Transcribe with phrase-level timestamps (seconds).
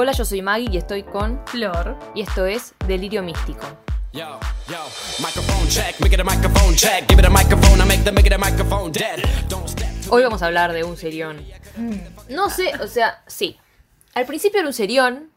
[0.00, 1.98] Hola, yo soy Maggie y estoy con Flor.
[2.14, 3.66] y esto es Delirio Místico.
[4.12, 4.78] Yo, yo,
[5.18, 7.08] microphone check, make it a microphone check.
[7.08, 9.18] Give it a microphone, I make the make it a microphone dead.
[9.48, 11.44] Don't step to Hoy vamos a hablar de un serión.
[12.28, 13.58] No sé, o sea, sí.
[14.14, 15.32] Al principio era un serión,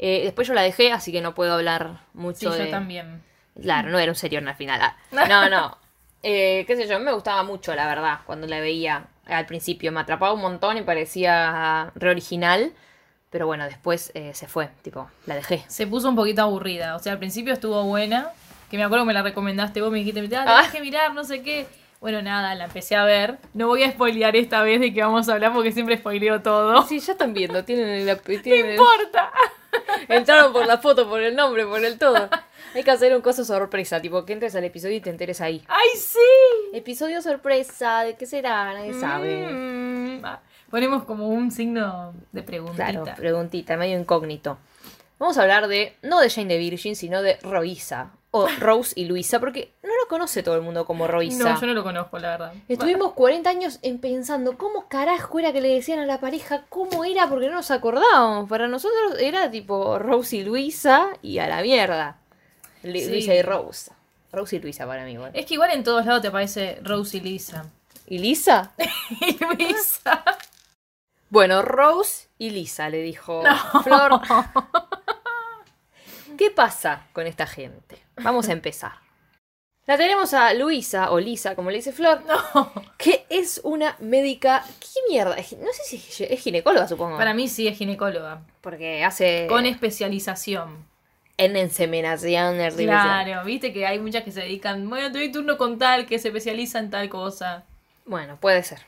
[0.00, 2.66] eh, después yo la dejé, así que no puedo hablar Sí, mucho yo de...
[2.66, 3.22] también.
[3.62, 4.80] Claro, no era un serión al final.
[4.82, 4.96] ah.
[5.28, 5.78] No, no.
[6.24, 9.92] Eh, qué sé yo, me gustaba mucho, la verdad, cuando la veía al principio.
[9.92, 12.72] Me atrapaba un montón y parecía re original.
[13.30, 15.64] Pero bueno, después eh, se fue, tipo, la dejé.
[15.68, 16.96] Se puso un poquito aburrida.
[16.96, 18.30] O sea, al principio estuvo buena.
[18.70, 20.56] Que me acuerdo que me la recomendaste vos, me dijiste, ah, Ah.
[20.58, 21.66] tenés que mirar, no sé qué.
[22.00, 23.38] Bueno, nada, la empecé a ver.
[23.52, 26.82] No voy a spoilear esta vez de que vamos a hablar porque siempre spoileo todo.
[26.86, 28.14] Sí, ya están viendo, tienen la...
[28.14, 29.30] No tienen- importa.
[30.08, 32.28] Entraron por la foto, por el nombre, por el todo.
[32.74, 35.62] Hay que hacer un coso sorpresa, tipo que entres al episodio y te enteres ahí.
[35.68, 36.18] ¡Ay, sí!
[36.72, 38.72] Episodio sorpresa, ¿de qué será?
[38.72, 39.46] Nadie sabe.
[39.52, 42.90] Mm, ah, Ponemos como un signo de preguntita.
[42.90, 44.58] Claro, preguntita, medio incógnito.
[45.18, 48.12] Vamos a hablar de, no de Jane the Virgin, sino de Roisa.
[48.30, 51.52] O Rose y Luisa, porque no lo conoce todo el mundo como Roisa.
[51.52, 52.52] no, yo no lo conozco, la verdad.
[52.68, 57.04] Estuvimos 40 años en pensando cómo carajo era que le decían a la pareja cómo
[57.04, 58.48] era porque no nos acordábamos.
[58.48, 62.18] Para nosotros era tipo Rose y Luisa y a la mierda.
[62.82, 63.08] Sí.
[63.08, 63.90] Luisa y Rose.
[64.32, 65.32] Rose y Luisa para mí, bueno.
[65.34, 67.66] Es que igual en todos lados te aparece Rose y Lisa.
[68.06, 68.72] ¿Y Lisa?
[69.20, 70.24] y Luisa.
[71.30, 73.42] Bueno, Rose y Lisa, le dijo
[73.84, 74.20] Flor.
[76.36, 77.98] ¿Qué pasa con esta gente?
[78.22, 78.92] Vamos a empezar.
[79.86, 82.22] La tenemos a Luisa, o Lisa, como le dice Flor,
[82.96, 84.64] que es una médica.
[84.78, 85.34] ¿Qué mierda?
[85.36, 87.16] No sé si es gi- es ginecóloga, supongo.
[87.16, 88.42] Para mí sí es ginecóloga.
[88.60, 89.46] Porque hace.
[89.48, 90.86] Con especialización.
[91.36, 93.24] En inseminación artificial.
[93.24, 96.18] Claro, viste que hay muchas que se dedican, bueno, te doy turno con tal, que
[96.18, 97.64] se especializa en tal cosa.
[98.04, 98.80] Bueno, puede ser.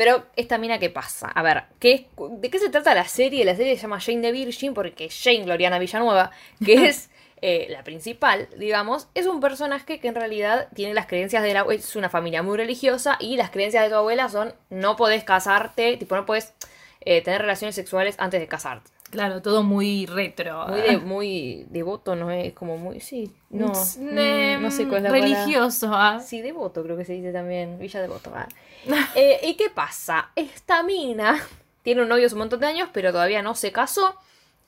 [0.00, 1.28] Pero esta mina, ¿qué pasa?
[1.28, 3.44] A ver, ¿qué ¿de qué se trata la serie?
[3.44, 6.30] La serie se llama Jane the Virgin porque Jane Gloriana Villanueva,
[6.64, 7.10] que es
[7.42, 11.66] eh, la principal, digamos, es un personaje que en realidad tiene las creencias de la...
[11.70, 15.98] Es una familia muy religiosa y las creencias de tu abuela son no podés casarte,
[15.98, 16.54] tipo no podés
[17.02, 18.90] eh, tener relaciones sexuales antes de casarte.
[19.10, 20.66] Claro, todo muy retro.
[20.68, 22.30] Muy, de- muy devoto, ¿no?
[22.30, 23.00] Es como muy...
[23.00, 23.72] Sí, no.
[23.98, 25.10] Eh, mm, no sé cuál es la.
[25.10, 26.20] Religioso, ¿ah?
[26.20, 27.78] Sí, devoto creo que se dice también.
[27.78, 28.32] Villa Devoto.
[28.34, 28.46] ah.
[29.14, 30.30] Eh, ¿Y qué pasa?
[30.36, 31.38] Esta mina
[31.82, 34.14] tiene un novio hace un montón de años, pero todavía no se casó.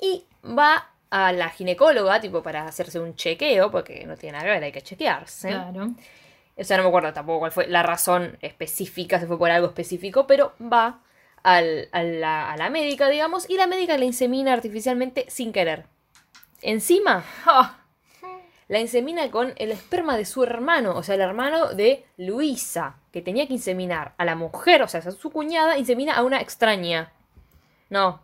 [0.00, 4.50] Y va a la ginecóloga, tipo, para hacerse un chequeo, porque no tiene nada que
[4.50, 5.48] ver, hay que chequearse.
[5.48, 5.91] Claro.
[6.56, 9.69] O sea, no me acuerdo tampoco cuál fue la razón específica, si fue por algo
[9.69, 11.00] específico, pero va
[11.42, 15.84] al- a, la, a la médica, digamos, y la médica le insemina artificialmente sin querer.
[16.60, 17.78] Encima, Ah,
[18.69, 23.20] la insemina con el esperma de su hermano, o sea, el hermano de Luisa, que
[23.20, 27.12] tenía que inseminar a la mujer, o sea, a su cuñada, insemina a una extraña.
[27.91, 28.22] No.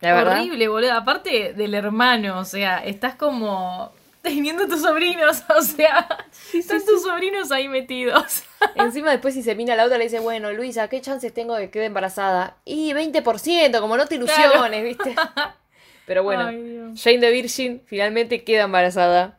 [0.00, 0.38] La verdad.
[0.40, 0.92] horrible, boludo.
[0.94, 3.92] Aparte del hermano, o sea, estás como
[4.26, 6.06] teniendo tus sobrinos, o sea,
[6.52, 8.42] están tus sobrinos ahí metidos.
[8.74, 11.70] Encima después insemina a la otra, le dice, bueno, Luisa, ¿qué chances tengo de que
[11.70, 12.56] quede embarazada?
[12.64, 14.82] Y 20%, como no te ilusiones, Claro.
[14.82, 15.14] ¿viste?
[16.06, 16.92] Pero bueno, Ay.
[16.96, 19.38] Jane de Virgin finalmente queda embarazada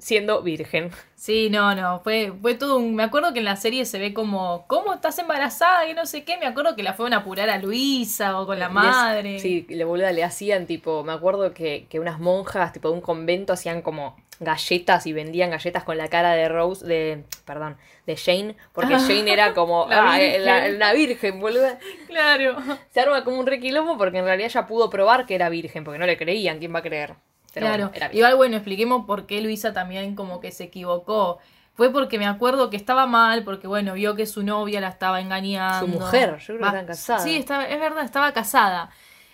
[0.00, 0.90] siendo virgen.
[1.14, 2.94] Sí, no, no, fue, fue todo un...
[2.94, 5.86] Me acuerdo que en la serie se ve como, ¿cómo estás embarazada?
[5.86, 6.38] Que no sé qué.
[6.38, 9.38] Me acuerdo que la fueron a apurar a Luisa o con la Les- madre.
[9.38, 13.00] Sí, le boluda le hacían tipo, me acuerdo que, que unas monjas tipo de un
[13.02, 18.16] convento hacían como galletas y vendían galletas con la cara de Rose, de, perdón, de
[18.16, 20.78] Jane, porque Jane era como La ah, eh, la, virgen.
[20.78, 21.78] la virgen, boluda.
[22.06, 22.56] Claro.
[22.90, 25.98] Se arma como un requilombo porque en realidad ella pudo probar que era virgen, porque
[25.98, 27.14] no le creían, ¿quién va a creer?
[27.52, 27.84] Pero claro.
[27.88, 28.14] bueno, era.
[28.14, 31.38] Igual, bueno, expliquemos por qué Luisa también como que se equivocó.
[31.74, 35.20] Fue porque me acuerdo que estaba mal, porque bueno, vio que su novia la estaba
[35.20, 35.86] engañando.
[35.86, 37.24] Su mujer, yo creo que estaban casadas.
[37.24, 38.90] Sí, estaba, es verdad, estaba casada.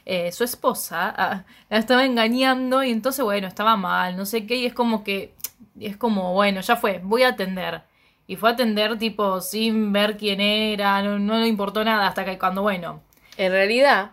[0.09, 4.55] Eh, su esposa ah, la estaba engañando y entonces, bueno, estaba mal, no sé qué,
[4.55, 5.35] y es como que,
[5.81, 7.83] es como, bueno, ya fue, voy a atender.
[8.29, 12.25] Y fue a atender tipo sin ver quién era, no, no le importó nada hasta
[12.25, 13.03] que cuando, bueno,
[13.37, 14.13] En realidad,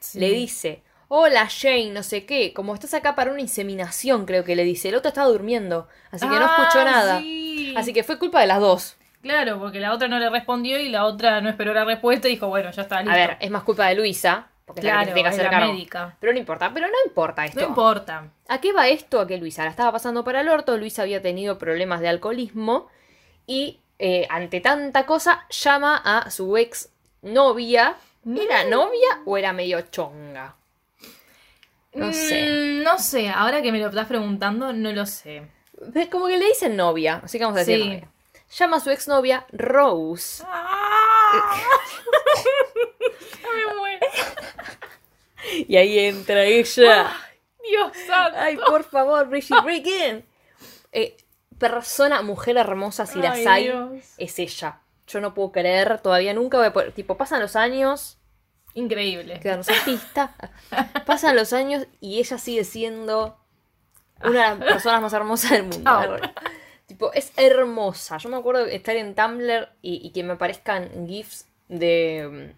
[0.00, 0.18] sí.
[0.18, 4.54] le dice, hola Jane, no sé qué, como estás acá para una inseminación, creo que
[4.54, 4.90] le dice.
[4.90, 7.18] El otro estaba durmiendo, así que no Ah, escuchó nada.
[7.18, 7.74] sí.
[7.76, 8.96] Así que fue culpa de las dos.
[9.20, 12.32] Claro, porque la otra no le respondió y la otra no esperó la respuesta y
[12.32, 13.12] dijo, bueno, ya está listo.
[13.12, 15.34] A ver, es más culpa de Luisa, porque es la que claro, tiene que es
[15.34, 15.72] hacer la cargo.
[15.72, 16.16] médica.
[16.20, 17.60] Pero no importa, pero no importa esto.
[17.60, 18.28] No importa.
[18.48, 19.20] ¿A qué va esto?
[19.20, 22.86] A que Luisa la estaba pasando para el orto, Luisa había tenido problemas de alcoholismo
[23.46, 26.90] y eh, ante tanta cosa llama a su ex
[27.22, 27.96] novia.
[28.24, 30.54] ¿Era novia o era medio chonga?
[31.92, 32.42] No sé.
[32.48, 35.42] Mm, no sé, ahora que me lo estás preguntando, no lo sé.
[35.88, 37.84] Ve- Como que le dicen novia, así que vamos a decir Sí.
[37.88, 38.08] novia.
[38.58, 40.42] Llama a su exnovia Rose.
[40.46, 41.56] ¡Ah!
[43.54, 44.06] me muero.
[45.68, 47.10] Y ahí entra ella.
[47.68, 48.38] Dios santo.
[48.38, 50.24] Ay, por favor, Bridget Regan.
[50.92, 51.16] Eh,
[51.58, 54.04] persona, mujer hermosa, si las Ay, hay, Dios.
[54.18, 54.80] es ella.
[55.06, 56.92] Yo no puedo creer, todavía nunca voy a poder.
[56.92, 58.18] Tipo, pasan los años,
[58.74, 59.40] Increíble.
[59.40, 60.34] quedarnos artista.
[61.06, 63.36] pasan los años y ella sigue siendo
[64.22, 65.82] una de las personas más hermosas del mundo.
[65.84, 66.16] Chao.
[66.86, 68.18] tipo, es hermosa.
[68.18, 72.54] Yo me acuerdo estar en Tumblr y, y que me aparezcan GIFs de.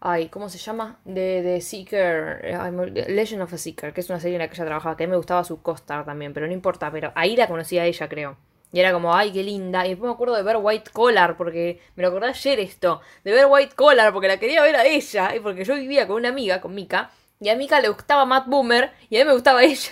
[0.00, 1.00] Ay, ¿cómo se llama?
[1.04, 4.54] De, de Seeker, eh, Legend of a Seeker, que es una serie en la que
[4.54, 7.34] ella trabajaba, que a mí me gustaba su costar también, pero no importa, pero ahí
[7.34, 8.36] la conocí a ella, creo.
[8.72, 9.86] Y era como, ay, qué linda.
[9.86, 13.32] Y después me acuerdo de ver White Collar, porque me lo acordé ayer esto, de
[13.32, 16.28] ver White Collar, porque la quería ver a ella, y porque yo vivía con una
[16.28, 17.10] amiga, con Mika,
[17.40, 19.90] y a Mika le gustaba Matt Boomer, y a mí me gustaba ella.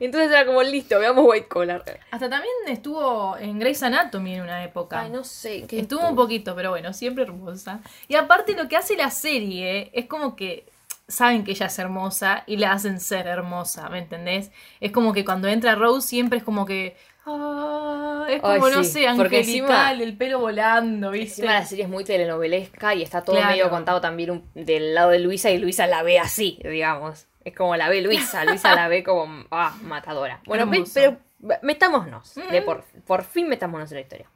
[0.00, 1.84] y entonces era como, listo, veamos White Collar.
[2.10, 5.02] Hasta también estuvo en Grey's Anatomy en una época.
[5.02, 5.64] Ay, no sé.
[5.68, 7.80] ¿qué Estuvo un poquito, pero bueno, siempre hermosa.
[8.08, 10.66] Y aparte lo que hace la serie es como que
[11.06, 14.50] saben que ella es hermosa y la hacen ser hermosa, ¿me entendés?
[14.80, 16.96] Es como que cuando entra Rose siempre es como que...
[17.28, 21.40] ah, es como, Ay, no sé, angelical, encima- el pelo volando, ¿viste?
[21.42, 23.50] Encima la serie es muy telenovelesca y está todo Claro.
[23.52, 27.26] medio contado también un- del lado de Luisa y Luisa la ve así, digamos.
[27.44, 30.40] Es como la ve Luisa, Luisa la ve como, ah, matadora.
[30.46, 31.16] Bueno, pero
[31.62, 34.26] metámonos, de por, por fin metámonos en la historia.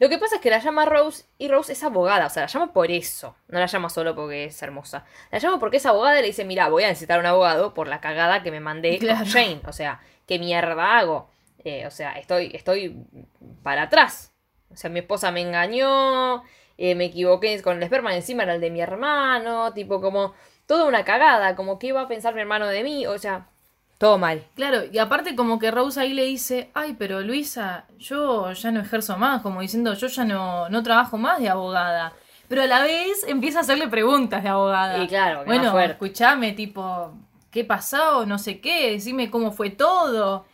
[0.00, 2.46] Lo que pasa es que la llama Rose y Rose es abogada, o sea, la
[2.46, 5.04] llama por eso, no la llama solo porque es hermosa.
[5.32, 7.88] La llama porque es abogada y le dice, mira, voy a necesitar un abogado por
[7.88, 9.18] la cagada que me mandé Claro.
[9.24, 11.28] con Jane, o sea, ¿qué mierda hago?
[11.68, 13.04] Eh, o sea, estoy, estoy
[13.62, 14.32] para atrás.
[14.70, 16.42] O sea, mi esposa me engañó,
[16.78, 20.32] eh, me equivoqué con el esperma encima era el de mi hermano, tipo como
[20.64, 23.48] toda una cagada, como qué iba a pensar mi hermano de mí, o sea,
[23.98, 24.46] todo mal.
[24.54, 28.80] Claro, y aparte como que Rose ahí le dice, ay, pero Luisa, yo ya no
[28.80, 32.14] ejerzo más, como diciendo, yo ya no, no trabajo más de abogada.
[32.48, 35.04] Pero a la vez empieza a hacerle preguntas de abogada.
[35.04, 37.12] Y claro, que bueno, escuchame, tipo,
[37.50, 38.24] ¿qué pasó?
[38.24, 40.46] No sé qué, decime cómo fue todo.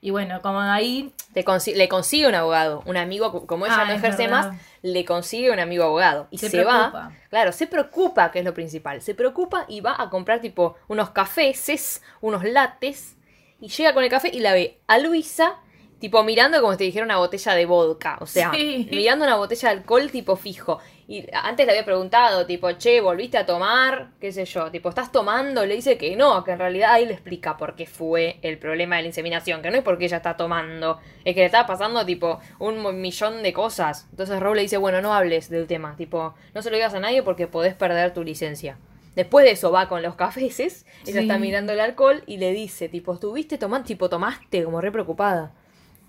[0.00, 3.84] Y bueno, como ahí, Te consi- le consigue un abogado, un amigo, como ella Ah,
[3.84, 4.46] no ejerce más,
[4.82, 6.26] le consigue un amigo abogado.
[6.30, 7.12] Y Se se, va.
[7.28, 9.00] Claro, se preocupa, que es lo principal.
[9.02, 13.16] Se preocupa y va a comprar tipo unos cafés, unos lates.
[13.60, 15.56] Y llega con el café y la ve a Luisa,
[16.00, 18.16] tipo mirando como si te dijera una botella de vodka.
[18.20, 18.88] O sea, Sí.
[18.90, 20.78] mirando una botella de alcohol tipo fijo.
[21.06, 24.10] Y antes le había preguntado, tipo, che, ¿volviste a tomar?
[24.20, 24.70] ¿Qué sé yo?
[24.70, 25.66] Tipo, ¿estás tomando?
[25.66, 28.94] Le dice que no, que en realidad ahí le explica por qué fue el problema
[28.96, 29.60] de la inseminación.
[29.60, 33.42] Que no es porque ella está tomando, es que le estaba pasando, tipo, un millón
[33.42, 34.06] de cosas.
[34.12, 35.96] Entonces Rob le dice, bueno, no hables del tema.
[35.96, 38.78] Tipo, no se lo digas a nadie porque podés perder tu licencia.
[39.16, 41.26] Después de eso va con los cafeses, ella Sí.
[41.26, 43.84] está mirando el alcohol y le dice, tipo, ¿estuviste tomando?
[43.88, 45.50] Tipo, tomaste, como re preocupada.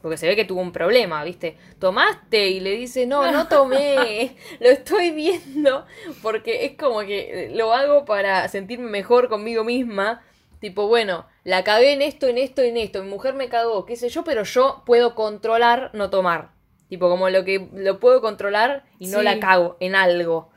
[0.01, 1.57] Porque se ve que tuvo un problema, ¿viste?
[1.80, 2.50] ¿Tomaste?
[2.50, 4.36] Y le dice, no, no tomé.
[4.59, 5.86] lo estoy viendo.
[6.21, 10.24] Porque es como que lo hago para sentirme mejor conmigo misma.
[10.59, 13.03] Tipo, bueno, la cagué en esto, en esto, en esto.
[13.03, 16.51] Mi mujer me cagó, qué sé yo, pero yo puedo controlar no tomar.
[16.88, 19.24] Tipo, como lo que lo puedo controlar y no Sí.
[19.24, 20.50] la cago en algo.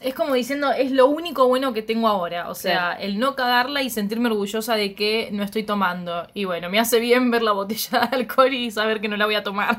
[0.00, 2.48] Es como diciendo, es lo único bueno que tengo ahora.
[2.48, 6.26] O sea, el no cagarla y sentirme orgullosa de que no estoy tomando.
[6.34, 9.26] Y bueno, me hace bien ver la botella de alcohol y saber que no la
[9.26, 9.76] voy a tomar.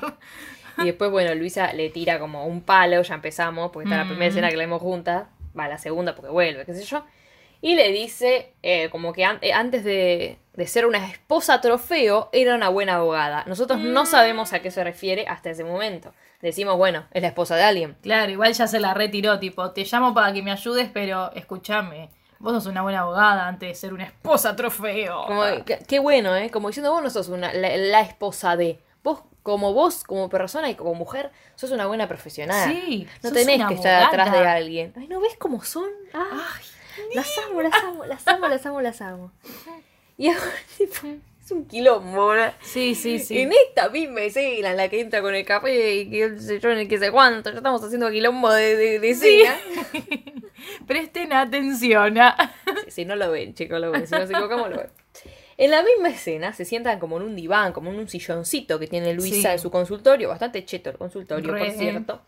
[0.77, 4.25] Y después, bueno, Luisa le tira como un palo, ya empezamos, porque está la primera
[4.25, 4.29] Mm.
[4.29, 5.25] escena que la vemos juntas,
[5.59, 7.03] va la segunda porque vuelve, qué sé yo.
[7.63, 12.30] Y le dice, eh, como que an- eh, antes de, de ser una esposa trofeo,
[12.31, 13.44] era una buena abogada.
[13.47, 16.13] Nosotros no sabemos a qué se refiere hasta ese momento.
[16.42, 17.98] Decimos, bueno, es la esposa de alguien.
[18.02, 22.10] Claro, igual ya se la retiró, tipo, te llamo para que me ayudes, pero escúchame,
[22.40, 25.26] vos sos una buena abogada antes de ser una esposa trofeo.
[25.28, 25.44] Como,
[25.88, 26.50] qué, bueno, ¿eh?
[26.50, 28.80] Como diciendo, vos no sos una, la, la esposa de.
[29.04, 32.71] Vos, como vos, como persona y como mujer, sos una buena profesional.
[32.71, 34.94] Sí, No tenés que estar atrás de alguien.
[34.98, 35.90] Ay, ¿no ves cómo son?
[36.14, 36.48] Ah.
[36.57, 39.31] Ay, Las amo, las amo, las amo, las amo, las amo.
[40.18, 41.07] Y ahora, tipo,
[41.51, 42.53] es un quilombo, ¿verdad?
[42.61, 43.39] sí, sí, sí.
[43.39, 46.69] En esta misma escena en la que entra con el café y que sé yo,
[46.71, 49.41] en el que sé cuánto, ya estamos haciendo quilombo de, de, de Sí.
[49.41, 49.59] escena.
[50.87, 52.17] Presten atención.
[52.19, 52.53] ah.
[52.85, 54.07] Si, si no lo ven, chicos, lo ven.
[54.07, 54.89] Si nos equivocamos, lo ven.
[55.57, 58.87] En la misma escena se sientan como en un diván, como en un silloncito que
[58.87, 59.53] tiene Luisa Sí.
[59.53, 61.59] en su consultorio, bastante cheto el consultorio, Re.
[61.65, 62.21] por cierto.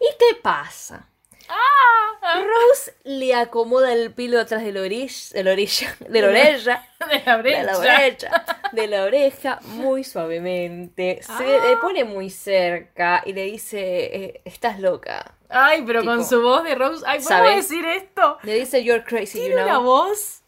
[0.00, 1.08] ¿Y qué pasa?
[1.48, 2.40] Ah.
[2.42, 6.88] Rose le acomoda el pelo atrás de la orilla, de la orilla, de la orella.
[7.04, 8.28] De la de la brecha.
[8.30, 11.20] oreja, de la oreja, muy suavemente.
[11.22, 11.64] Se Ah.
[11.68, 13.78] le pone muy cerca y le dice,
[14.24, 15.34] eh, estás loca.
[15.50, 17.04] Ay, pero Tipo, con su voz de Rose.
[17.06, 17.68] Ay, ¿podemos ¿sabes?
[17.68, 18.38] decir esto?
[18.42, 19.82] Le dice, you're crazy, you Tiene una know.
[19.82, 20.42] voz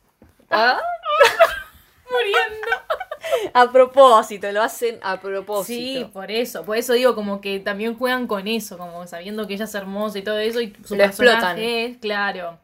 [0.50, 0.80] Ah.
[3.58, 6.10] A propósito, lo hacen a Sí, propósito.
[6.12, 6.64] por eso.
[6.64, 10.18] Por eso digo como que también juegan con eso, como sabiendo que ella es hermosa
[10.18, 11.58] y todo eso y su Lo explotan.
[11.58, 12.58] es, claro.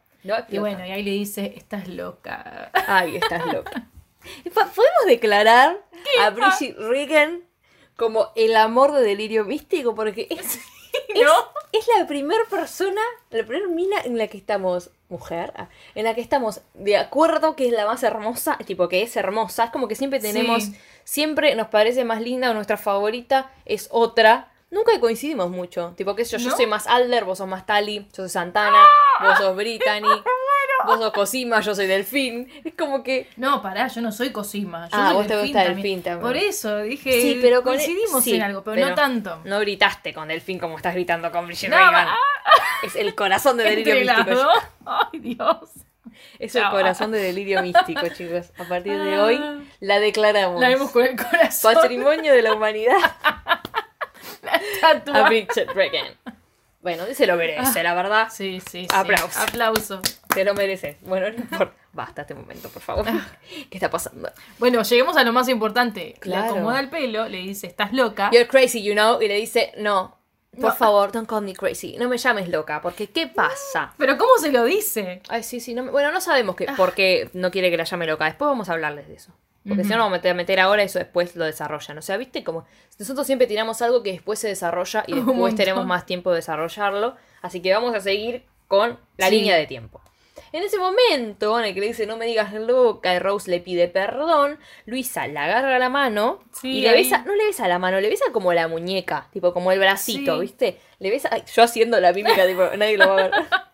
[0.49, 2.69] Y bueno, y ahí le dice, estás loca.
[2.87, 3.87] Ay, estás loca.
[4.53, 5.83] ¿Podemos declarar
[6.21, 7.41] a Bridget Regan
[7.97, 9.95] como el amor de delirio místico?
[9.95, 10.59] Porque es,
[11.23, 11.31] ¿No?
[11.71, 16.13] es la primera persona, la primera mina en la que estamos, mujer, ah, en la
[16.13, 19.65] que estamos de acuerdo que es la más hermosa, tipo que es hermosa.
[19.65, 20.77] Es como que siempre tenemos, Sí.
[21.03, 24.51] siempre nos parece más linda o nuestra favorita es otra.
[24.69, 25.93] Nunca coincidimos mucho.
[25.97, 28.83] Tipo, sé yo, yo soy más Alder, vos sos más Tali, yo soy Santana,
[29.21, 30.01] vos sos Brittany,
[30.85, 32.49] vos sos Cosima, yo soy Delfín.
[32.63, 34.87] Es como que No, pará, yo no soy Cosima.
[34.89, 35.75] Yo Ah, soy vos te Delfín gusta también.
[35.83, 36.21] Delfín también.
[36.21, 39.41] Por eso dije, Sí, pero coincidimos sí, en algo, pero, no tanto.
[39.45, 42.15] No gritaste con Delfín como estás gritando con Brigitte No, ah.
[42.83, 44.47] Es el corazón de delirio místico.
[44.85, 45.69] Ay, Dios.
[46.37, 48.51] Es el corazón de delirio místico, chicos.
[48.59, 49.23] A partir de Ah.
[49.23, 49.41] hoy
[49.79, 50.59] la declaramos.
[50.61, 51.73] La vemos con el corazón.
[51.73, 52.97] Patrimonio de la humanidad
[54.81, 55.25] tatuada.
[55.25, 56.05] a Bridget Regan.
[56.81, 58.27] Bueno, se lo merece, la verdad.
[58.29, 58.87] Sí, sí, sí.
[58.93, 60.01] Aplauso.
[60.33, 60.97] Se lo merece.
[61.01, 61.73] Bueno, no importa.
[61.93, 63.05] Basta este momento, por favor.
[63.69, 64.29] ¿Qué está pasando?
[64.57, 66.15] Bueno, lleguemos a lo más importante.
[66.19, 66.45] Claro.
[66.45, 68.29] Le acomoda el pelo, le dice, estás loca.
[68.31, 69.21] You're crazy, you know.
[69.21, 70.17] Y le dice, no.
[70.55, 70.75] Por No.
[70.75, 71.97] favor, don't call me crazy.
[71.97, 73.93] No me llames loca, porque ¿qué pasa?
[73.97, 75.21] Pero ¿cómo se lo dice?
[75.29, 75.73] Ay, sí, sí.
[75.73, 76.73] No, me- bueno, no sabemos que, Ah.
[76.77, 78.25] por qué no quiere que la llame loca.
[78.25, 79.31] Después vamos a hablarles de eso.
[79.67, 81.97] Porque si no, vamos a meter, ahora eso después lo desarrollan.
[81.97, 82.65] O sea, viste como
[82.99, 87.15] nosotros siempre tiramos algo que después se desarrolla y después tenemos más tiempo de desarrollarlo.
[87.41, 89.35] Así que vamos a seguir con la Sí.
[89.37, 90.01] línea de tiempo.
[90.53, 93.59] En ese momento en el que le dice no me digas loca y Rose le
[93.59, 97.03] pide perdón, Luisa le agarra la mano Sí, y le ahí.
[97.03, 100.35] besa, no le besa la mano, le besa como la muñeca, tipo como el bracito,
[100.35, 100.41] Sí.
[100.41, 100.79] ¿viste?
[100.99, 103.31] Le besa, ay, yo haciendo la mímica, tipo, nadie lo va a ver.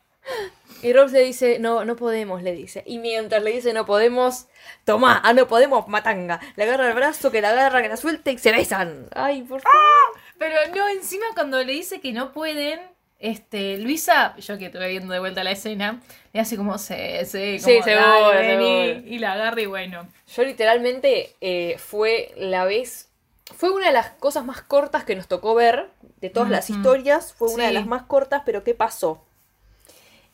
[0.82, 2.84] Y Rose le dice, no, no podemos, le dice.
[2.86, 4.46] Y mientras le dice, no podemos,
[4.86, 6.40] toma, ah, no podemos, matanga.
[6.56, 9.08] Le agarra el brazo, que la agarra, que la suelta y se besan.
[9.14, 10.22] Ay, por favor.
[10.38, 12.80] Pero no, encima cuando le dice que no pueden,
[13.20, 16.00] este, Luisa, yo que estuve viendo de vuelta la escena,
[16.34, 16.94] le hace como, sí,
[17.26, 19.00] sí, como, Sí, seguro, seguro.
[19.06, 20.08] y la agarra y bueno.
[20.36, 23.10] Yo literalmente eh, fue la vez,
[23.56, 25.90] fue una de las cosas más cortas que nos tocó ver
[26.22, 29.24] de todas las historias, fue una de las más cortas, pero ¿qué pasó?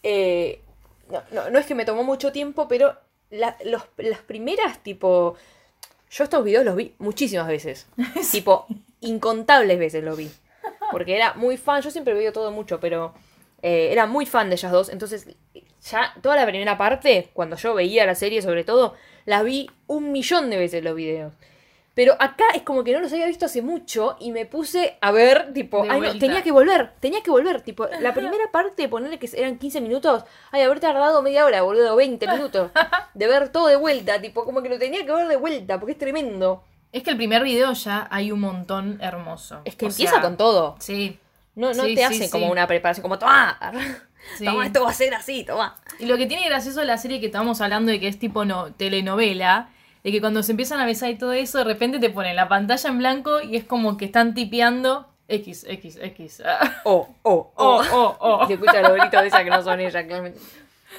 [0.04, 0.62] Eh,
[1.10, 2.96] no, no, no es que me tomó mucho tiempo, pero
[3.30, 5.36] la- los- las primeras, tipo,
[6.12, 7.88] yo estos videos los vi muchísimas veces,
[8.32, 8.66] tipo,
[9.02, 10.30] incontables veces los vi,
[10.92, 13.14] porque era muy fan, yo siempre veo todo mucho, pero
[13.62, 15.28] eh, era muy fan de ellas dos, entonces
[15.90, 20.12] ya toda la primera parte, cuando yo veía la serie sobre todo, la vi un
[20.12, 21.34] millón de veces los videos.
[21.94, 25.12] Pero acá es como que no los había visto hace mucho y me puse a
[25.12, 29.18] ver, tipo, ay, no, tenía que volver, tenía que volver, tipo, la primera parte, ponerle
[29.18, 32.72] que eran 15 minutos, ay, haber tardado media hora, boludo, 20 minutos,
[33.14, 35.94] de ver todo de vuelta, tipo, como que lo tenía que ver de vuelta, porque
[35.94, 36.64] es tremendo.
[36.92, 39.62] Es que el primer video ya hay un montón hermoso.
[39.64, 40.76] Es que O empieza sea, con todo.
[40.80, 41.18] Sí.
[41.56, 42.30] No, no Sí, te hace sí.
[42.30, 43.58] como una preparación, como, toma,
[44.38, 44.46] Sí.
[44.46, 45.76] toma, esto va a ser así, toma.
[46.00, 48.46] Y lo que tiene gracioso de la serie que estamos hablando de que es tipo
[48.46, 49.70] no, telenovela,
[50.04, 52.48] de que cuando se empiezan a besar y todo eso, de repente te ponen la
[52.48, 56.44] pantalla en blanco y es como que están tipeando X, X, X.
[56.46, 56.82] Ah.
[56.84, 58.16] Oh, oh, Oh, oh.
[58.20, 58.48] oh, oh.
[58.48, 60.40] Se escucha los gritos de esa que no son ella, claramente.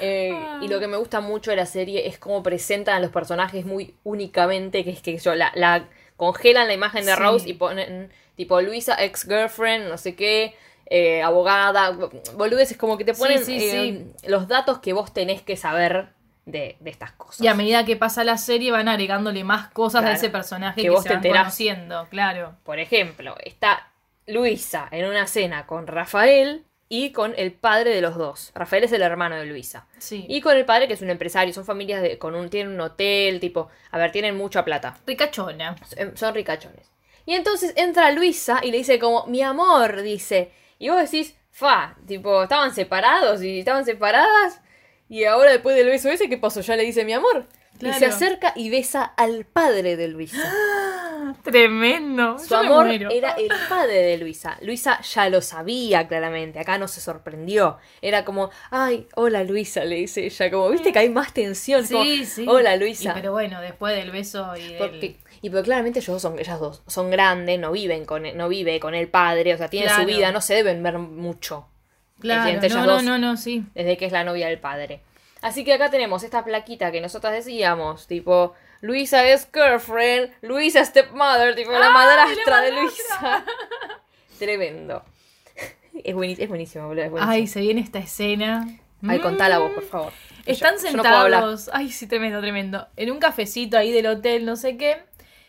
[0.00, 3.11] Eh, y lo que me gusta mucho de la serie es cómo presentan a los
[3.11, 5.85] personajes muy únicamente, que es que yo, la, la
[6.16, 7.18] congelan la imagen de Sí.
[7.18, 10.54] Rose y ponen tipo Luisa, ex-girlfriend, no sé qué,
[10.86, 11.90] eh, abogada,
[12.34, 16.08] boludeces, como que te Sí, ponen sí, eh, los datos que vos tenés que saber
[16.44, 17.40] de, de estas cosas.
[17.40, 20.12] Y a medida que pasa la serie van agregándole más cosas Claro.
[20.12, 21.42] de ese personaje Que que, vos se te van enterás.
[21.44, 22.54] conociendo, claro.
[22.64, 23.88] Por ejemplo, está
[24.26, 28.52] Luisa en una cena con Rafael y con el padre de los dos.
[28.54, 29.86] Rafael es el hermano de Luisa.
[29.98, 30.24] Sí.
[30.28, 32.80] Y con el padre, que es un empresario, son familias de, con un, tienen un
[32.80, 35.74] hotel, tipo, a ver, tienen mucha plata, Ricachona.
[35.96, 36.92] son son ricachones.
[37.24, 41.97] Y entonces entra Luisa y le dice como, mi amor, dice, y vos decís, fa,
[42.06, 44.61] tipo, estaban separados y estaban separadas,
[45.09, 46.61] y ahora después del beso ese, ¿qué pasó?
[46.61, 47.47] Ya le dice mi amor.
[47.78, 50.50] Y se acerca y besa al padre de Luisa.
[51.42, 52.38] Tremendo.
[52.38, 54.56] Su Yo amor era el padre de Luisa.
[54.62, 57.78] Luisa ya lo sabía claramente, acá no se sorprendió.
[58.00, 61.87] Era como, ay, hola Luisa, le dice ella, como, viste que hay más tensión.
[61.87, 62.47] como, Sí, sí.
[62.49, 63.12] Hola Y Luisa.
[63.14, 64.78] pero bueno, después del beso y del...
[64.78, 68.80] Porque- y pero claramente ellos son, ellas dos son grandes, no viven con no vive
[68.80, 70.02] con el padre, o sea, tienen Claro.
[70.02, 71.66] su vida, no se deben ver mucho.
[72.18, 73.64] Claro, no, no, no, no, sí.
[73.74, 75.00] Desde que es la novia del padre.
[75.42, 81.54] Así que acá tenemos esta plaquita que nosotras decíamos, tipo, Luisa es girlfriend, Luisa stepmother,
[81.54, 82.72] tipo la ¡Ay, madrastra de!
[82.72, 83.44] Luisa.
[84.38, 85.02] Tremendo.
[86.04, 87.04] Es, buenísimo, es buenísimo, boludo.
[87.04, 87.32] es buenísimo.
[87.32, 88.66] Ay, se viene esta escena.
[89.08, 89.22] Ay, Mm.
[89.22, 90.12] contala vos, por favor.
[90.44, 91.40] Están Yo- yo no puedo hablar.
[91.40, 94.98] sentados, ay sí, tremendo, tremendo, en un cafecito ahí del hotel, no sé qué.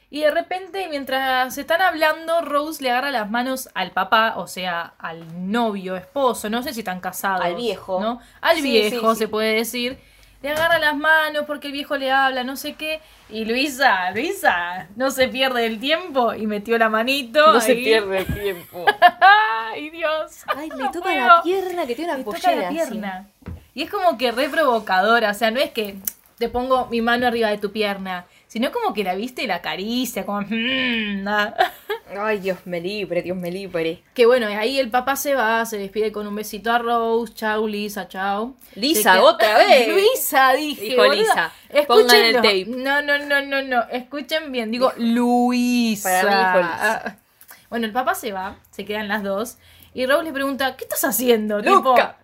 [0.10, 4.48] Y de repente, mientras se están hablando, Rose le agarra las manos al papá, o
[4.48, 7.44] sea, al novio, esposo, no sé si están casados.
[7.44, 8.00] Al viejo.
[8.00, 8.22] ¿no?
[8.40, 9.20] Al Sí, viejo, sí, sí.
[9.24, 9.98] se puede decir.
[10.42, 13.02] Le agarra las manos porque el viejo le habla, no sé qué.
[13.30, 17.52] Y Luisa, Luisa, no se pierde el tiempo y metió la manito.
[17.54, 18.86] No se pierde el tiempo.
[19.20, 20.44] ¡Ay, Dios!
[20.56, 21.26] Ay, le No toca puedo.
[21.28, 22.62] la pierna que tiene una toca pollera.
[22.62, 23.28] la pierna.
[23.74, 25.32] Y es como que re provocadora.
[25.32, 25.96] O sea, no es que
[26.38, 29.56] te pongo mi mano arriba de tu pierna, sino como que la viste y la
[29.56, 30.42] acaricia, como.
[30.42, 31.54] "Mm, ah".
[32.20, 34.02] Ay, Dios me libre, Dios me libre.
[34.14, 37.34] Que bueno, ahí el papá se va, se despide con un besito a Rose.
[37.34, 38.56] Chau, Lisa, chau.
[38.76, 39.88] Lisa, queda- otra vez.
[39.90, 40.82] Luisa, dije.
[40.84, 41.16] Dijo boluda.
[41.16, 41.52] Lisa.
[41.86, 42.66] Pongan el tape.
[42.68, 43.84] No, no, no, no, no.
[43.92, 44.72] Escuchen bien.
[44.72, 46.10] Digo Luisa.
[46.10, 47.02] Para mí dijo Lisa.
[47.06, 47.16] Ah,
[47.70, 49.58] Bueno, el papá se va, se quedan las dos.
[49.94, 51.60] Y Rose le pregunta, ¿qué estás haciendo?
[51.60, 52.18] Loca.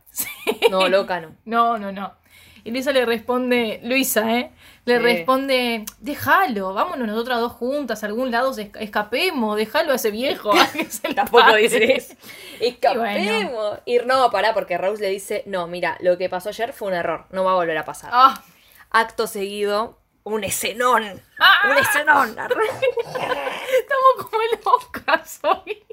[0.46, 1.36] Tipo, No, loca no.
[1.44, 2.14] no, no, no.
[2.64, 4.52] Y Luisa le responde, Luisa, ¿eh?
[4.86, 5.04] Le Sí.
[5.04, 10.12] responde, déjalo, vámonos nosotras dos juntas, a algún lado se esca- escapemos, déjalo a ese
[10.12, 10.52] viejo.
[10.74, 11.62] que es el Tampoco padre".
[11.64, 12.14] dice eso.
[12.60, 13.80] Y Escapemos.
[13.86, 16.94] Y no, pará, porque Rose le dice, no, mira, lo que pasó ayer fue un
[16.96, 18.10] error, no va a volver a pasar.
[18.14, 18.44] Ah,
[18.92, 21.22] Acto seguido, un escenón.
[21.40, 21.70] Ah.
[21.72, 22.30] Un escenón.
[23.10, 25.84] estamos como locas hoy.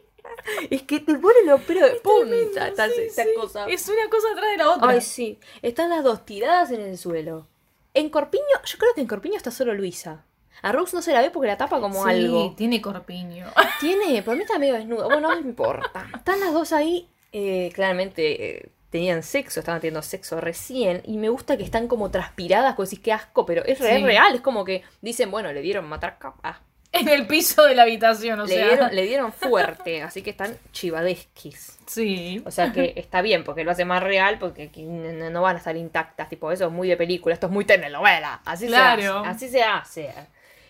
[0.70, 3.28] es que te pone los pelos de punta esta, Sí, esta sí.
[3.36, 3.66] cosa.
[3.66, 4.88] Es una cosa atrás de la otra.
[4.90, 5.38] Ay, sí.
[5.62, 7.46] Están las dos tiradas en el suelo.
[7.94, 10.24] En Corpiño, yo creo que en Corpiño está solo Luisa.
[10.62, 12.54] A Rose no se la ve porque la tapa como Sí, algo.
[12.56, 13.46] tiene corpiño.
[13.80, 15.04] Tiene, por mí está medio desnuda.
[15.06, 16.06] Bueno, no me importa.
[16.14, 21.00] Están las dos ahí, eh, claramente eh, tenían sexo, estaban teniendo sexo recién.
[21.06, 24.04] Y me gusta que están como transpiradas, como decís, qué asco, pero es re- Sí.
[24.04, 24.34] real.
[24.34, 26.34] Es como que dicen, bueno, le dieron matraca.
[26.42, 26.60] Ah,
[27.00, 28.66] en el piso de la habitación, o le, sea.
[28.68, 31.78] dieron, le dieron fuerte, así que están chivadesquis.
[31.86, 32.42] Sí.
[32.46, 35.76] O sea que está bien, porque lo hace más real, porque no van a estar
[35.76, 36.28] intactas.
[36.28, 38.42] Tipo, eso es muy de película, esto es muy telenovela.
[38.44, 39.02] Así Claro.
[39.02, 39.28] se hace.
[39.28, 40.14] Así se hace.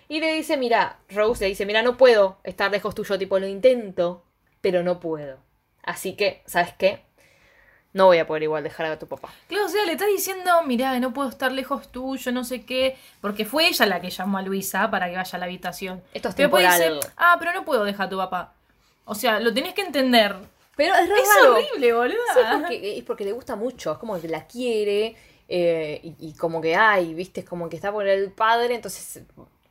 [0.09, 3.47] Y le dice, mira, Rose le dice, mira, no puedo estar lejos tuyo, tipo, lo
[3.47, 4.25] intento,
[4.61, 5.39] pero no puedo.
[5.83, 7.01] Así que, ¿sabes qué?
[7.93, 9.31] No voy a poder igual dejar a tu papá.
[9.49, 12.97] Claro, o sea, le está diciendo, mirá, no puedo estar lejos tuyo, no sé qué,
[13.21, 16.01] porque fue ella la que llamó a Luisa para que vaya a la habitación.
[16.15, 16.95] Esto es Pero después temporal.
[17.01, 18.53] dice, ah, pero no puedo dejar a tu papá.
[19.05, 20.37] O sea, lo tenés que entender.
[20.77, 22.17] Pero es Es horrible, boluda.
[22.35, 25.17] Sí, porque, es porque le gusta mucho, es como que la quiere
[25.49, 29.25] eh, y, y como que hay, viste, es como que está por el padre, entonces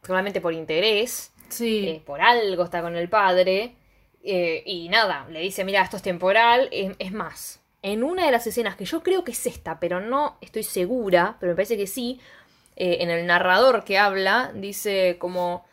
[0.06, 1.88] solamente por interés, Sí.
[1.88, 3.76] eh, por algo está con el padre
[4.24, 8.32] eh, y nada, le dice, mira, esto es temporal, es, es más, en una de
[8.32, 11.78] las escenas que yo creo que es esta, pero no estoy segura, pero me parece
[11.78, 12.20] que sí,
[12.76, 15.68] eh, en el narrador que habla, dice como...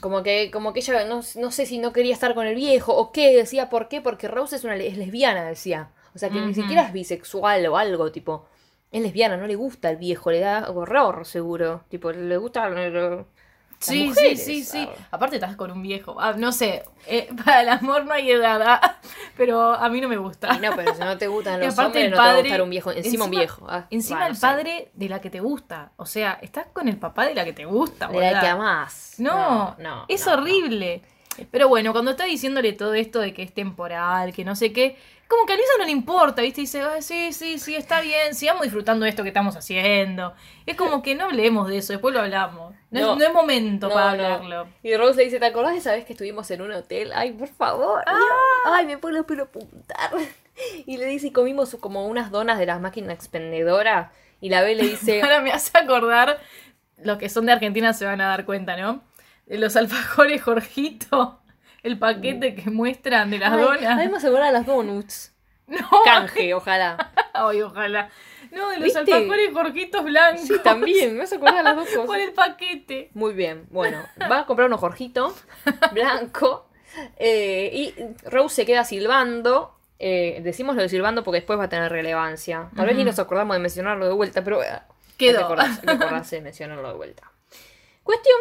[0.00, 2.94] Como que, como que ella no, no sé si no quería estar con el viejo
[2.94, 5.90] o qué, decía por qué, porque Rose es una es lesbiana, decía.
[6.14, 8.46] O sea que ni siquiera es bisexual o algo, tipo.
[8.92, 11.84] Es lesbiana, no le gusta el viejo, le da horror, seguro.
[11.88, 12.68] Tipo, le gusta.
[13.78, 14.88] Sí, mujeres, sí, sí, sí.
[15.10, 16.16] Aparte estás con un viejo.
[16.18, 18.96] Ah, no sé, eh, para el amor no hay edad, ah,
[19.36, 20.48] pero a mí no me gusta.
[20.52, 22.24] Ay, no, pero si no te gustan Y los aparte hombres, el no te va
[22.24, 22.90] a padre- gustar un viejo.
[22.92, 23.66] Encima, un viejo.
[23.68, 24.40] ah, Encima va, el no sé.
[24.40, 25.92] padre de la que te gusta.
[25.96, 28.40] O sea, estás con el papá de la que te gusta, De la boluda.
[28.40, 29.14] que amás.
[29.18, 30.04] No, no.
[30.08, 30.42] es no, no.
[30.42, 31.02] horrible.
[31.50, 34.96] Pero bueno, cuando está diciéndole todo esto de que es temporal, que no sé qué,
[35.28, 36.60] como que a Luisa no le importa, ¿viste?
[36.60, 40.34] Dice, "Ay, sí, sí, sí, está bien, sigamos disfrutando de esto que estamos haciendo.
[40.66, 42.74] Es como que no hablemos de eso, después lo hablamos.
[42.90, 43.12] No, No.
[43.12, 44.68] es, no es momento No, para hablarlo.
[44.82, 47.12] Y Rose le dice, ¿te acordás de esa vez que estuvimos en un hotel?
[47.14, 48.02] Ay, por favor.
[48.06, 48.16] Ah.
[48.74, 50.10] Ay, me pone los pelos puntar.
[50.86, 54.10] Y le dice, y comimos como unas donas de las máquinas expendedoras.
[54.40, 56.38] Y la B le dice, Ahora me hace acordar,
[56.96, 59.02] los que son de Argentina se van a dar cuenta, ¿no?
[59.44, 61.40] De los alfajores Jorgito,
[61.82, 63.98] el paquete que muestran de las ay, donas.
[63.98, 65.32] Ay, me hace acordar a las donuts.
[65.68, 67.10] No, Canje, ojalá.
[67.34, 68.08] ay, ojalá.
[68.52, 69.00] No, de los ¿Viste?
[69.00, 70.42] alfajores Jorgitos blancos.
[70.46, 72.22] Sí, también, me acordar a las dos Por cosas.
[72.22, 73.10] el paquete.
[73.14, 75.34] Muy bien, bueno, va a comprar unos Jorgito
[75.92, 76.68] blanco.
[77.18, 77.94] eh, y
[78.28, 79.74] Rose se queda silbando.
[79.98, 82.70] eh, decimos lo de silbando porque después va a tener relevancia.
[82.76, 84.68] Tal vez ni nos acordamos de mencionarlo de vuelta, pero eh,
[85.16, 85.30] Quedó.
[85.32, 87.30] Hay que acordarse, hay que acordarse de mencionarlo de vuelta.
[88.04, 88.36] Cuestión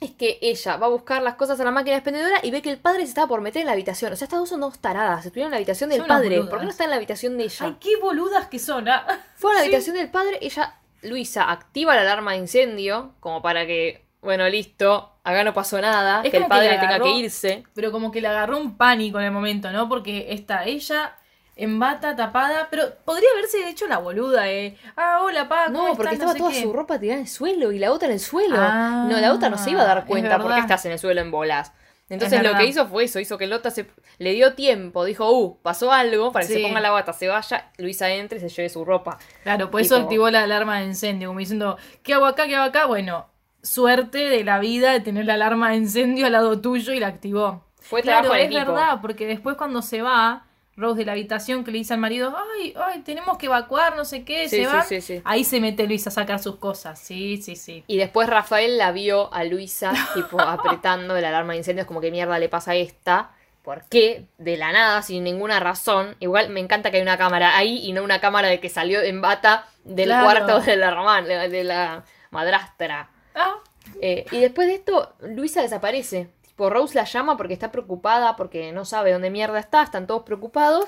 [0.00, 2.70] es que ella va a buscar las cosas a la máquina expendedora y ve que
[2.70, 4.12] el padre se estaba por meter en la habitación.
[4.12, 5.26] O sea, estas dos son dos taradas.
[5.26, 6.40] Estuvieron en la habitación del Son padre.
[6.42, 7.66] ¿Por qué no está en la habitación de ella?
[7.66, 8.88] Ay, qué boludas que son.
[8.88, 9.06] ah.
[9.36, 9.66] Fue a la Sí.
[9.66, 15.12] habitación del padre, ella, Luisa, activa la alarma de incendio, como para que, bueno, listo,
[15.24, 17.64] acá no pasó nada, Es que el que padre tenga que irse.
[17.74, 19.88] Pero como que le agarró un pánico en el momento, ¿no?
[19.88, 21.16] Porque está ella
[21.58, 22.68] en bata, tapada.
[22.70, 24.78] Pero podría haberse hecho la boluda, ¿eh?
[24.96, 25.66] Ah, hola, pa.
[25.66, 26.62] ¿cómo No, porque estaba sé toda qué.
[26.62, 28.56] su ropa tirada en el suelo y la otra en el suelo.
[28.58, 30.60] Ah, no, la otra no se iba a dar es cuenta por qué verdad.
[30.60, 31.72] estás en el suelo en bolas.
[32.10, 35.30] Entonces Es lo que hizo fue eso, hizo que Lota se le dio tiempo, dijo,
[35.30, 36.58] uh, pasó algo, para que Sí.
[36.62, 39.18] se ponga la bata, se vaya, Luisa entre y se lleve su ropa.
[39.42, 42.46] Claro, por eso activó la alarma de incendio, como diciendo, ¿qué hago acá?
[42.46, 42.86] ¿Qué hago acá?
[42.86, 43.26] Bueno,
[43.62, 47.08] suerte de la vida de tener la alarma de incendio al lado tuyo y la
[47.08, 47.66] activó.
[47.78, 48.72] Fue claro, trabajo en es equipo.
[48.72, 50.46] verdad, porque después cuando se va,
[50.78, 54.04] Rose de la habitación que le dice al marido, ay, ay, tenemos que evacuar, no
[54.04, 54.82] sé qué, Sí, se sí, va.
[54.84, 55.20] sí, sí.
[55.24, 56.98] Ahí se mete Luis a sacar sus cosas.
[57.00, 57.82] Sí, sí, sí.
[57.88, 62.10] Y después Rafael la vio a Luisa, tipo, apretando la alarma de incendios, como que
[62.12, 63.30] mierda le pasa a esta.
[63.64, 64.24] ¿Por qué?
[64.38, 66.16] De la nada, sin ninguna razón.
[66.20, 69.02] Igual me encanta que hay una cámara ahí y no una cámara de que salió
[69.02, 70.24] en bata del Claro.
[70.24, 73.10] cuarto de la hermana, de la madrastra.
[73.34, 73.56] Ah,
[74.00, 76.28] Eh, y después de esto, Luisa desaparece.
[76.58, 80.24] Tipo, Rose la llama porque está preocupada, porque no sabe dónde mierda está, están todos
[80.24, 80.86] preocupados.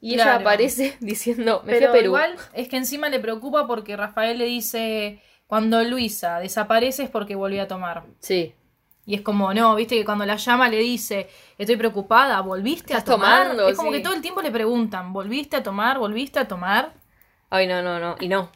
[0.00, 2.04] Y ella aparece diciendo, me fui pero a Perú.
[2.06, 7.34] igual es que encima le preocupa porque Rafael le dice, cuando Luisa desaparece es porque
[7.34, 8.04] volvió a tomar.
[8.20, 8.54] Sí.
[9.04, 13.04] Y es como, no, viste que cuando la llama le dice, estoy preocupada, ¿volviste a
[13.04, 13.48] tomar?
[13.48, 13.98] tomando, es como sí.
[13.98, 15.98] que todo el tiempo le preguntan, ¿volviste a tomar?
[15.98, 16.94] ¿Volviste a tomar?
[17.50, 18.16] Ay, no, no, no.
[18.18, 18.50] Y no.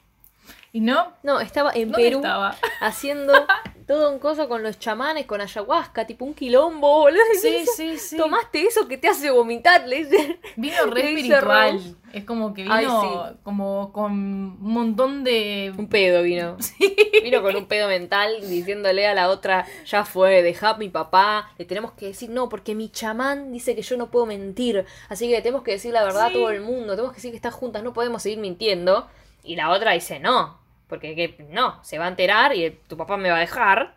[0.73, 2.57] Y no, No, estaba en ¿dónde Perú estaba?
[2.81, 3.35] haciendo
[3.87, 7.21] todo un coso con los chamanes, con ayahuasca, tipo un quilombo, boludo.
[7.41, 8.17] Sí, sí, sí.
[8.17, 10.41] Tomaste eso que te hace vomitar, le dice.
[10.57, 11.81] Vino re espiritual.
[12.13, 13.37] Es como que vino Ay, sí.
[13.43, 15.75] como con un montón de...
[15.77, 16.57] Un pedo vino.
[17.23, 21.51] Vino con un pedo mental diciéndole a la otra, ya fue, deja a mi papá.
[21.59, 24.87] Le tenemos que decir no, porque mi chamán dice que yo no puedo mentir.
[25.11, 26.31] Así que le tenemos que decir la verdad Sí.
[26.31, 26.95] a todo el mundo.
[26.95, 29.07] Tenemos que decir que están juntas, no podemos seguir mintiendo.
[29.45, 33.17] Y la otra dice no, porque que, no, se va a enterar y tu papá
[33.17, 33.95] me va a dejar.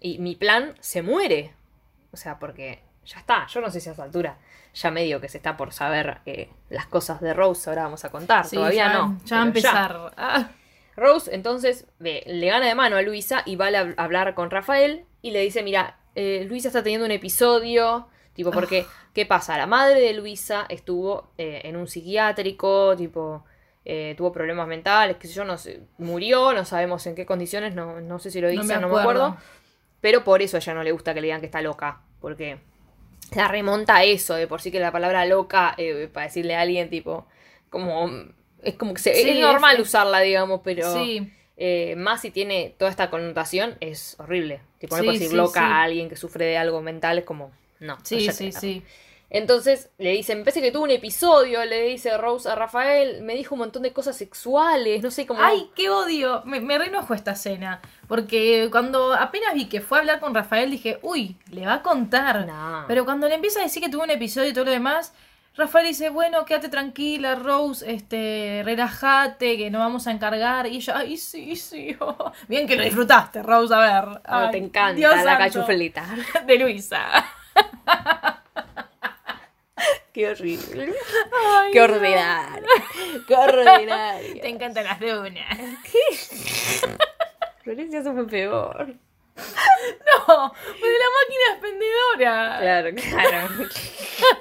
[0.00, 1.54] Y mi plan se muere.
[2.12, 3.46] O sea, porque ya está.
[3.46, 4.38] Yo no sé si a esa altura
[4.74, 7.70] ya medio que se está por saber eh, las cosas de Rose.
[7.70, 8.44] Ahora vamos a contar.
[8.46, 9.18] Sí, Todavía ya, no.
[9.24, 10.12] Ya va a empezar.
[10.16, 10.50] Ah,
[10.96, 14.50] Rose entonces ve, le gana de mano a Luisa y va a la- hablar con
[14.50, 19.56] Rafael y le dice, mira, eh, Luisa está teniendo un episodio, tipo, porque, ¿qué pasa?
[19.58, 23.44] La madre de Luisa estuvo eh, en un psiquiátrico, tipo,
[23.86, 27.74] eh, tuvo problemas mentales, qué sé yo, no sé, murió, no sabemos en qué condiciones,
[27.74, 29.22] no, no sé si lo No me dice, no me acuerdo.
[29.24, 29.36] acuerdo,
[30.00, 32.58] pero por eso a ella no le gusta que le digan que está loca, porque
[33.34, 36.60] la remonta a eso, de por sí que la palabra loca, eh, para decirle a
[36.62, 37.26] alguien, tipo,
[37.70, 38.10] como...
[38.62, 41.30] Es como que se- Sí, es normal es- usarla, digamos, pero Sí.
[41.56, 44.60] eh, más si tiene toda esta connotación, es horrible.
[44.78, 47.96] Tipo, no Sí, decir loca a alguien que sufre de algo mental, es como, no.
[48.02, 48.82] Sí, sí, sí.
[49.28, 53.34] Entonces le dice, me parece que tuvo un episodio, le dice Rose a Rafael, me
[53.34, 55.42] dijo un montón de cosas sexuales, no sé cómo...
[55.42, 56.42] Ay, qué odio.
[56.44, 57.80] Me, me reenojó esta escena.
[58.06, 61.82] Porque cuando apenas vi que fue a hablar con Rafael, dije, uy, le va a
[61.82, 62.46] contar.
[62.46, 62.84] No.
[62.86, 65.12] Pero cuando le empieza a decir que tuvo un episodio y todo lo demás,
[65.56, 70.66] Rafael dice, bueno, quédate tranquila, Rose, este, relájate, que no vamos a encargar.
[70.66, 71.96] Y ella, ay, sí, sí.
[72.00, 72.30] oh".
[72.46, 74.20] Bien que lo disfrutaste, Rose, a ver.
[74.24, 75.38] Ay, te encanta Dios la santo.
[75.38, 76.04] cachuflita.
[76.46, 77.02] De Luisa.
[80.16, 80.94] Qué horrible.
[81.46, 82.66] Ay, Qué ordinario.
[83.28, 84.40] Qué ordinario.
[84.40, 85.58] Te encantan las dunas.
[87.62, 88.94] Florencia, eso fue peor.
[89.36, 92.58] No, pero la máquina expendedora.
[92.60, 93.68] Claro, claro.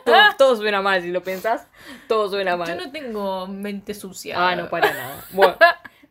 [0.05, 1.67] todo, todo suena mal, si lo pensás,
[2.07, 2.69] todo suena mal.
[2.69, 4.35] Yo no tengo mente sucia.
[4.37, 5.25] Ah, no, para nada.
[5.31, 5.57] Bueno,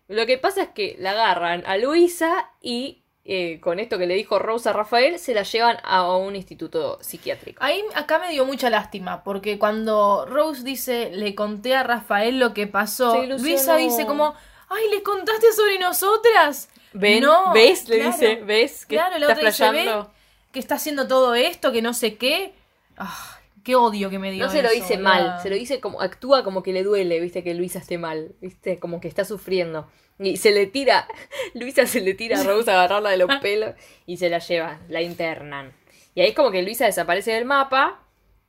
[0.09, 4.15] lo que pasa es que la agarran a Luisa y eh, con esto que le
[4.15, 7.63] dijo Rosa a Rafael, se la llevan a un instituto psiquiátrico.
[7.65, 12.53] Ahí acá me dio mucha lástima, porque cuando Rose dice, le conté a Rafael lo
[12.53, 13.23] que pasó.
[13.25, 14.35] Luisa dice como,
[14.69, 16.69] ay, ¿le contaste sobre nosotras?
[16.93, 17.23] ¿Ven?
[17.23, 17.89] No, ¿Ves?
[17.89, 18.13] Le claro.
[18.13, 18.87] dice, ¿ves?
[18.87, 20.03] Que Claro, la otra dice, flasheando.
[20.05, 20.15] "¿Ven?
[20.53, 22.53] que está haciendo todo esto, que no sé qué.
[22.97, 26.01] Ah, qué odio que me dio No se lo dice mal, se lo dice como,
[26.01, 29.89] actúa como que le duele, viste, que Luisa esté mal, viste, como que está sufriendo.
[30.19, 31.09] Y se le tira,
[31.55, 33.75] Luisa se le tira a Rose a agarrarla de los pelos
[34.07, 35.73] y se la lleva, la internan.
[36.15, 38.01] Y ahí es como que Luisa desaparece del mapa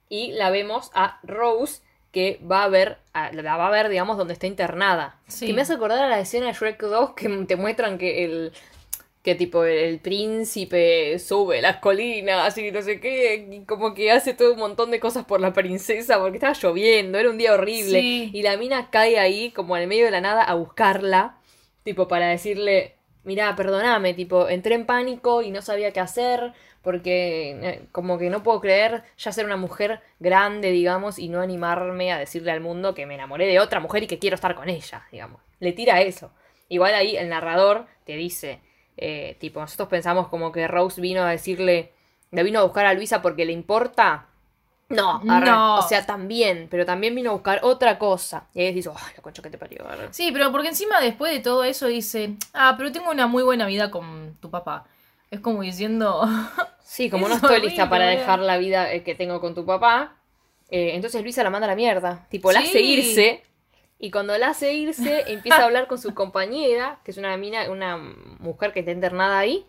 [0.09, 4.33] y la vemos a Rose que va a ver, la va a ver, digamos, donde
[4.33, 5.19] está internada.
[5.27, 5.47] Sí.
[5.47, 8.53] Que me hace acordar a la escena de Shrek 2 que te muestran que el
[9.21, 14.35] que tipo el príncipe sube las colinas y no sé qué, y como que hace
[14.35, 17.99] todo un montón de cosas por la princesa porque estaba lloviendo, era un día horrible
[18.01, 18.29] Sí.
[18.31, 21.37] y la mina cae ahí como en el medio de la nada a buscarla,
[21.85, 27.57] tipo para decirle, mira, perdoname, tipo, entré en pánico y no sabía qué hacer porque
[27.61, 32.11] eh, como que no puedo creer ya ser una mujer grande, digamos, y no animarme
[32.11, 34.67] a decirle al mundo que me enamoré de otra mujer y que quiero estar con
[34.67, 35.41] ella, digamos.
[35.59, 36.31] Le tira eso.
[36.67, 38.59] Igual ahí el narrador te dice,
[38.97, 41.91] eh, tipo, nosotros pensamos como que Rose vino a decirle,
[42.31, 44.27] le vino a buscar a Luisa porque le importa.
[44.89, 45.45] No, arre.
[45.49, 45.79] No.
[45.79, 48.47] o sea, también, pero también vino a buscar otra cosa.
[48.53, 49.87] Y ahí dices, ay, la concha que te parió.
[49.87, 50.09] arre".
[50.11, 53.65] Sí, pero porque encima después de todo eso dice, ah, pero tengo una muy buena
[53.65, 54.85] vida con tu papá.
[55.31, 56.21] Es como diciendo,
[56.83, 60.13] Sí, como no estoy lista para dejar la vida eh, que tengo con tu papá,
[60.69, 62.27] eh, entonces Luisa la manda a la mierda.
[62.29, 62.67] Tipo, la Sí.
[62.67, 63.43] hace irse.
[63.97, 67.69] Y cuando la hace irse, empieza a hablar con su compañera, que es una mina,
[67.71, 69.65] una mujer que está internada ahí.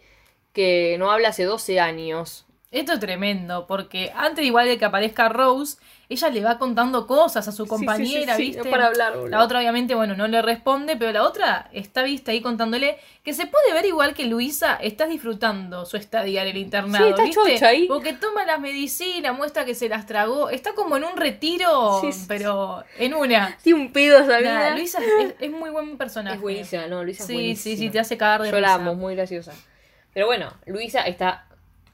[0.52, 2.45] que no habla hace 12 años.
[2.78, 7.48] Esto es tremendo, porque antes igual de que aparezca Rose, ella le va contando cosas
[7.48, 8.64] a su sí, compañera, sí, sí, ¿viste?
[8.64, 12.30] no para hablar, la otra obviamente, bueno, no le responde, pero la otra está vista
[12.32, 16.56] ahí contándole que se puede ver igual que Luisa está disfrutando su estadía en el
[16.58, 17.40] internado, Sí, está ¿viste?
[17.54, 17.86] chocha ahí.
[17.88, 22.12] Porque toma las medicinas, muestra que se las tragó, está como en un retiro, Sí,
[22.12, 22.24] sí, sí.
[22.28, 23.56] pero en una.
[23.62, 24.70] Tiene un pedo esa.
[24.74, 26.36] Luisa es, es muy buen personaje.
[26.36, 27.76] Es buenísima, no, Luisa es Sí, buenísima.
[27.76, 28.74] sí, sí, te hace cagar de Yo la risa.
[28.74, 29.52] amo, es muy graciosa.
[30.12, 31.46] Pero bueno, Luisa está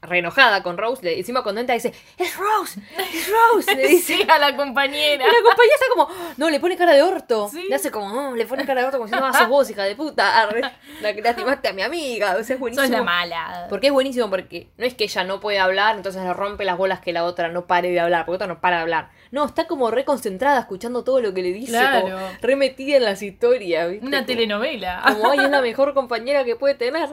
[0.03, 1.03] re enojada con Rose.
[1.03, 2.79] Le, encima contenta dice, ¡Es Rose!
[3.13, 3.75] ¡Es Rose!
[3.75, 4.17] Le dice.
[4.17, 5.23] Sí, a la compañera.
[5.23, 7.49] Y la compañera está como, no, le pone cara de orto.
[7.49, 7.65] Sí.
[7.69, 9.83] Le hace como, no, le pone cara de orto como si no, sos vos, hija
[9.83, 10.41] de puta.
[10.41, 10.61] Arre,
[11.01, 12.35] la que lastimaste a mi amiga.
[12.39, 12.85] O sea, es buenísimo.
[12.87, 13.67] Sos la mala.
[13.69, 16.77] Porque es buenísimo porque no es que ella no puede hablar, entonces le rompe las
[16.77, 19.09] bolas que la otra no pare de hablar, porque otra no para de hablar.
[19.31, 22.01] No, está como re concentrada escuchando todo lo que le dice, Claro.
[22.01, 24.05] como re metida en las historias, ¿viste?
[24.05, 25.01] Una telenovela.
[25.07, 27.09] Como, ay, es la mejor compañera que puede tener.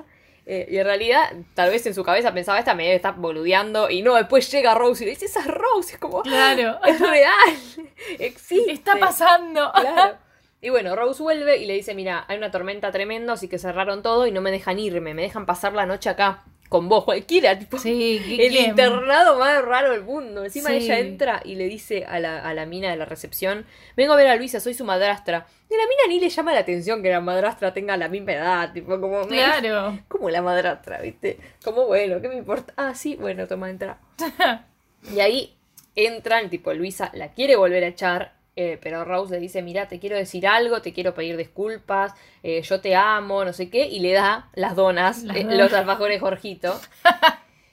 [0.53, 3.89] Eh, y en realidad, tal vez en su cabeza pensaba, esta me debe estar boludeando.
[3.89, 5.93] Y no, después llega Rose y le dice, esa es Rose.
[5.93, 6.81] Es como, Claro.
[6.85, 7.57] es real.
[8.19, 8.73] Existe.
[8.73, 9.71] Está pasando.
[9.73, 10.17] Claro.
[10.63, 14.03] Y bueno, Rose vuelve y le dice, mira, hay una tormenta tremenda, así que cerraron
[14.03, 17.59] todo y no me dejan irme, me dejan pasar la noche acá con vos, cualquiera,
[17.59, 18.71] tipo, Sí, ¿qué- el quién?
[18.71, 20.45] internado más raro del mundo.
[20.45, 20.77] Encima Sí.
[20.77, 24.17] ella entra y le dice a la, a la mina de la recepción, vengo a
[24.17, 25.47] ver a Luisa, soy su madrastra.
[25.69, 28.33] Y a la mina ni le llama la atención que la madrastra tenga la misma
[28.33, 29.27] edad, tipo como...
[29.27, 29.99] Claro.
[30.09, 31.39] Como la madrastra, ¿viste?
[31.65, 32.73] Como bueno, ¿qué me importa?
[32.77, 33.99] Ah, sí, bueno, toma, entra.
[35.15, 35.57] Y ahí
[35.97, 39.99] entran, tipo, Luisa la quiere volver a echar, eh, pero Rose le dice, mira, te
[39.99, 44.01] quiero decir algo, te quiero pedir disculpas, eh, yo te amo, no sé qué, y
[44.01, 45.59] le da las donas, Las eh, donas.
[45.59, 46.79] los alfajores Jorgito.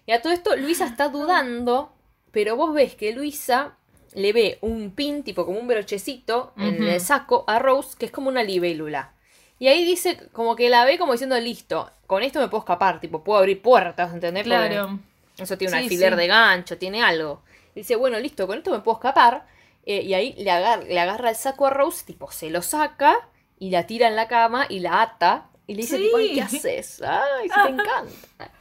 [0.06, 1.92] y a todo esto Luisa está dudando,
[2.32, 3.74] pero vos ves que Luisa
[4.14, 8.12] le ve un pin, tipo como un brochecito, en el saco a Rose, que es
[8.12, 9.14] como una libélula.
[9.60, 13.00] Y ahí dice, como que la ve como diciendo, listo, con esto me puedo escapar,
[13.00, 14.44] tipo, puedo abrir puertas, ¿entendés?
[14.44, 15.00] Porque- Claro.
[15.38, 16.20] eso tiene un Sí, alfiler sí.
[16.20, 17.42] de gancho, tiene algo.
[17.76, 19.46] Y dice, bueno, listo, con esto me puedo escapar.
[19.90, 23.16] Eh, y ahí le agarra, le agarra el saco a Rose, tipo, se lo saca
[23.58, 25.48] y la tira en la cama y la ata.
[25.66, 26.04] Y le dice, Sí.
[26.04, 27.02] tipo, ay, ¿qué haces?
[27.02, 28.52] Ay, si te encanta.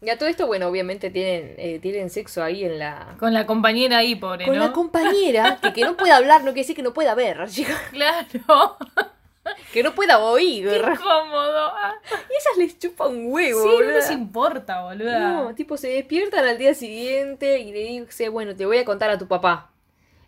[0.00, 3.16] Y a todo esto, bueno, obviamente tienen, eh, tienen sexo ahí en la...
[3.18, 4.60] Con la compañera ahí, pobre, Con ¿no?
[4.66, 7.74] la compañera, que, que no puede hablar, no quiere decir que no pueda ver, chica,
[7.90, 8.76] Claro.
[9.72, 10.68] que no pueda oír.
[10.68, 11.72] Qué cómodo.
[11.74, 15.18] Ah, Y ellas les chupa un huevo, Sí, no les importa, boluda.
[15.18, 19.10] No, tipo, se despiertan al día siguiente y le dice, bueno, te voy a contar
[19.10, 19.70] a tu papá.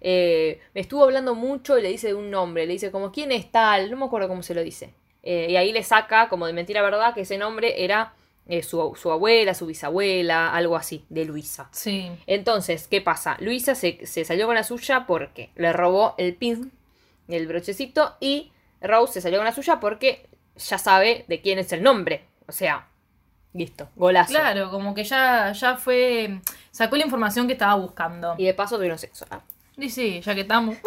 [0.00, 3.50] Eh, me estuvo hablando mucho y le dice un nombre, le dice como, ¿quién es
[3.50, 3.90] tal?
[3.90, 4.94] No me acuerdo cómo se lo dice.
[5.22, 8.14] Eh, y ahí le saca, como de mentira verdad, que ese nombre era
[8.46, 11.68] eh, su, su abuela, su bisabuela, algo así, de Luisa.
[11.72, 12.10] Sí.
[12.26, 13.36] Entonces, ¿qué pasa?
[13.40, 16.72] Luisa se, se salió con la suya porque le robó el pin,
[17.28, 21.72] el brochecito, y Rose se salió con la suya porque ya sabe de quién es
[21.72, 22.24] el nombre.
[22.46, 22.88] O sea,
[23.52, 24.30] listo, golazo.
[24.30, 26.40] Claro, como que ya, ya fue.
[26.70, 28.34] Sacó la información que estaba buscando.
[28.38, 29.26] Y de paso tuvieron sexo.
[29.30, 29.42] ¿no?
[29.78, 30.76] Y sí, ya que estamos.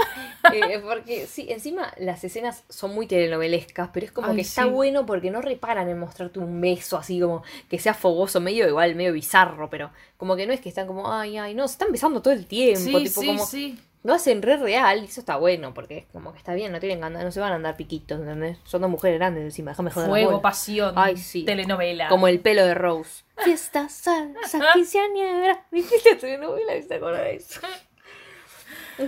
[0.53, 4.63] Eh, porque sí, encima las escenas son muy telenovelescas, pero es como Ay, que está
[4.63, 4.69] sí.
[4.69, 8.95] bueno porque no reparan en mostrarte un beso así como que sea fogoso, medio igual,
[8.95, 11.91] medio bizarro, pero como que no es que están como, ay, ay, no, se están
[11.91, 13.79] besando todo el tiempo, Sí, tipo sí, como sí.
[14.03, 16.79] lo hacen re real y eso está bueno porque es como que está bien, no
[16.79, 18.57] tienen andar, no se van a andar piquitos, ¿entendés?
[18.63, 20.09] Son dos mujeres grandes encima, déjame joder.
[20.09, 20.95] Fuego, pasión.
[20.97, 21.45] Ay, sí.
[21.45, 22.09] Telenovela.
[22.09, 23.23] Como el pelo de Rose.
[23.37, 25.67] Fiesta, salsa, quinceañera.
[25.71, 26.73] ¿Viste telenovela?
[26.87, 27.59] ¿Te acuerdas de eso?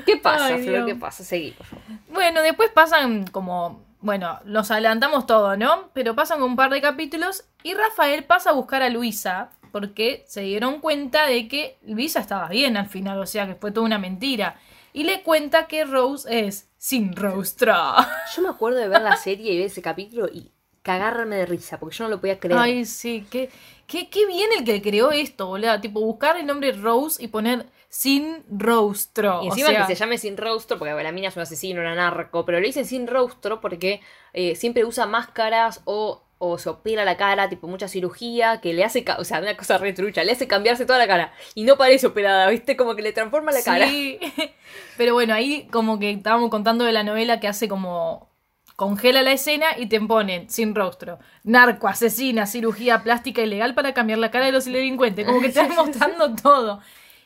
[0.06, 0.86] ¿Qué pasa, Ay, Flor?
[0.86, 1.24] ¿Qué pasa?
[1.24, 1.68] Seguimos.
[2.10, 3.84] Bueno, después pasan como.
[4.02, 5.90] Bueno, los adelantamos todo, ¿no?
[5.94, 10.42] Pero pasan un par de capítulos y Rafael pasa a buscar a Luisa porque se
[10.42, 13.98] dieron cuenta de que Luisa estaba bien al final, o sea que fue toda una
[13.98, 14.60] mentira.
[14.94, 17.74] Y le cuenta que Rose es sin rostro.
[18.36, 20.52] Yo me acuerdo de ver la serie y ver ese capítulo y
[20.84, 22.60] cagarme de risa, porque yo no lo podía creer.
[22.60, 23.50] Ay, sí, qué,
[23.88, 25.80] qué, qué bien el que creó esto, boludo.
[25.80, 29.44] Tipo, buscar el nombre Rose y poner sin rostro.
[29.44, 31.80] y o encima sea, que se llame sin rostro, porque la mina es un asesino,
[31.80, 34.02] una narco, pero le dicen sin rostro porque
[34.34, 38.84] eh, siempre usa máscaras o, o se opera la cara, tipo mucha cirugía, que le
[38.84, 41.78] hace, o sea, una cosa re trucha, le hace cambiarse toda la cara y no
[41.78, 42.76] parece operada, ¿viste?
[42.76, 43.88] Como que le transforma la cara.
[43.88, 44.18] Sí,
[44.98, 48.34] pero bueno, ahí como que estábamos contando de la novela que hace como
[48.76, 54.18] congela la escena y te ponen sin rostro, narco, asesina, cirugía plástica ilegal para cambiar
[54.18, 56.82] la cara de los delincuentes, como que te están mostrando todo.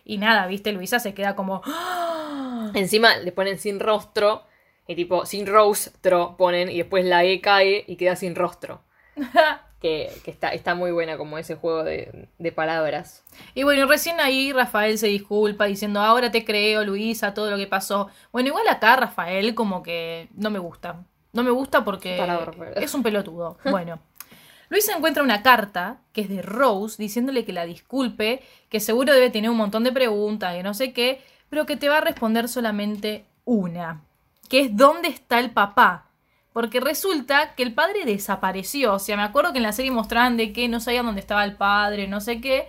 [0.09, 2.71] Y nada, viste, Luisa se queda como ¡Ah!
[2.73, 4.43] Encima le ponen sin rostro,
[4.87, 8.81] y tipo sin rostro ponen, y después la E cae y queda sin rostro.
[9.79, 13.23] Que, que está, está muy buena como ese juego de, de palabras.
[13.53, 17.67] Y bueno, recién ahí Rafael se disculpa diciendo, ahora te creo, Luisa, todo lo que
[17.67, 18.09] pasó.
[18.31, 21.05] Bueno, igual acá Rafael como que no me gusta.
[21.31, 22.19] No me gusta porque
[22.75, 23.59] es un pelotudo.
[23.65, 23.99] Bueno.
[24.69, 29.29] Luisa encuentra una carta que es de Rose diciéndole que la disculpe, que seguro debe
[29.29, 32.49] tener un montón de preguntas y no sé qué, pero que te va a responder
[32.49, 34.03] solamente una,
[34.49, 36.07] que es ¿dónde está el papá?
[36.51, 38.95] Porque resulta que el padre desapareció.
[38.95, 41.45] O sea, me acuerdo que en la serie mostraban de que no sabían dónde estaba
[41.45, 42.67] el padre, no sé qué.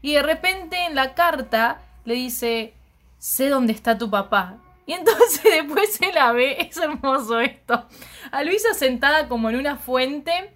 [0.00, 2.72] Y de repente en la carta le dice,
[3.18, 4.58] sé dónde está tu papá.
[4.86, 7.86] Y entonces después se la ve, es hermoso esto.
[8.30, 10.55] A Luisa sentada como en una fuente,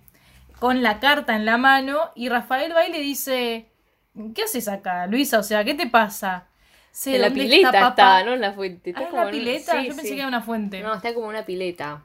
[0.61, 3.71] con la carta en la mano, y Rafael va y le dice,
[4.35, 5.39] ¿qué haces acá, Luisa?
[5.39, 6.47] O sea, ¿qué te pasa?
[7.07, 7.89] En la pileta papá".
[7.89, 8.35] está, ¿no?
[8.35, 8.91] En la fuente.
[8.91, 9.73] Está Ah, ¿en como la pileta?
[9.73, 10.15] sí, Yo pensé sí.
[10.15, 10.81] que era una fuente.
[10.81, 12.03] No, está como una pileta.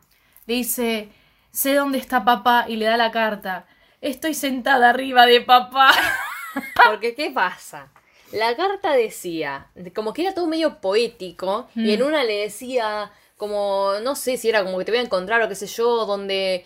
[0.47, 1.09] Le dice,
[1.51, 3.65] sé dónde está papá y le da la carta.
[4.01, 5.91] Estoy sentada arriba de papá.
[6.89, 7.89] Porque, ¿qué pasa?
[8.31, 11.89] La carta decía, como que era todo medio poético, y Mm.
[11.89, 15.41] en una le decía, como, no sé si era como que te voy a encontrar
[15.41, 16.65] o qué sé yo, donde,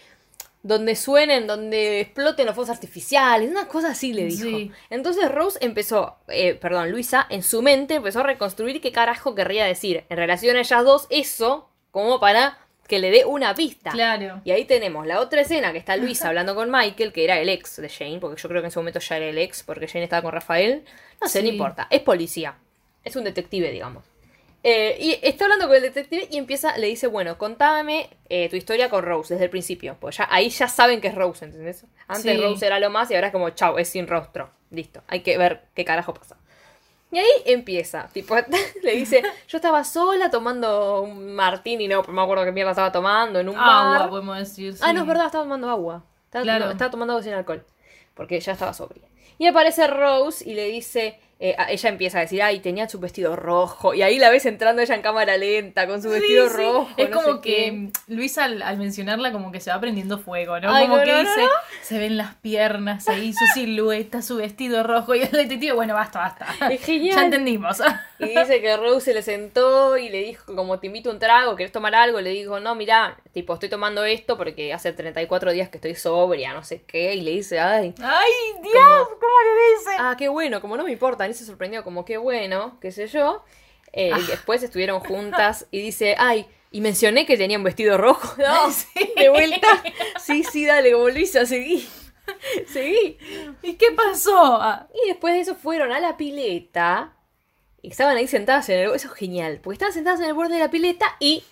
[0.61, 4.43] donde suenen, donde exploten los fuegos artificiales, una cosa así le dijo.
[4.43, 4.71] Sí.
[4.89, 9.65] Entonces Rose empezó, eh, perdón, Luisa, en su mente empezó a reconstruir qué carajo querría
[9.65, 13.91] decir en relación a ellas dos, eso, como para que le dé una pista.
[13.91, 14.41] Claro.
[14.43, 17.47] Y ahí tenemos la otra escena que está Luisa hablando con Michael, que era el
[17.47, 19.87] ex de Jane, porque yo creo que en ese momento ya era el ex, porque
[19.87, 20.83] Jane estaba con Rafael.
[21.21, 21.87] No sé, no importa.
[21.91, 22.55] Es policía.
[23.03, 24.03] Es un detective, digamos.
[24.63, 28.57] Eh, y está hablando con el detective y empieza, le dice, bueno, contame eh, tu
[28.57, 29.95] historia con Rose desde el principio.
[29.99, 31.85] Pues ya, ahí ya saben que es Rose, ¿entendés?
[32.07, 32.41] Antes Sí.
[32.41, 34.49] Rose era lo más y ahora es como, chau, es sin rostro.
[34.71, 35.01] Listo.
[35.07, 36.35] Hay que ver qué carajo pasa.
[37.11, 38.35] Y ahí empieza, tipo,
[38.83, 42.91] le dice, yo estaba sola tomando un martini, no, no me acuerdo qué mierda estaba
[42.91, 43.95] tomando, en un bar.
[43.95, 44.75] Agua, podemos decir.
[44.81, 44.93] Ah, sí.
[44.93, 46.03] no, es verdad, estaba tomando agua.
[46.25, 46.65] Estaba, Claro.
[46.65, 47.65] no, estaba tomando agua sin alcohol.
[48.13, 49.03] Porque ya estaba sobria.
[49.39, 51.17] Y aparece Rose y le dice.
[51.41, 53.93] Eh, ella empieza a decir, ay, tenía su vestido rojo.
[53.93, 56.55] Y ahí la ves entrando ella en cámara lenta con su Sí, vestido sí.
[56.57, 56.89] rojo.
[56.97, 57.89] Es no como que qué.
[58.13, 60.69] Luisa al, al mencionarla como que se va prendiendo fuego, ¿no?
[60.73, 61.41] Ay, como no, que no, dice,
[61.81, 66.19] se ven las piernas ahí, su silueta, su vestido rojo y el detective, bueno, basta,
[66.19, 66.45] basta.
[66.69, 67.15] Es genial.
[67.15, 67.81] Ya entendimos.
[68.19, 71.19] Y dice que Rose se le sentó y le dijo, como te invito a un
[71.19, 72.19] trago, ¿querés tomar algo?
[72.19, 76.53] Le dijo, no, mira, tipo, estoy tomando esto porque hace 34 días que estoy sobria,
[76.53, 77.13] no sé qué.
[77.15, 79.91] Y le dice, ay, Ay, Dios, ¿cómo le dice?
[79.99, 81.28] ah, qué bueno, como no me importa.
[81.33, 83.43] Se sorprendió, como qué bueno, qué sé yo.
[83.93, 84.19] Eh, Ah.
[84.19, 88.35] y después estuvieron juntas y dice, ay, y mencioné que tenía un vestido rojo.
[88.37, 88.87] No, Sí.
[89.15, 89.67] de vuelta.
[90.23, 91.87] Sí, sí, dale, como Luisa, seguí.
[92.71, 93.17] Seguí.
[93.63, 94.61] ¿Y qué pasó?
[94.61, 97.13] Ah, Y después de eso fueron a la pileta.
[97.81, 98.93] Y estaban ahí sentadas en el...
[98.93, 99.59] Eso es genial.
[99.63, 101.43] Porque estaban sentadas en el borde de la pileta y...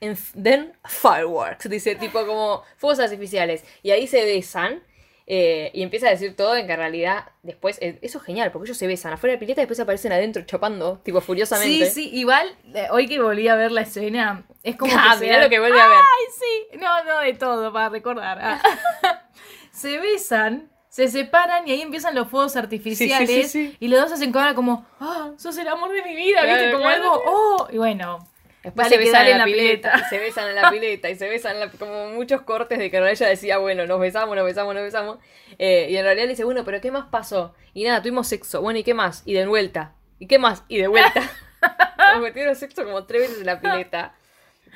[0.00, 1.68] En, then fireworks.
[1.70, 3.64] Dice tipo como fuegos artificiales.
[3.82, 4.82] Y ahí se besan.
[5.30, 7.76] Eh, y empieza a decir todo en que en realidad después...
[7.82, 8.50] eh, eso es genial.
[8.50, 11.00] Porque ellos se besan afuera de la pileta y después aparecen adentro chapando.
[11.04, 11.84] Tipo furiosamente.
[11.90, 15.26] Sí, sí, igual, eh, hoy que volví a ver la escena, es como Ah, que
[15.26, 15.98] mirá lo que vuelve a ver.
[15.98, 16.24] Ay,
[16.72, 18.38] sí, no, no, de todo, para recordar.
[18.40, 18.62] Ah.
[19.70, 23.76] se besan, se separan y ahí empiezan los fuegos artificiales Sí, sí, sí, sí.
[23.80, 26.72] y los dos hacen cara como, ah, sos el amor de mi vida, Claro, ¿viste?
[26.72, 27.02] Como claro.
[27.04, 28.26] algo, oh, y bueno.
[28.62, 31.54] Después se besan en la, pileta, y se besan en la pileta, y se besan
[31.54, 34.82] en la- como muchos cortes de que ella decía, bueno, nos besamos, nos besamos, nos
[34.84, 35.18] besamos.
[35.58, 37.54] Eh, y en realidad le dice, bueno, pero ¿qué más pasó?
[37.74, 38.60] Y nada, tuvimos sexo.
[38.60, 39.22] Bueno, ¿y qué más?
[39.24, 39.94] Y de vuelta.
[40.18, 40.64] ¿Y qué más?
[40.68, 41.22] Y de vuelta.
[42.14, 44.14] Como que tuvieron sexo como tres veces en la pileta.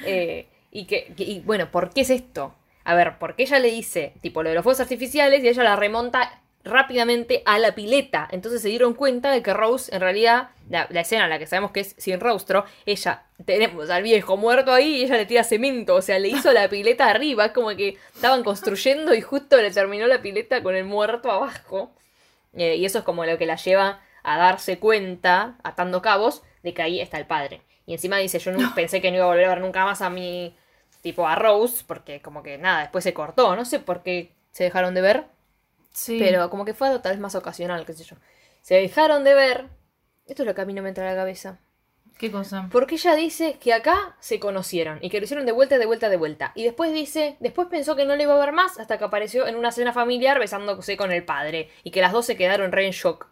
[0.05, 2.55] Eh, y que, que- y bueno, ¿por qué es esto?
[2.85, 5.77] A ver, porque ella le dice, tipo, lo de los fuegos artificiales y ella la
[5.77, 8.29] remonta rápidamente a la pileta.
[8.31, 11.47] Entonces se dieron cuenta de que Rose, en realidad, la, la escena en la que
[11.47, 15.45] sabemos que es sin rostro, ella, tenemos al viejo muerto ahí y ella le tira
[15.45, 19.57] cemento, o sea, le hizo la pileta arriba, es como que estaban construyendo y justo
[19.57, 21.93] le terminó la pileta con el muerto abajo.
[22.55, 26.75] Eh, y eso es como lo que la lleva a darse cuenta, atando cabos, de
[26.75, 27.63] que ahí está el padre.
[27.87, 30.03] Y encima dice, yo no pensé que no iba a volver a ver nunca más
[30.03, 30.55] a mi,
[31.03, 34.65] tipo a Rose, porque como que nada, después se cortó, no sé por qué se
[34.65, 35.25] dejaron de ver,
[35.93, 36.19] Sí.
[36.19, 38.17] pero como que fue algo tal vez más ocasional, qué sé yo.
[38.61, 39.69] Se dejaron de ver,
[40.27, 41.61] esto es lo que a mí no me entra a la cabeza,
[42.19, 42.69] ¿Qué cosa?
[42.71, 46.09] porque ella dice que acá se conocieron y que lo hicieron de vuelta, de vuelta,
[46.09, 46.53] de vuelta.
[46.55, 49.47] Y después dice, después pensó que no le iba a ver más hasta que apareció
[49.49, 51.71] en una cena familiar besándose con el padre.
[51.83, 53.27] Y que las dos se quedaron re en shock.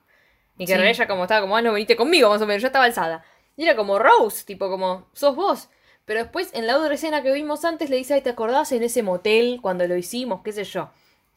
[0.58, 0.82] Y que Sí.
[0.82, 3.24] ella como estaba como, ah, no, veniste conmigo más o menos, yo estaba alzada.
[3.56, 5.68] Y era como Rose, tipo como, sos vos.
[6.04, 8.82] Pero después en la otra escena que vimos antes le dice, ay, ¿te acordás en
[8.82, 10.40] ese motel cuando lo hicimos?
[10.42, 10.90] ¿Qué sé yo?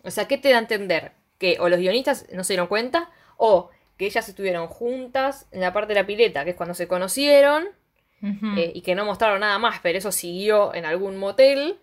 [0.03, 1.11] O sea, ¿qué te da a entender?
[1.37, 5.73] Que o los guionistas no se dieron cuenta, o que ellas estuvieron juntas en la
[5.73, 7.67] parte de la pileta, que es cuando se conocieron,
[8.57, 11.79] eh, y que no mostraron nada más, pero eso siguió en algún motel,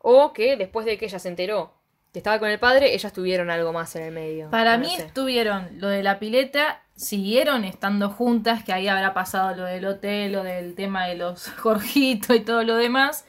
[0.00, 1.74] o que después de que ella se enteró
[2.12, 4.48] que estaba con el padre, ellas tuvieron algo más en el medio.
[4.50, 5.02] Para No mí sé.
[5.04, 10.32] estuvieron lo de la pileta, siguieron estando juntas, que ahí habrá pasado lo del hotel,
[10.32, 13.26] lo del tema de los Jorgito y todo lo demás.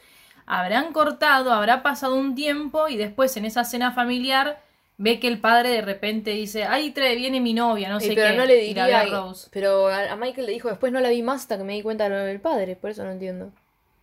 [0.48, 4.60] Habrán cortado, habrá pasado un tiempo y después en esa cena familiar
[4.98, 8.32] ve que el padre de repente dice, ay, trae, viene mi novia, no sé pero
[8.32, 8.38] qué.
[8.38, 9.20] no le y la ve a diría.
[9.20, 9.50] Rose.
[9.52, 12.06] Pero a, Michael le dijo, después no la vi más hasta que me di cuenta
[12.06, 12.76] de lo del padre.
[12.76, 13.52] Por eso no entiendo.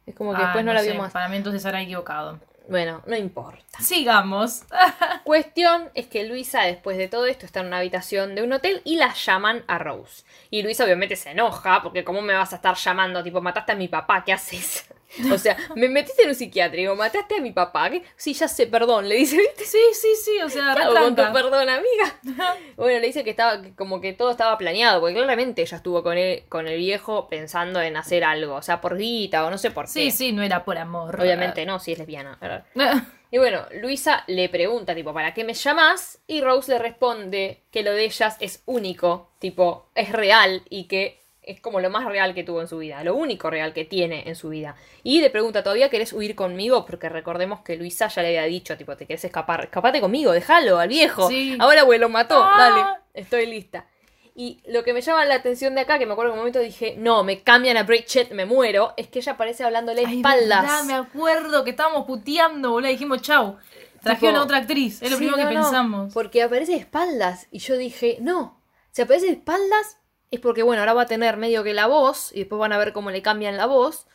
[0.07, 1.13] Es como que Ah, después no, la sé, vio más.
[1.13, 2.39] Para mí entonces se habrá equivocado.
[2.69, 3.81] Bueno, no importa.
[3.81, 4.63] Sigamos.
[5.25, 8.81] Cuestión es que Luisa, después de todo esto, está en una habitación de un hotel
[8.85, 10.25] y la llaman a Rose.
[10.51, 13.23] Y Luisa obviamente se enoja, porque ¿cómo me vas a estar llamando?
[13.23, 14.87] Tipo, mataste a mi papá, ¿qué haces?
[15.33, 17.91] O sea, me metiste en un psiquiátrico, mataste a mi papá.
[17.91, 18.03] ¿qué?
[18.17, 19.65] Sí, ya sé, perdón, le dice, ¿viste?
[19.65, 22.57] sí, sí, sí, o sea, ¿Qué hago con tu perdón, amiga?
[22.77, 26.03] Bueno, le dice que estaba, que como que todo estaba planeado, porque claramente ella estuvo
[26.03, 29.59] con él, con el viejo pensando en hacer algo, o sea, por guita o no
[29.59, 29.91] sé por qué.
[29.91, 31.21] Sí, sí, no era por amor.
[31.21, 32.39] Obviamente no, si es lesbiana.
[32.41, 32.65] ¿verdad?
[33.35, 36.21] Y bueno, Luisa le pregunta, tipo, ¿para qué me llamas?
[36.29, 41.24] Y Rose le responde que lo de ellas es único, tipo, es real y que
[41.47, 44.29] es como lo más real que tuvo en su vida, lo único real que tiene
[44.29, 44.77] en su vida.
[45.03, 46.85] Y le pregunta, ¿todavía querés huir conmigo?
[46.87, 49.65] Porque recordemos que Luisa ya le había dicho, tipo, ¿te querés escapar?
[49.65, 51.29] Escapate conmigo, déjalo al viejo.
[51.29, 51.57] Sí.
[51.61, 52.55] Ahora, güey, lo mató, Ah.
[52.59, 52.85] dale,
[53.15, 53.87] estoy lista.
[54.37, 56.59] Y lo que me llama la atención de acá, que me acuerdo en un momento
[56.59, 60.63] dije, no, me cambian a Bridget, me muero, es que ella aparece hablándole Ay, espaldas.
[60.63, 62.89] verdad, me acuerdo que estábamos puteando, boludo.
[62.91, 63.57] Dijimos, chau.
[64.03, 65.01] Trajeron a otra actriz.
[65.03, 66.13] Es lo Sí, primero no, que no, pensamos.
[66.13, 67.47] Porque aparece de espaldas.
[67.53, 68.61] Y yo dije, no.
[68.91, 69.99] Si aparece de espaldas,
[70.35, 72.31] es porque, bueno, ahora va a tener medio que la voz.
[72.33, 74.07] Y después van a ver cómo le cambian la voz.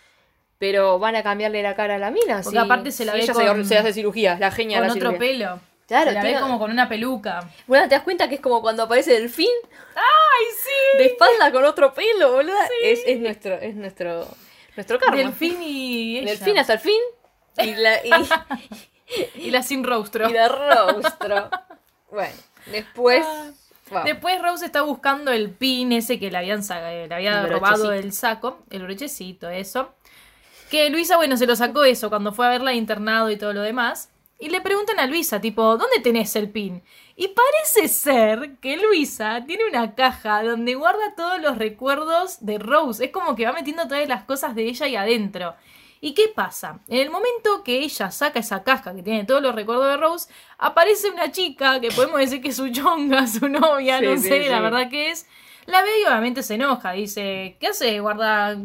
[0.57, 2.41] Pero van a cambiarle la cara a la mina.
[2.43, 2.65] Porque sí.
[2.65, 4.93] aparte se la Sí, ve ella con- se, hace cirugía, la genia Con de la
[4.93, 5.19] otro cirugía.
[5.47, 5.59] pelo.
[5.87, 7.49] Claro, Se la ve como con una peluca.
[7.65, 9.47] Bueno, ¿te das cuenta que es como cuando aparece Delfín?
[9.95, 10.97] ¡Ay, sí!
[10.99, 12.53] De espalda con otro pelo, boludo.
[12.83, 14.27] Es, es nuestro, es nuestro,
[14.75, 15.15] nuestro karma.
[15.17, 16.31] Delfín y ella.
[16.31, 16.99] Delfín hasta el fin.
[17.57, 18.11] Y la, y,
[19.47, 20.29] Y la sin rostro.
[20.29, 21.49] y la rostro.
[22.11, 22.35] Bueno,
[22.67, 23.25] después.
[23.27, 23.49] Ah.
[24.03, 27.89] Después Rose está buscando el pin ese que le habían saca- le había El robado
[27.89, 29.93] del saco, el brochecito, eso.
[30.69, 33.53] Que Luisa, bueno, se lo sacó eso cuando fue a verla de internado y todo
[33.53, 34.09] lo demás.
[34.41, 36.81] Y le preguntan a Luisa, tipo, ¿dónde tenés el pin?
[37.17, 43.03] Y parece ser que Luisa tiene una caja donde guarda todos los recuerdos de Rose.
[43.05, 45.55] Es como que va metiendo todas las cosas de ella ahí adentro.
[46.01, 46.79] ¿Y qué pasa?
[46.87, 50.29] En el momento que ella saca esa caja que tiene todos los recuerdos de Rose,
[50.57, 54.43] aparece una chica que podemos decir que es su chonga, su novia, Sí, no sé,
[54.43, 54.49] sí.
[54.49, 55.27] la verdad que es.
[55.65, 56.93] La ve y obviamente se enoja.
[56.93, 57.99] Dice, ¿qué hace?
[57.99, 58.55] Guarda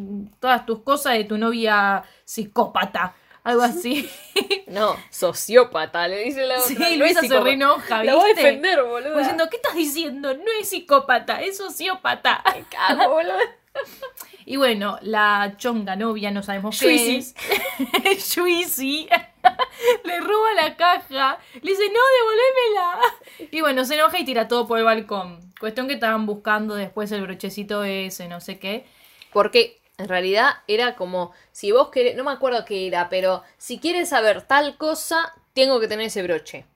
[0.41, 3.15] todas tus cosas de tu novia psicópata.
[3.43, 4.09] Algo así.
[4.67, 6.67] No, sociópata, le dice la otra.
[6.67, 9.19] Sí, no Luisa se reenoja, La voy a defender, boludo.
[9.19, 10.35] Diciendo, ¿qué estás diciendo?
[10.35, 12.43] No es psicópata, es sociópata.
[12.71, 13.37] Cago, boludo.
[14.47, 17.35] Y bueno, la chonga novia, no sabemos qué es.
[18.35, 19.09] Juicy.
[20.05, 21.39] Le roba la caja.
[21.63, 23.51] Le dice, no, devolvémela.
[23.51, 25.55] Y bueno, se enoja y tira todo por el balcón.
[25.59, 28.85] Cuestión que estaban buscando después el brochecito ese, no sé qué.
[29.33, 33.79] Porque en realidad era como, si vos querés, no me acuerdo qué era, pero si
[33.79, 36.67] quieres saber tal cosa, tengo que tener ese broche.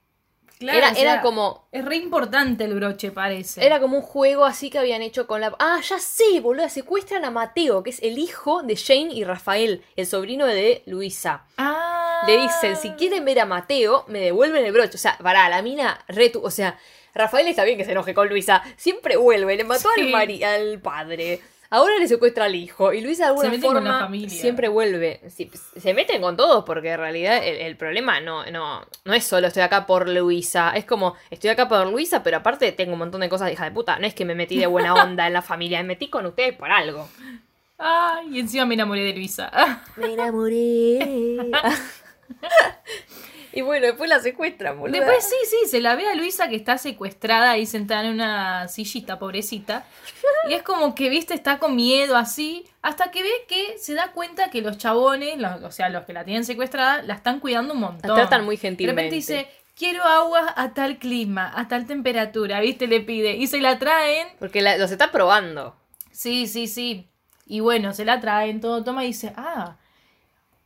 [0.60, 3.64] Era- era como- Es re importante el broche, parece.
[3.64, 5.54] Era como un juego así que habían hecho con la...
[5.58, 9.82] Ah, ya sé, boludo, secuestran a Mateo, que es el hijo de Jane y Rafael,
[9.96, 11.44] el sobrino de Luisa.
[11.56, 12.22] Ah.
[12.26, 14.96] Le dicen, si quieren ver a Mateo, me devuelven el broche.
[14.96, 16.42] O sea, pará, la mina retu...
[16.42, 16.78] O sea,
[17.14, 18.62] Rafael está bien que se enoje con Luisa.
[18.76, 20.00] Siempre vuelve, le mató Sí.
[20.02, 21.40] al, mari- al padre.
[21.70, 22.92] Ahora le secuestra al hijo.
[22.94, 24.30] Y Luisa de alguna Se meten con forma la familia.
[24.40, 25.20] siempre vuelve.
[25.28, 29.24] Sí, se meten con todos porque en realidad el, el problema no, no, no es
[29.24, 30.72] solo estoy acá por Luisa.
[30.74, 33.64] Es como, estoy acá por Luisa, pero aparte tengo un montón de cosas de hija
[33.64, 33.98] de puta.
[33.98, 36.54] No es que me metí de buena onda en la familia, me metí con ustedes
[36.56, 37.08] por algo.
[37.76, 39.50] Ay, y encima me enamoré de Luisa.
[39.96, 41.36] Me enamoré.
[43.52, 44.96] y bueno, después la secuestran, boludo.
[44.98, 48.68] Después sí, sí, se la ve a Luisa que está secuestrada ahí sentada en una
[48.68, 49.84] sillita, pobrecita.
[50.48, 54.12] Y es como que, viste, está con miedo así, hasta que ve que se da
[54.12, 57.74] cuenta que los chabones, los- o sea, los que la tienen secuestrada, la están cuidando
[57.74, 58.10] un montón.
[58.10, 59.02] La tratan muy De gentilmente.
[59.02, 63.36] repente dice, quiero agua a tal clima, a tal temperatura, viste, le pide.
[63.36, 64.28] Y se la traen.
[64.38, 65.76] Porque la- los está probando.
[66.12, 67.08] Sí, sí, sí.
[67.46, 69.76] Y bueno, se la traen, todo toma y dice, ah,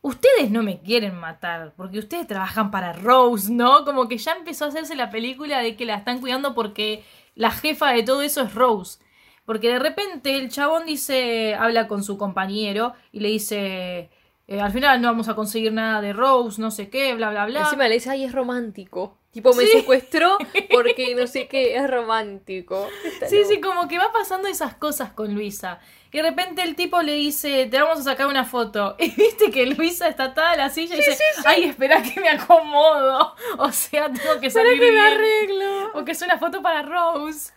[0.03, 3.85] ustedes no me quieren matar, porque ustedes trabajan para Rose, ¿no?
[3.85, 7.03] Como que ya empezó a hacerse la película de que la están cuidando porque
[7.35, 8.99] la jefa de todo eso es Rose.
[9.45, 14.09] Porque de repente el chabón dice, habla con su compañero y le dice,
[14.47, 17.45] eh, al final no vamos a conseguir nada de Rose, no sé qué, bla, bla,
[17.45, 17.61] bla.
[17.61, 19.17] Encima le dice, ay, es romántico.
[19.31, 19.79] Tipo, me Sí.
[19.79, 20.37] secuestró
[20.71, 22.87] porque no sé qué, es romántico.
[23.03, 23.49] Está Sí, loco.
[23.49, 25.79] sí, como que va pasando esas cosas con Luisa.
[26.13, 28.95] Y de repente el tipo le dice, te vamos a sacar una foto.
[28.99, 32.29] Y viste que Luisa está atada a la silla y dice, ay, espera que me
[32.29, 33.35] acomodo.
[33.57, 35.91] O sea, tengo que salir que me arreglo.
[35.95, 37.51] O que es una foto para Rose.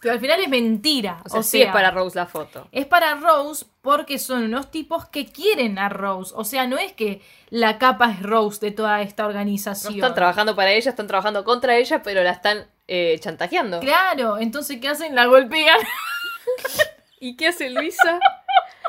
[0.00, 1.22] Pero al final es mentira.
[1.24, 2.68] O sea, sí es para Rose la foto.
[2.72, 6.32] es para Rose porque son unos tipos que quieren a Rose.
[6.36, 9.94] O sea, no es que la capa es Rose de toda esta No organización.
[9.94, 13.80] están trabajando para ella, están trabajando contra ella, pero la están eh, chantajeando.
[13.80, 15.14] Claro, entonces ¿qué hacen?
[15.14, 15.78] La golpean.
[17.22, 18.18] ¿Y qué hace Luisa?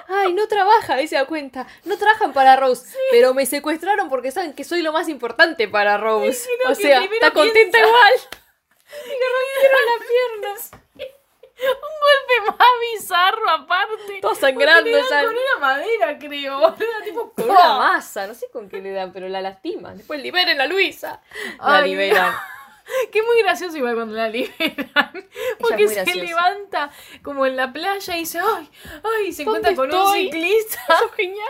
[0.07, 1.67] Ay, no trabaja, ahí se da cuenta.
[1.83, 5.97] No trabajan para Rose, pero me secuestraron porque saben que soy lo más importante para
[5.97, 6.49] Rose.
[6.67, 7.79] o sea, está contenta piensa.
[7.79, 8.13] igual.
[9.05, 10.71] Me rompieron las piernas.
[11.63, 14.19] Un golpe más bizarro aparte.
[14.19, 15.25] Todo sangrando le dan.
[15.25, 16.59] Con una madera, creo.
[16.59, 19.95] boludo, tipo, Con una masa, no sé con qué le dan, pero la lastiman.
[19.95, 21.21] Después liberen a Luisa.
[21.59, 22.33] La Ay, liberan.
[23.11, 25.25] Que es muy gracioso igual cuando la liberan.
[25.59, 26.19] Porque se graciosa.
[26.19, 28.69] levanta como en la playa y dice, ay,
[29.03, 31.47] ay, y se ¿Dónde encuentra con un ciclista Eso es genial.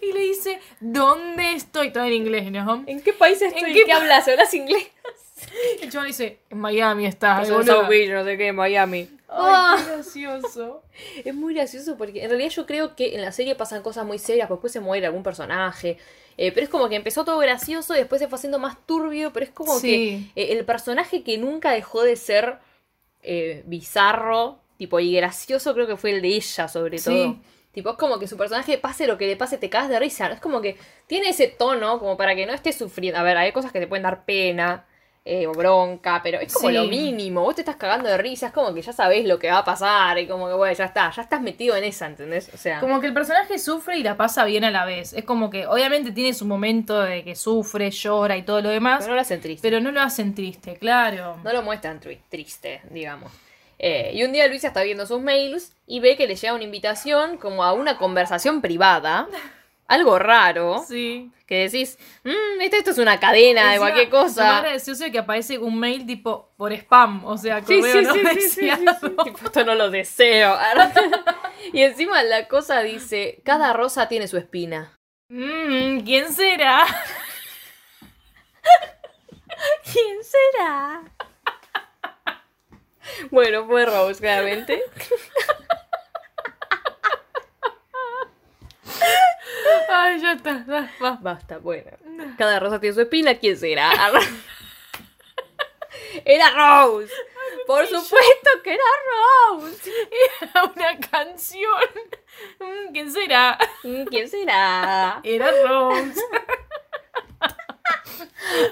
[0.00, 1.90] y le dice, ¿dónde estoy?
[1.92, 2.84] Todo en inglés, ¿no?
[2.86, 3.60] ¿En qué país estoy?
[3.60, 4.26] ¿En ¿En qué qué, hablas?
[4.28, 4.88] ¿Hablas inglés?
[5.80, 7.42] El chaval dice, en Miami está.
[7.42, 9.08] Eso en South Beach, no sé qué, en Miami.
[9.28, 10.82] Ay, qué gracioso.
[11.24, 14.18] Es muy gracioso porque en realidad yo creo que en la serie pasan cosas muy
[14.18, 15.98] serias, pues después se muere algún personaje.
[16.36, 19.32] Eh, pero es como que empezó todo gracioso y después se fue haciendo más turbio,
[19.32, 20.32] pero es como Sí.
[20.34, 22.58] que eh, el personaje que nunca dejó de ser
[23.22, 27.04] eh, bizarro, tipo, y gracioso creo que fue el de ella sobre Sí.
[27.10, 27.36] todo.
[27.72, 30.26] Tipo, es como que su personaje, pase lo que le pase, te cagas de risa.
[30.26, 30.76] Es como que
[31.06, 33.18] tiene ese tono como para que no estés sufriendo.
[33.18, 34.84] A ver, hay cosas que te pueden dar pena
[35.24, 36.74] eh, o bronca, pero es como Sí.
[36.74, 37.42] lo mínimo.
[37.42, 39.64] Vos te estás cagando de risa, es como que ya sabés lo que va a
[39.64, 42.50] pasar y como que, bueno, ya está, ya estás metido en esa, ¿entendés?
[42.52, 45.12] O sea, Como que el personaje sufre y la pasa bien a la vez.
[45.12, 48.98] Es como que, obviamente, tiene su momento de que sufre, llora y todo lo demás,
[49.00, 49.62] pero no lo hacen triste.
[49.68, 51.36] pero no lo hacen triste, claro.
[51.44, 53.30] No lo muestran tri- triste, digamos.
[53.78, 56.62] Eh, y un día Luisa está viendo sus mails y ve que le llega una
[56.64, 59.28] invitación como a una conversación privada.
[59.92, 60.82] Algo raro.
[60.88, 61.30] Sí.
[61.46, 64.62] Que decís, mmm, esto, esto es una cadena de cualquier Lo más cosa.
[64.62, 68.26] gracioso que aparece un mail tipo por spam, o sea, correo sí, no sí, sí,
[68.40, 69.10] sí, sí, deseado.
[69.22, 70.56] Tipo, esto no lo deseo.
[71.74, 74.98] y encima la cosa dice, cada rosa tiene su espina.
[75.28, 76.86] Mm, ¿Quién será?
[79.92, 81.02] ¿Quién será?
[83.30, 84.82] bueno, fue Rose, claramente.
[89.94, 91.18] Ay, ya está, va.
[91.20, 91.90] Basta, bueno.
[92.38, 93.92] Cada rosa tiene su espina, ¿quién será?
[96.24, 97.12] Era Rose.
[97.66, 98.84] Por supuesto que era
[99.50, 99.90] Rose.
[100.40, 101.70] Era una canción.
[102.58, 103.58] Mm, ¿Quién será?
[103.82, 105.20] Mm, ¿Quién será?
[105.22, 106.14] Era Rose.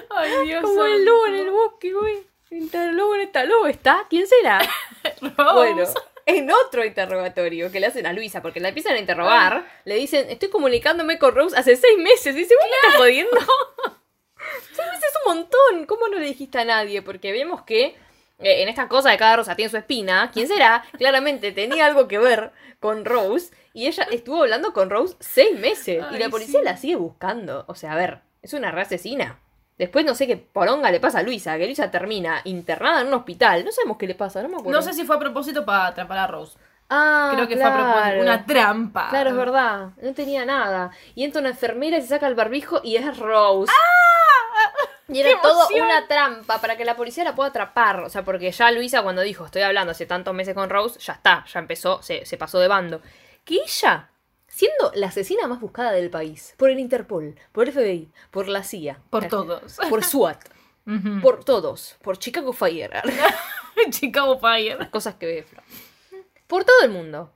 [0.09, 1.11] Ay, Dios Como el santo.
[1.11, 2.27] lobo en el bosque, güey.
[2.49, 4.05] El lobo en esta lobo está.
[4.09, 4.59] ¿Quién será?
[5.21, 5.53] Rose.
[5.53, 5.83] Bueno,
[6.25, 10.29] en otro interrogatorio que le hacen a Luisa, porque la empiezan a interrogar, le dicen,
[10.29, 12.35] estoy comunicándome con Rose hace seis meses.
[12.35, 13.37] Dice, ¿vos me estás jodiendo?
[14.73, 15.85] seis meses es un montón.
[15.85, 17.01] ¿Cómo no le dijiste a nadie?
[17.01, 17.95] Porque vemos que
[18.39, 20.31] eh, en esta cosa de cada rosa tiene su espina.
[20.33, 20.83] ¿Quién será?
[20.97, 23.53] Claramente tenía algo que ver con Rose.
[23.73, 26.03] Y ella estuvo hablando con Rose seis meses.
[26.11, 26.65] y la policía sí.
[26.65, 27.65] la sigue buscando.
[27.67, 29.39] O sea, a ver, es una re asesina.
[29.81, 33.15] Después no sé qué poronga le pasa a Luisa, que Luisa termina internada en un
[33.15, 33.65] hospital.
[33.65, 34.79] No sabemos qué le pasa, no me acuerdo.
[34.79, 36.55] No sé si fue a propósito para atrapar a Rose.
[36.87, 38.21] Ah, Creo que fue a propósito.
[38.21, 39.09] Una trampa.
[39.09, 39.89] Claro, es verdad.
[39.99, 40.91] No tenía nada.
[41.15, 43.73] Y entra una enfermera y se saca el barbijo y es Rose.
[45.07, 48.01] Y ¡Qué era todo una trampa para que la policía la pueda atrapar.
[48.01, 51.13] O sea, porque ya Luisa cuando dijo, estoy hablando hace tantos meses con Rose, ya
[51.13, 53.01] está, ya empezó, se, se pasó de bando.
[53.43, 54.10] Que ella,
[54.61, 58.61] siendo la asesina más buscada del país, por el Interpol, por el FBI, por la
[58.63, 59.77] CIA, Por todos.
[59.89, 60.39] por SWAT,
[61.23, 62.91] por todos, por Chicago Fire,
[63.89, 64.77] Chicago Fire.
[64.77, 65.45] las cosas que ve.
[66.45, 67.33] Por todo el mundo.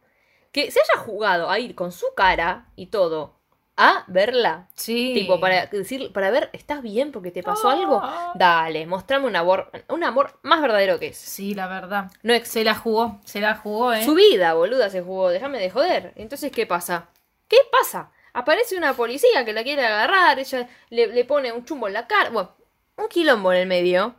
[0.51, 3.33] Que se haya jugado a ir con su cara y todo
[3.77, 4.67] a verla.
[4.75, 5.13] Sí.
[5.15, 7.99] Tipo, para decir, para ver, ¿estás bien porque te pasó algo?
[8.03, 8.33] Ah.
[8.35, 11.17] Dale, mostrame un amor, un amor más verdadero que es.
[11.17, 12.11] Sí, la verdad.
[12.23, 14.05] No Se la jugó, se la jugó, ¿eh?
[14.05, 16.13] Su vida, boluda, se jugó, déjame de joder.
[16.15, 17.09] Entonces, ¿qué pasa?
[17.47, 18.11] ¿Qué pasa?
[18.33, 22.07] Aparece una policía que la quiere agarrar, ella le, le pone un chumbo en la
[22.07, 22.51] cara, bueno,
[22.97, 24.15] un quilombo en el medio.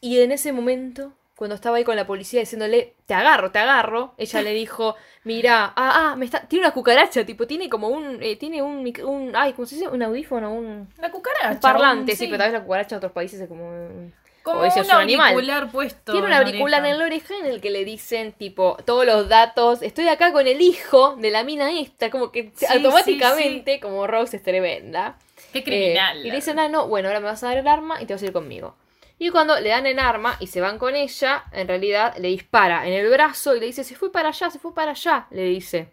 [0.00, 4.14] Y en ese momento, cuando estaba ahí con la policía diciéndole, te agarro, te agarro,
[4.16, 8.18] ella le dijo, mira, ah, ah, me está, tiene una cucaracha, tipo, tiene como un,
[8.22, 9.88] eh, tiene un, un, ay, ¿cómo se dice?
[9.88, 11.50] Un audífono, un, La cucaracha.
[11.52, 14.12] un parlante, un- sí, pero tal vez la cucaracha en otros países es como un...
[14.42, 15.70] Como o ese un es un animal.
[15.70, 16.12] puesto.
[16.12, 19.82] Tiene un auricular en la oreja en el que le dicen, tipo, todos los datos.
[19.82, 22.10] Estoy acá con el hijo de la mina esta.
[22.10, 25.18] Como que Sí, automáticamente, como Rose es tremenda.
[25.52, 26.18] Qué criminal.
[26.18, 28.06] Eh, y le dicen, ah, no, bueno, ahora me vas a dar el arma y
[28.06, 28.74] te vas a ir conmigo.
[29.18, 32.86] Y cuando le dan el arma y se van con ella, en realidad le dispara
[32.88, 35.44] en el brazo y le dice, se fue para allá, se fue para allá, le
[35.44, 35.88] dice.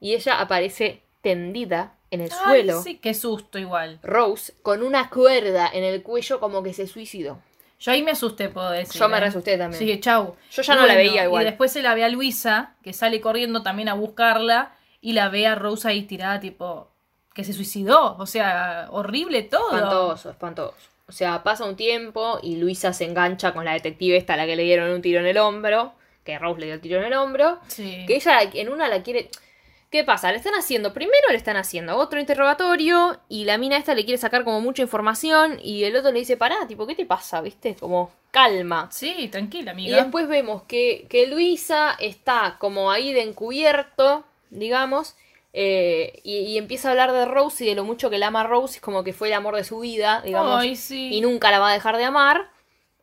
[0.00, 2.82] Y ella aparece tendida en el Ay, suelo.
[2.82, 4.00] sí, qué susto igual.
[4.02, 7.40] Rose con una cuerda en el cuello como que se suicidó.
[7.80, 9.00] Yo ahí me asusté, puedo decir.
[9.00, 9.20] Yo me ¿eh?
[9.20, 9.78] re asusté también.
[9.78, 10.34] Sí, chau.
[10.50, 11.42] Yo ya Y no la veía igual.
[11.42, 14.72] Y después se la ve a Luisa, que sale corriendo también a buscarla.
[15.00, 16.90] y la ve a Rose ahí tirada, tipo,
[17.32, 18.16] que se suicidó.
[18.18, 19.76] O sea, horrible todo.
[19.76, 20.74] Espantoso, espantoso.
[21.06, 24.46] O sea, pasa un tiempo y Luisa se engancha con la detective esta a la
[24.46, 25.92] que le dieron un tiro en el hombro.
[26.24, 27.58] Que Rose le dio el tiro en el hombro.
[27.68, 28.04] Sí.
[28.06, 29.30] Que ella en una la quiere.
[29.90, 30.30] ¿Qué pasa?
[30.30, 34.18] Le están haciendo, primero le están haciendo otro interrogatorio y la mina esta le quiere
[34.18, 37.40] sacar como mucha información y el otro le dice, pará, tipo, ¿qué te pasa?
[37.40, 37.74] ¿Viste?
[37.74, 38.88] Como, calma.
[38.92, 39.96] Sí, tranquila, amiga.
[39.96, 45.16] Y después vemos que, que Luisa está como ahí de encubierto, digamos,
[45.54, 48.42] eh, y, y empieza a hablar de Rose y de lo mucho que la ama
[48.42, 51.08] a Rose, como que fue el amor de su vida, digamos, Ay, sí.
[51.14, 52.50] y nunca la va a dejar de amar.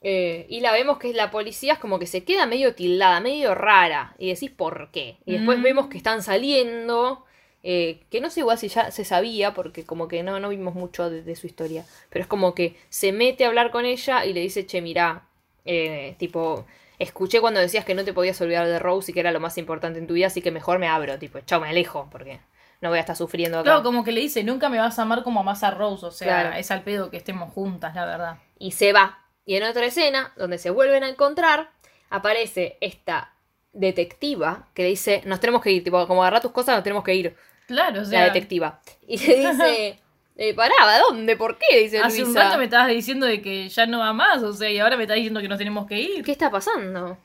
[0.08, 3.20] Eh, y la vemos que es la policía, es como que se queda medio tildada,
[3.22, 5.18] medio rara, y decís por qué.
[5.26, 5.64] Y después Mm.
[5.64, 7.26] vemos que están saliendo,
[7.64, 10.76] eh, que no sé igual si ya se sabía, porque como que no, no vimos
[10.76, 14.26] mucho de, de su historia, pero es como que se mete a hablar con ella
[14.26, 15.24] y le dice, che, mirá,
[15.66, 16.66] eh, tipo,
[17.00, 19.58] escuché cuando decías que no te podías olvidar de Rose y que era lo más
[19.58, 22.40] importante en tu vida, así que mejor me abro, tipo, chao, me alejo, porque
[22.82, 23.64] no voy a estar sufriendo acá.
[23.64, 26.06] Claro, como que le dice, nunca me vas a amar como amas a Rose.
[26.06, 26.56] O sea, Claro.
[26.58, 28.38] es al pedo que estemos juntas, la verdad.
[28.60, 29.25] y se va.
[29.46, 31.70] Y en otra escena, donde se vuelven a encontrar,
[32.10, 33.34] aparece esta
[33.74, 37.14] detectiva que dice, nos tenemos que ir, tipo, como agarra tus cosas, nos tenemos que
[37.16, 37.36] ir,
[37.68, 38.24] Claro, o la sea.
[38.26, 38.80] detectiva.
[39.08, 40.00] Y le dice,
[40.38, 41.36] eh, pará, ¿a dónde?
[41.38, 41.80] ¿Por qué?
[41.80, 44.70] Dice Hace un rato me estabas diciendo de que ya no va más, o sea,
[44.70, 46.24] y ahora me estás diciendo que nos tenemos que ir.
[46.24, 47.18] ¿Qué está pasando?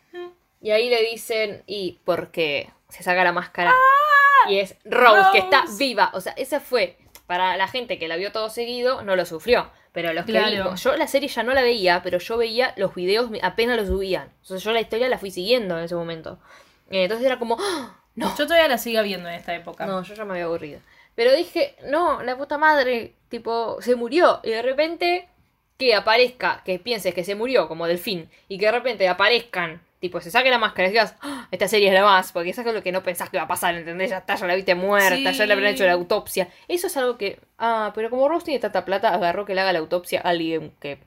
[0.60, 3.72] Y ahí le dicen, y porque se saca la máscara.
[4.48, 6.10] y es Rose, que está viva.
[6.12, 9.70] O sea, esa fue, para la gente que la vio todo seguido, no lo sufrió.
[9.92, 12.94] Pero los que vimos, yo la serie ya no la veía, pero yo veía los
[12.94, 14.32] videos apenas los subían.
[14.42, 16.38] Sea, yo la historia la fui siguiendo en ese momento.
[16.90, 17.96] Eh, Entonces era como, ¡Ah!
[18.14, 19.86] no, Yo todavía la sigo viendo en esta época.
[19.86, 20.80] no, yo ya me había aburrido.
[21.16, 24.40] Pero dije, no, la puta madre, tipo, se murió.
[24.44, 25.28] Y de repente
[25.76, 30.20] que aparezca, que pienses que se murió como delfín, y que de repente aparezcan, tipo,
[30.20, 32.74] se saque la máscara y digas, "Ah, esta serie es la más, porque eso es
[32.74, 34.10] lo que no pensás que va a pasar, ¿entendés?
[34.10, 35.38] Ya está, ya la viste muerta, Sí.
[35.38, 36.48] ya le habrán hecho la autopsia.
[36.68, 39.72] Eso es algo que, ah, pero como Rose tiene tanta plata, agarró que le haga
[39.74, 40.98] la autopsia a alguien que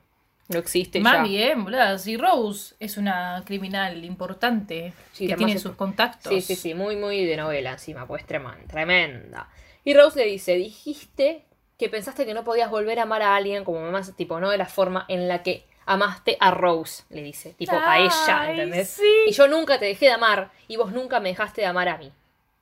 [0.48, 1.22] no existe Más ya.
[1.24, 1.98] bien, boludo.
[1.98, 6.32] Si Rose es una criminal importante Sí, que tiene es- sus contactos.
[6.32, 9.48] Sí, sí, sí, muy, muy de novela encima, pues treman- tremenda.
[9.84, 11.44] Y Rose le dice, dijiste
[11.78, 14.58] que pensaste que no podías volver a amar a alguien como más, tipo, no de
[14.58, 18.90] la forma en la que amaste a Rose, le dice, tipo, a ella, ¿entendés?
[18.90, 19.24] sí.
[19.26, 21.98] Y yo nunca te dejé de amar y vos nunca me dejaste de amar a
[21.98, 22.12] mí.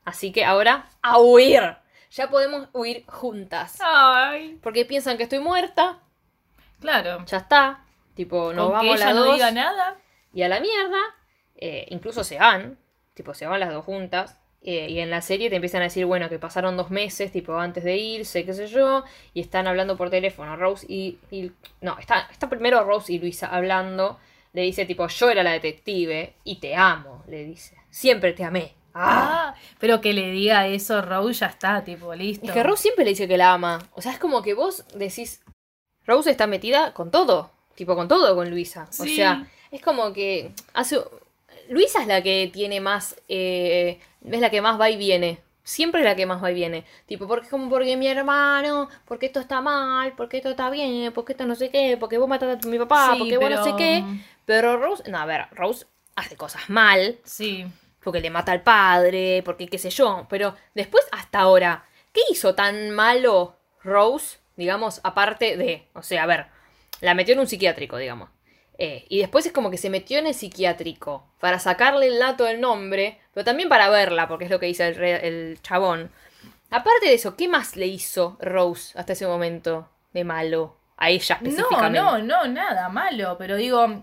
[0.04, 1.76] Así que ahora, a huir.
[2.10, 3.78] Ya podemos huir juntas.
[3.80, 5.98] Ay, Porque piensan que estoy muerta,
[6.80, 7.24] claro.
[7.26, 7.84] ya está.
[8.14, 9.96] Tipo, nos vamos ella las no dos diga nada.
[10.34, 10.98] y a la mierda.
[11.56, 12.76] eh, incluso se van,
[13.14, 14.36] tipo, se van las dos juntas.
[14.64, 17.56] Eh, y en la serie te empiezan a decir, bueno, que pasaron dos meses, tipo,
[17.58, 19.04] antes de irse, qué sé yo.
[19.34, 21.18] Y están hablando por teléfono, Rose y.
[21.30, 21.50] y-
[21.80, 24.18] no, está, está primero Rose y Luisa hablando.
[24.52, 27.76] Le dice, tipo, yo era la detective y te amo, le dice.
[27.90, 28.74] Siempre te amé.
[28.94, 29.54] Ah.
[29.54, 32.44] Ah, pero que le diga eso Rose ya está, tipo, listo.
[32.46, 33.78] Es que Rose siempre le dice que la ama.
[33.94, 35.40] O sea, es como que vos decís.
[36.06, 37.50] Rose está metida con todo.
[37.74, 38.86] Tipo, con todo con Luisa.
[38.90, 39.16] O Sí.
[39.16, 40.98] sea, es como que hace.
[41.70, 43.16] Luisa es la que tiene más.
[43.28, 43.98] eh,
[44.30, 45.40] es la que más va y viene.
[45.64, 46.84] Siempre es la que más va y viene.
[47.06, 51.12] Tipo, porque es como porque mi hermano, porque esto está mal, porque esto está bien,
[51.12, 53.64] porque esto no sé qué, porque vos mataste a mi papá, Sí, porque vos no
[53.64, 54.04] sé qué.
[54.44, 55.08] Pero Rose.
[55.10, 57.64] No, a ver, Rose hace cosas mal Sí.
[58.02, 60.26] porque le mata al padre, porque qué sé yo.
[60.28, 66.26] Pero después, hasta ahora, ¿qué hizo tan malo Rose, digamos, aparte de, o sea, a
[66.26, 66.46] ver,
[67.00, 68.30] la metió en un psiquiátrico, digamos.
[68.78, 72.44] Eh, y después es como que se metió en el psiquiátrico para sacarle el dato
[72.44, 76.10] del nombre, pero también para verla, porque es lo que dice el, re- el chabón.
[76.70, 80.76] Aparte de eso, ¿qué más le hizo Rose hasta ese momento de malo?
[80.96, 81.98] A ella No, específicamente.
[82.00, 83.36] no, no, nada malo.
[83.38, 84.02] Pero digo,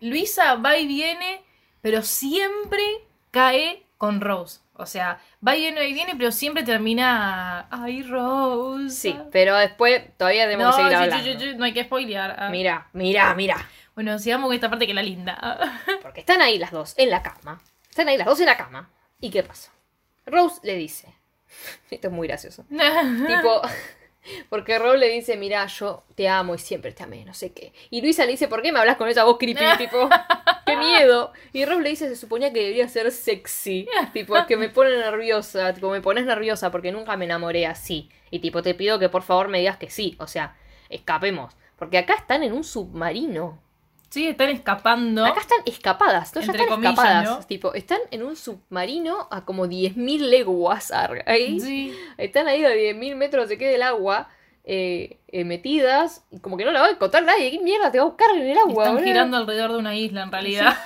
[0.00, 1.42] Luisa va y viene,
[1.80, 2.82] pero siempre
[3.30, 4.60] cae con Rose.
[4.74, 7.66] O sea, va y viene, va y viene, pero siempre termina.
[7.70, 8.90] Ay, Rose.
[8.90, 11.58] Sí, pero después todavía tenemos No, seguir hablando.
[11.58, 12.34] no hay que spoilear.
[12.38, 12.48] Ah.
[12.50, 13.56] Mira, mira, mira.
[13.94, 15.58] Bueno, sigamos con esta parte que es la linda.
[16.02, 17.60] Porque están ahí las dos en la cama.
[17.88, 18.90] Están ahí las dos en la cama.
[19.20, 19.72] ¿Y qué pasa?
[20.26, 21.08] Rose le dice.
[21.90, 22.64] Esto es muy gracioso.
[23.26, 23.62] tipo.
[24.50, 27.72] Porque Rose le dice, mira, yo te amo y siempre te amé, no sé qué.
[27.88, 29.64] Y Luisa le dice, ¿por qué me hablas con esa voz creepy?
[29.78, 30.10] tipo,
[30.66, 31.32] qué miedo.
[31.54, 33.88] Y Rose le dice, se suponía que debería ser sexy.
[34.12, 35.72] Tipo, es que me pone nerviosa.
[35.72, 38.10] Tipo, me pones nerviosa porque nunca me enamoré así.
[38.30, 40.16] Y tipo, te pido que por favor me digas que sí.
[40.18, 40.56] O sea,
[40.90, 41.56] escapemos.
[41.76, 43.58] Porque acá están en un submarino.
[44.10, 45.24] Sí, están escapando.
[45.24, 47.24] Acá están escapadas, no ya están comillas, escapadas.
[47.24, 47.46] ¿no?
[47.46, 50.92] Tipo, están en un submarino a como 10.000 leguas.
[50.92, 51.58] Ahí.
[51.60, 51.96] Sí.
[52.18, 54.28] Están ahí a 10.000 metros de qué del agua.
[54.64, 56.24] eh, eh, metidas.
[56.30, 57.50] Y como que no la va a encontrar nadie.
[57.50, 58.88] ¿Qué mierda te va a buscar en el agua?
[58.88, 60.76] Están girando alrededor de una isla, en realidad.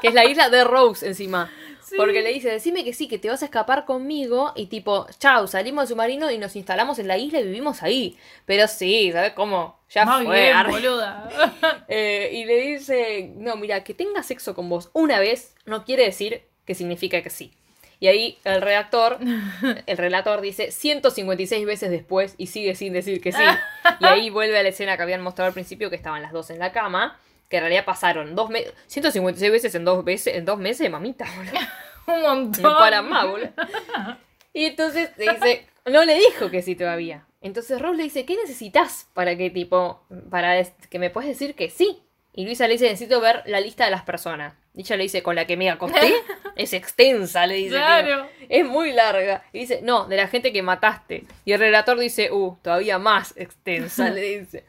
[0.00, 1.48] Que es la isla de Rose encima.
[1.96, 5.46] Porque le dice, decime que sí, que te vas a escapar conmigo y tipo, chau,
[5.48, 8.16] salimos del submarino y nos instalamos en la isla y vivimos ahí.
[8.46, 9.78] Pero sí, ¿sabes cómo?
[9.90, 10.40] Ya Muy fue.
[10.40, 10.70] bien, arre.
[10.70, 11.28] boluda.
[11.92, 16.04] Eh, y le dice, no, mira, que tenga sexo con vos una vez no quiere
[16.04, 17.52] decir que significa que sí.
[17.98, 19.18] Y ahí el redactor,
[19.86, 23.42] el relator dice 156 veces después y sigue sin decir que sí.
[24.00, 26.50] Y ahí vuelve a la escena que habían mostrado al principio, que estaban las dos
[26.50, 27.18] en la cama,
[27.50, 31.26] que en realidad pasaron dos meses, 156 veces en dos, veces, en dos meses, mamita,
[31.36, 31.58] boludo.
[32.06, 32.62] Un montón.
[32.62, 33.50] No paran más, boludo.
[34.52, 37.24] Y entonces le dice, no le dijo que sí todavía.
[37.40, 41.70] Entonces Rose le dice, ¿qué necesitas para que tipo, para que me puedes decir que
[41.70, 42.02] sí?
[42.34, 44.54] Y Luisa le dice, necesito ver la lista de las personas.
[44.74, 46.14] Y ella le dice, con la que me acosté,
[46.56, 47.70] es extensa, le dice.
[47.70, 48.28] Claro.
[48.48, 49.44] es muy larga.
[49.52, 51.24] Y dice, no, de la gente que mataste.
[51.44, 54.64] Y el relator dice, uh, todavía más extensa, le dice.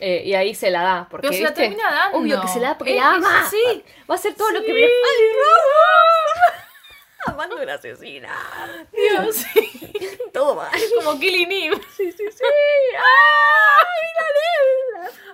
[0.00, 1.08] Eh, y ahí se la da.
[1.10, 1.62] Porque, Pero se la ¿viste?
[1.62, 2.18] termina dando.
[2.18, 3.48] Obvio que se la da porque Es la ama.
[3.50, 3.84] sí.
[4.08, 6.62] Va a hacer todo lo que me falta.
[7.32, 8.28] Amando una asesina.
[8.92, 9.90] Dios, sí.
[10.32, 10.70] Todo mal.
[11.04, 11.80] Como Killing Eve.
[11.96, 12.44] Sí, sí, sí.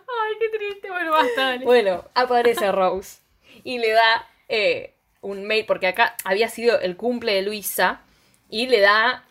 [0.08, 0.90] Ay, qué triste.
[0.90, 1.64] Bueno, basta, dale.
[1.64, 3.20] Bueno, aparece Rose
[3.64, 8.00] y le da eh, un mail, porque acá había sido el cumple de Luisa,
[8.48, 9.24] y le da,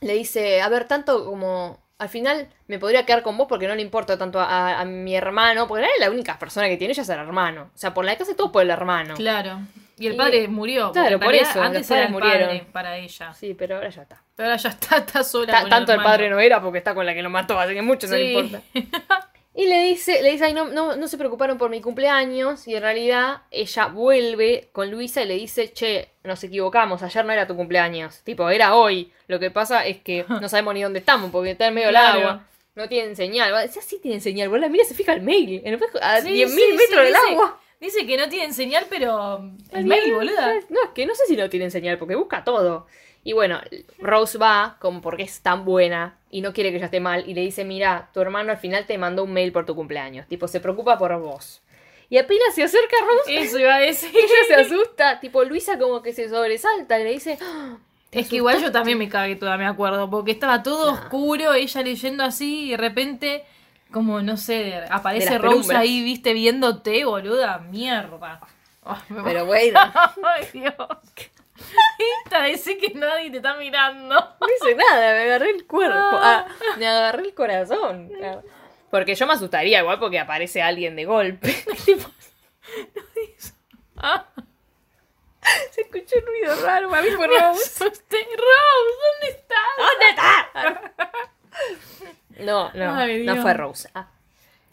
[0.00, 3.74] le dice, a ver, tanto como, al final me podría quedar con vos porque no
[3.74, 7.02] le importa tanto a, a mi hermano, porque era la única persona que tiene ella
[7.02, 7.70] es el hermano.
[7.74, 9.14] O sea, por la casa todo por el hermano.
[9.14, 9.60] Claro.
[9.98, 10.92] Y el Y- padre murió.
[10.92, 12.46] Claro, por eso, Antes era el murieron.
[12.48, 13.32] padre para ella.
[13.34, 14.22] Sí, pero ahora ya está.
[14.36, 15.50] Pero ahora ya está, está sola.
[15.52, 17.74] Ta- con tanto el padre no era porque está con la que lo mató, así
[17.74, 18.32] que mucho no le Sí.
[18.38, 18.62] importa.
[19.60, 22.68] Y le dice, le dice, ay, no, no, no se preocuparon por mi cumpleaños.
[22.68, 27.32] Y en realidad ella vuelve con Luisa y le dice, che, nos equivocamos, ayer no
[27.32, 28.20] era tu cumpleaños.
[28.22, 29.12] Tipo, era hoy.
[29.26, 32.18] Lo que pasa es que no sabemos ni dónde estamos porque está en medio Claro.
[32.18, 32.46] del agua.
[32.76, 33.52] No tienen señal.
[33.52, 34.48] Va, Sí, sí tienen señal.
[34.48, 35.60] Boludo, mira, se fija el mail.
[35.64, 37.60] En el a Sí, 10.000 sí, sí, metros del dice- agua.
[37.80, 39.40] Dice que no tienen señal, pero
[39.72, 40.54] el mail, boluda.
[40.68, 42.86] No, es que no sé si no tienen señal porque busca todo.
[43.24, 43.60] Y bueno,
[43.98, 47.34] Rose va como porque es tan buena y no quiere que ella esté mal y
[47.34, 50.26] le dice, mira, tu hermano al final te mandó un mail por tu cumpleaños.
[50.26, 51.60] Tipo, se preocupa por vos.
[52.10, 54.10] Y apenas se acerca Rose, Eso iba a decir.
[54.14, 55.20] ella se asusta.
[55.20, 57.76] Tipo, Luisa como que se sobresalta y le dice, "Ah,
[58.10, 58.78] ¿te Es que igual yo asustaste?".
[58.78, 62.76] también me cagué toda, me acuerdo, porque estaba todo oscuro, ella leyendo así, y de
[62.78, 63.44] repente,
[63.92, 68.40] como no sé, aparece Rose ahí, viste, viéndote, boluda, mierda.
[69.10, 69.78] Me Pero bueno,
[70.24, 70.74] Ay, Dios.
[72.24, 74.14] Esta decir que nadie te está mirando.
[74.14, 76.46] no hice nada, me agarré el cuerpo, ah,
[76.76, 78.10] me agarré el corazón.
[78.90, 81.54] Porque yo me asustaría igual porque aparece alguien de golpe.
[81.84, 82.08] Tipo,
[84.00, 84.26] Ah,
[85.72, 87.62] se escuchó un ruido raro, a mí fue me Rose.
[87.84, 88.16] asusté.
[88.18, 89.58] Rose, ¿dónde estás?
[89.78, 90.92] ¿Dónde está?
[92.44, 93.88] No, no, Ay, no fue Rose.
[93.94, 94.08] Ah.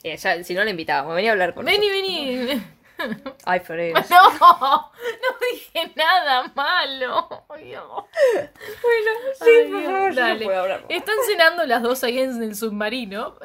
[0.04, 2.48] Eh, ya, si no la invitábamos, venía a hablar con Vení, nosotros.
[2.48, 2.64] vení.
[3.46, 3.93] Ay, Flores.
[4.10, 7.46] No, no dije nada malo.
[7.50, 7.76] Ay.
[7.76, 10.46] Bueno, sí, Ay, por favor, yo no dale.
[10.46, 10.89] puedo hablar más.
[10.89, 13.36] Están cenando las dos ahí en el submarino.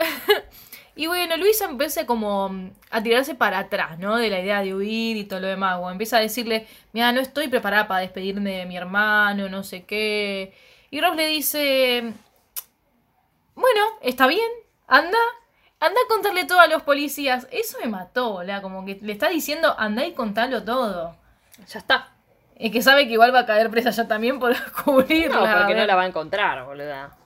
[0.96, 4.16] y bueno, Luisa empieza como a tirarse para atrás, ¿no?
[4.16, 5.78] De la idea de huir y todo lo demás.
[5.78, 9.84] Bueno, empieza a decirle, mira, no estoy preparada para despedirme de mi hermano, no sé
[9.84, 10.54] qué.
[10.90, 12.12] Y Rob le dice,
[13.54, 14.50] bueno, está bien,
[14.86, 15.18] anda.
[15.80, 17.48] Anda a contarle todo a los policías.
[17.50, 18.60] Eso me mató, boludo.
[18.60, 21.16] Como que le está diciendo, anda y contalo todo.
[21.66, 22.10] Ya está.
[22.56, 24.54] Es que sabe que igual va a caer presa ya también por
[24.84, 25.52] cubrirla.
[25.52, 27.16] No, porque no la va a encontrar, boluda.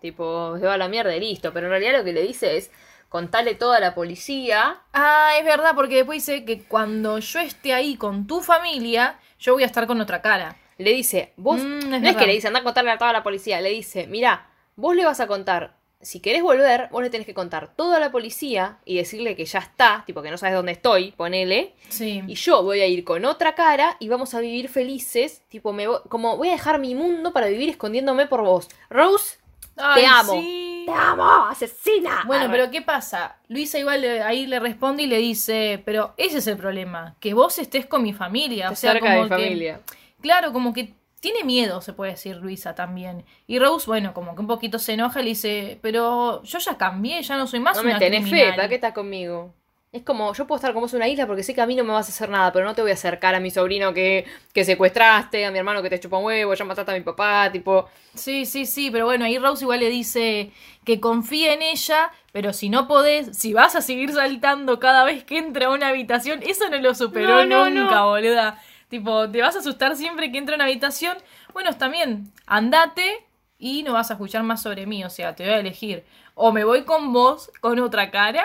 [0.00, 1.52] Tipo, se va a la mierda y listo.
[1.52, 2.70] Pero en realidad lo que le dice es
[3.10, 4.78] contarle todo a la policía.
[4.94, 9.52] Ah, es verdad, porque después dice que cuando yo esté ahí con tu familia, yo
[9.52, 10.56] voy a estar con otra cara.
[10.78, 11.60] Le dice, vos.
[11.60, 13.60] Mm, es no es que le dice, anda a contarle a toda la policía.
[13.60, 14.46] Le dice, mira,
[14.76, 15.77] vos le vas a contar.
[16.00, 19.44] Si querés volver, vos le tenés que contar todo a la policía y decirle que
[19.44, 21.74] ya está, tipo que no sabes dónde estoy, ponele.
[21.88, 22.22] Sí.
[22.26, 25.42] Y yo voy a ir con otra cara y vamos a vivir felices.
[25.48, 28.68] Tipo, me voy- como voy a dejar mi mundo para vivir escondiéndome por vos.
[28.88, 29.38] Rose,
[29.76, 30.32] Ay, te amo.
[30.34, 30.84] sí.
[30.86, 32.22] te amo, asesina.
[32.26, 32.52] Bueno, Arre.
[32.58, 33.36] pero ¿qué pasa?
[33.48, 37.34] Luisa igual le- ahí le responde y le dice, pero ese es el problema, que
[37.34, 38.70] vos estés con mi familia.
[38.70, 39.80] O sea, cerca de como mi que- familia.
[40.20, 43.24] Claro, como que tiene miedo, se puede decir Luisa también.
[43.46, 46.76] Y Rose, bueno, como que un poquito se enoja y le dice, pero yo ya
[46.78, 48.56] cambié, ya no soy más No una me tenés fe, criminal".
[48.56, 49.52] ¿para qué estás conmigo?
[49.90, 51.74] Es como, yo puedo estar con vos en una isla porque sé que a mí
[51.74, 53.94] no me vas a hacer nada, pero no te voy a acercar a mi sobrino
[53.94, 57.00] que, que secuestraste, a mi hermano que te chupa un huevo, ya mataste a mi
[57.00, 57.88] papá, tipo...
[58.14, 60.50] Sí, sí, sí, pero bueno, ahí Rose igual le dice
[60.84, 65.24] que confía en ella, pero si no podés, si vas a seguir saltando cada vez
[65.24, 68.08] que entra a una habitación, eso no lo superó No, no, nunca, no.
[68.10, 68.60] boluda.
[68.88, 71.16] Tipo, te vas a asustar siempre que entra a una habitación.
[71.52, 73.26] Bueno, bien, andate
[73.58, 76.04] y no vas a escuchar más sobre mí, o sea, te voy a elegir.
[76.34, 78.44] O me voy con vos, con otra cara,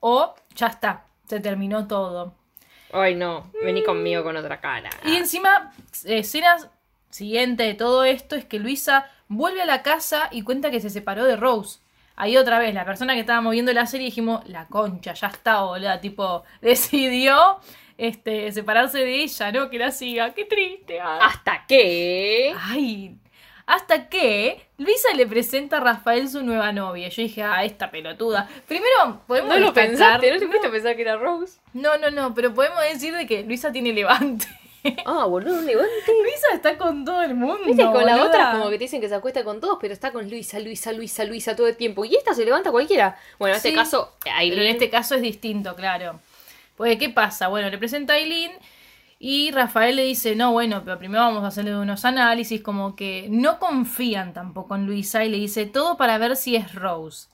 [0.00, 2.34] o ya está, se terminó todo.
[2.92, 4.90] Ay, no, vení conmigo con otra cara.
[5.04, 5.72] Y encima,
[6.04, 6.56] escena
[7.10, 10.90] siguiente de todo esto es que Luisa vuelve a la casa y cuenta que se
[10.90, 11.80] separó de Rose.
[12.16, 15.62] Ahí otra vez, la persona que estábamos viendo la serie dijimos, la concha, ya está,
[15.62, 17.58] boluda, tipo, decidió
[17.98, 19.70] este, separarse de ella, ¿no?
[19.70, 20.34] Que la siga.
[20.34, 21.00] Qué triste.
[21.00, 21.18] ay.
[21.22, 22.54] ¿Hasta qué?
[22.58, 23.16] Ay,
[23.66, 27.08] hasta que Luisa le presenta a Rafael su nueva novia.
[27.08, 28.48] Yo dije, ah, esta pelotuda.
[28.66, 31.60] Primero, podemos No lo pensaste, no te fuiste a pensar que era Rose.
[31.72, 34.46] No, no, no, pero podemos decir de que Luisa tiene levante.
[35.06, 35.92] Ah, boludo, un levante.
[36.24, 37.60] Luisa está con todo el mundo.
[37.64, 40.10] Viste, con la otra como que te dicen que se acuesta con todos, pero está
[40.10, 42.04] con Luisa, Luisa, Luisa, Luisa todo el tiempo.
[42.04, 43.16] Y esta se levanta cualquiera.
[43.38, 44.60] Bueno, en este caso, Pero Aileen.
[44.62, 46.18] en este caso es distinto, claro.
[46.76, 47.48] Pues, ¿qué pasa?
[47.48, 48.52] Bueno, le presenta a Aileen
[49.18, 53.28] y Rafael le dice, no, bueno, pero primero vamos a hacerle unos análisis, como que
[53.30, 57.28] no confían tampoco en Luisa y le dice todo para ver si es Rose.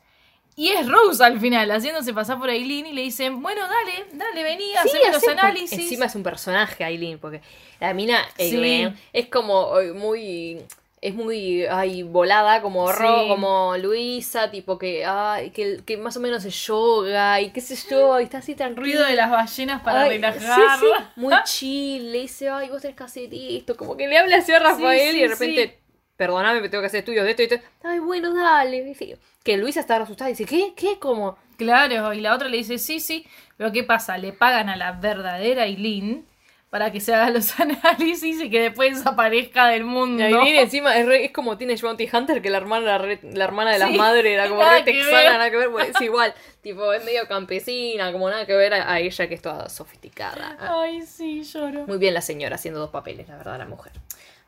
[0.55, 4.43] Y es Rose al final, haciéndose pasar por Aileen y le dicen, bueno, dale, dale,
[4.43, 5.78] vení, Sí, haceme los porque análisis.
[5.78, 7.41] Encima es un personaje, Aileen, porque
[7.80, 8.43] la mina Sí.
[8.57, 10.59] Aileen, es como eh, muy.
[11.01, 13.28] Es muy ay, volada, como Ro, Sí.
[13.28, 17.76] como Luisa, tipo que, ay, que, que más o menos se yoga y qué sé
[17.88, 20.78] yo, y está así tan Ruido de las ballenas para Ay, relajar.
[20.80, 22.12] Sí, sí, muy chill.
[22.12, 23.76] Le dice, ay, vos tenés que hacer esto.
[23.76, 25.78] Como que le habla así a Rafael y de repente,
[26.16, 27.61] perdóname, me tengo que hacer estudios de esto y esto.
[27.84, 28.96] Ay, bueno, dale.
[29.44, 30.72] Que Luisa está asustada y dice, ¿qué?
[30.76, 30.99] ¿Qué?
[30.99, 31.38] ¿Cómo?
[31.57, 33.26] Claro, y la otra le dice, sí, sí,
[33.57, 34.18] pero ¿qué pasa?
[34.18, 36.26] Le pagan a la verdadera Aileen
[36.70, 40.22] para que se haga los análisis y que después desaparezca del mundo.
[40.22, 43.20] Y Aileen encima es, re- es como Teenage Bounty Hunter, que la hermana, la, re-
[43.22, 45.32] la hermana de las Sí, madres era como re texana, ver.
[45.32, 45.68] nada que ver.
[45.70, 49.34] Bueno, es igual, tipo, es medio campesina, como nada que ver a, a ella que
[49.34, 50.56] es toda sofisticada.
[50.60, 51.86] Ay, sí, lloro.
[51.86, 53.92] Muy bien la señora haciendo dos papeles, la verdad, la mujer.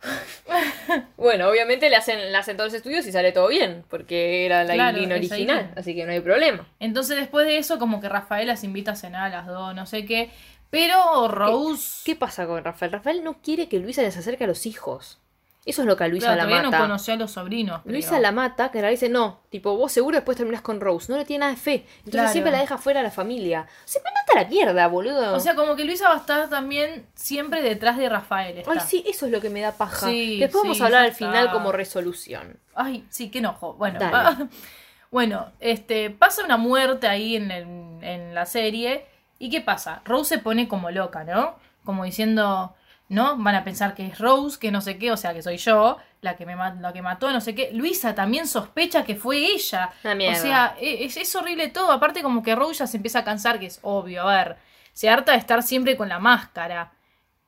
[1.17, 4.65] bueno, obviamente le hacen, le hacen todos los estudios y sale todo bien, porque era
[4.65, 6.67] la Claro, original, así que no hay problema.
[6.81, 9.87] Entonces después de eso, como que Rafael las invita a cenar a las dos, no
[9.87, 10.31] sé qué.
[10.71, 12.03] Pero Rose...
[12.05, 12.93] ¿Qué pasa con Rafael?
[12.93, 15.19] Rafael no quiere que Luisa les acerque a los hijos.
[15.67, 16.79] Eso es lo que a Luisa Claro, la todavía mata.
[16.79, 17.83] no conoció a los sobrinos.
[17.83, 17.93] creo.
[17.93, 21.13] Luisa la mata, que le dice, no, tipo, vos seguro después terminás con Rose.
[21.13, 21.75] No le tiene nada de fe.
[21.99, 22.33] Entonces Claro.
[22.33, 23.67] siempre la deja fuera a la familia.
[23.85, 25.35] Se mata la mierda, boludo.
[25.35, 28.57] O sea, como que Luisa va a estar también siempre detrás de Rafael.
[28.59, 28.73] está.
[28.73, 30.07] Ay, sí, eso es lo que me da paja.
[30.09, 31.53] Sí, después vamos a hablar al final está.
[31.53, 32.59] como resolución.
[32.75, 33.75] Ay, sí, qué enojo.
[33.75, 34.47] Bueno, Dale.
[35.11, 39.05] bueno, este, pasa una muerte ahí en, el- en la serie.
[39.41, 40.03] ¿Y qué pasa?
[40.05, 41.57] Rose se pone como loca, ¿no?
[41.85, 42.77] Como diciendo,
[43.09, 43.37] ¿no?
[43.39, 45.97] Van a pensar que es Rose, que no sé qué, o sea, que soy yo,
[46.21, 47.71] la que me la que mató, no sé qué.
[47.73, 49.91] Luisa también sospecha que fue ella.
[50.15, 50.39] Mierda.
[50.39, 51.91] O sea, e- es, es horrible todo.
[51.91, 54.57] Aparte, como que Rose ya se empieza a cansar, que es obvio, a ver.
[54.93, 56.93] Se harta de estar siempre con la máscara.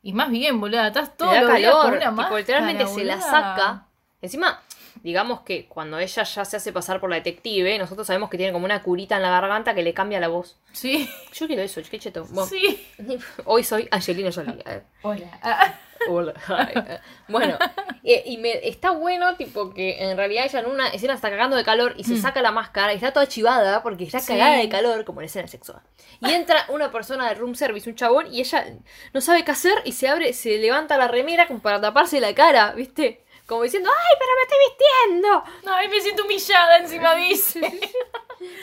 [0.01, 1.97] Y más bien, boluda, estás todo Le da días con calor.
[1.99, 3.87] una tipo, máscara, literalmente se la saca.
[4.23, 4.61] Encima,
[5.03, 8.53] digamos que cuando ella ya se hace pasar por la detective, nosotros sabemos que tiene
[8.53, 10.57] como una curita en la garganta que le cambia la voz.
[10.73, 12.25] Sí, Yo quiero eso, qué cheto.
[12.31, 12.87] Bueno, sí.
[13.45, 14.63] Hoy soy Angelina Jolie.
[15.03, 15.41] Hola.
[16.09, 16.33] Hola.
[16.75, 16.99] Eh.
[17.29, 17.57] Bueno,
[18.03, 21.57] eh, y me está bueno, tipo, que en realidad ella en una escena está cagando
[21.57, 24.23] de calor y se saca la máscara y está toda chivada porque está Mm.
[24.23, 24.27] Sí.
[24.33, 25.81] cagada de calor, como en escena sexual.
[26.21, 28.67] Y entra una persona de room service, un chabón, y ella
[29.15, 32.35] no sabe qué hacer y se abre, se levanta la remera como para taparse la
[32.35, 33.22] cara, ¿viste?
[33.47, 35.45] Como diciendo, ¡ay, pero me estoy vistiendo!
[35.73, 37.81] Ay, me siento humillada encima, dice.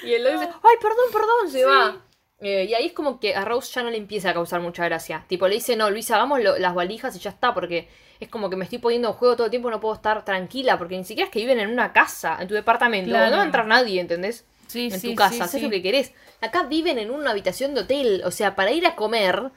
[0.04, 1.52] Y él le dice, ¡ay, perdón, perdón!
[1.52, 1.98] Se va.
[2.42, 4.86] Eh, y ahí es como que a Rose ya no le empieza a causar mucha
[4.86, 5.26] gracia.
[5.28, 7.90] Tipo, le dice, no, Luisa, hagamos lo- las valijas y ya está, porque
[8.22, 10.78] es como que me estoy poniendo en juego todo el tiempo, no puedo estar tranquila,
[10.78, 13.30] porque ni siquiera es que viven en una casa, en tu departamento, Claro.
[13.32, 14.46] no va a entrar nadie, ¿entendés?
[14.68, 16.14] Sí, en sí, tu casa, sí, haces lo que querés.
[16.42, 19.50] Acá viven en una habitación de hotel, o sea, para ir a comer,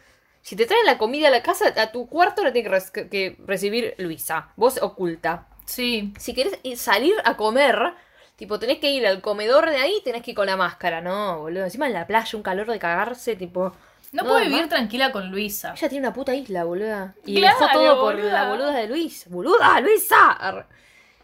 [0.43, 2.91] si te traen la comida a la casa, a tu cuarto la tiene que, res-
[2.91, 6.13] que recibir Luisa, vos oculta Sí.
[6.19, 7.95] si querés ir- salir a comer,
[8.37, 11.01] tipo, tenés que ir al comedor de ahí, tenés que ir con la máscara.
[11.01, 11.65] No, boludo.
[11.65, 13.73] Encima en la playa, un calor de cagarse, tipo.
[14.11, 15.73] No, puede además, vivir tranquila con Luisa.
[15.77, 17.15] Ella tiene una puta isla, boluda.
[17.25, 19.25] Y Claro, dejó todo por la boluda de Luis.
[19.31, 20.67] ¡Boluda, Luisa!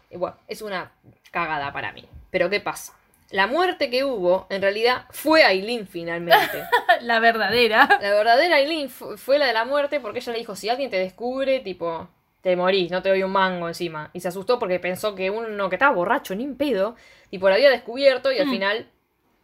[0.09, 0.91] Y bueno, es una
[1.29, 2.07] cagada para mí.
[2.31, 2.93] Pero ¿qué pasa?
[3.31, 6.63] La muerte que hubo, en realidad, fue Aileen finalmente.
[7.01, 7.87] La verdadera.
[8.01, 10.89] La verdadera Aileen fu- fue la de la muerte porque ella le dijo, si alguien
[10.89, 12.09] te descubre, tipo,
[12.41, 14.09] te morís, no te doy un mango encima.
[14.13, 16.95] Y se asustó porque pensó que uno que estaba borracho, ni en pedo,
[17.29, 18.51] tipo, lo había descubierto y al Mm.
[18.51, 18.87] final,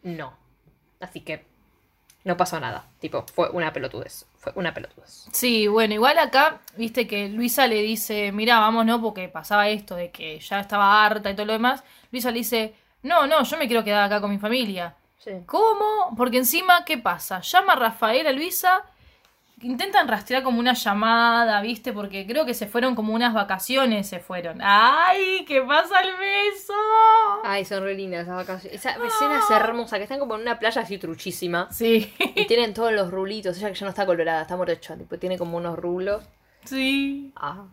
[0.02, 0.36] no.
[1.00, 1.46] Así que,
[2.24, 2.88] no pasó nada.
[3.00, 4.26] Tipo, fue una pelotudez.
[4.38, 5.28] Fue una pelotudez.
[5.32, 9.96] Sí, bueno, igual acá, viste que Luisa le dice, mira, vamos, no, porque pasaba esto
[9.96, 11.84] de que ya estaba harta y todo lo demás.
[12.12, 12.74] Luisa le dice,
[13.06, 14.96] no, no, yo me quiero quedar acá con mi familia.
[15.20, 15.32] Sí.
[15.46, 16.14] ¿Cómo?
[16.18, 17.40] Porque encima, ¿qué pasa?
[17.42, 18.84] Llama a Rafael a Luisa
[19.62, 21.94] intentan rastrear como una llamada, ¿viste?
[21.94, 24.60] Porque creo que se fueron como unas vacaciones, se fueron.
[24.62, 25.46] ¡Ay!
[25.48, 26.74] ¿Qué pasa el beso?
[27.44, 28.80] Ay, son re lindas esas vacaciones.
[28.80, 31.68] Esa escena es hermosa, que están como en una playa así truchísima.
[31.72, 33.58] Sí, Y tienen todos los rulitos.
[33.58, 34.98] Ella que ya no está colorada, está mordecha.
[34.98, 36.24] Tipo, tiene como unos rulos.
[36.64, 37.32] sí.
[37.36, 37.66] Ah.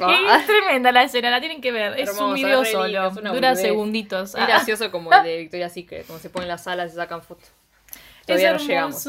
[0.00, 0.38] Ah.
[0.40, 1.98] Es tremenda la escena, la tienen que ver.
[1.98, 4.30] Es un video solo, dura segunditos.
[4.30, 7.22] Es Ah, gracioso como el de Victoria Secret, como se ponen las salas y sacan
[7.22, 7.50] fotos.
[8.26, 9.08] Todavía no es llegamos.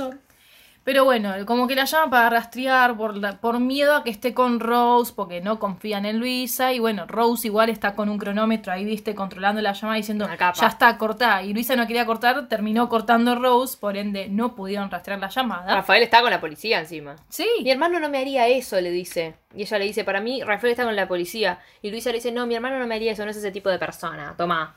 [0.89, 4.33] Pero bueno, como que la llama para rastrear por, la- por miedo a que esté
[4.33, 6.73] con Rose, porque no confían en Luisa.
[6.73, 10.25] Y bueno, Rose igual está con un cronómetro ahí, viste, controlando la llamada diciendo,
[10.61, 11.43] ya está cortada.
[11.43, 15.75] Y Luisa no quería cortar, terminó cortando Rose, por ende no pudieron rastrear la llamada.
[15.75, 17.17] Rafael está con la policía encima.
[17.29, 19.35] Sí, Mi hermano no me haría eso, le dice.
[19.55, 21.59] Y ella le dice, para mí, Rafael está con la policía.
[21.83, 23.69] Y Luisa le dice, no, mi hermano no me haría eso, no es ese tipo
[23.69, 24.33] de persona.
[24.35, 24.73] Toma.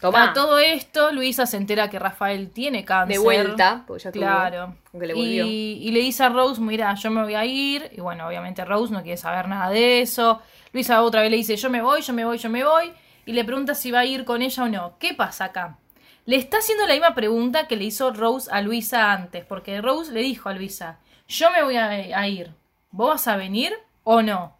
[0.00, 0.24] Toma.
[0.30, 3.16] a todo esto, Luisa se entera que Rafael tiene cáncer.
[3.16, 4.74] De vuelta, porque ya tuvo, Claro.
[4.92, 5.46] aunque le volvió.
[5.46, 7.90] Y, y le dice a Rose, mira, yo me voy a ir.
[7.96, 10.40] Y bueno, obviamente Rose no quiere saber nada de eso.
[10.72, 12.92] Luisa otra vez le dice, yo me voy, yo me voy, yo me voy.
[13.24, 14.98] Y le pregunta si va a ir con ella o no.
[14.98, 15.78] ¿Qué pasa acá?
[16.26, 19.44] Le está haciendo la misma pregunta que le hizo Rose a Luisa antes.
[19.44, 22.52] Porque Rose le dijo a Luisa, yo me voy a, a ir.
[22.90, 23.72] ¿Vos vas a venir
[24.04, 24.56] o no?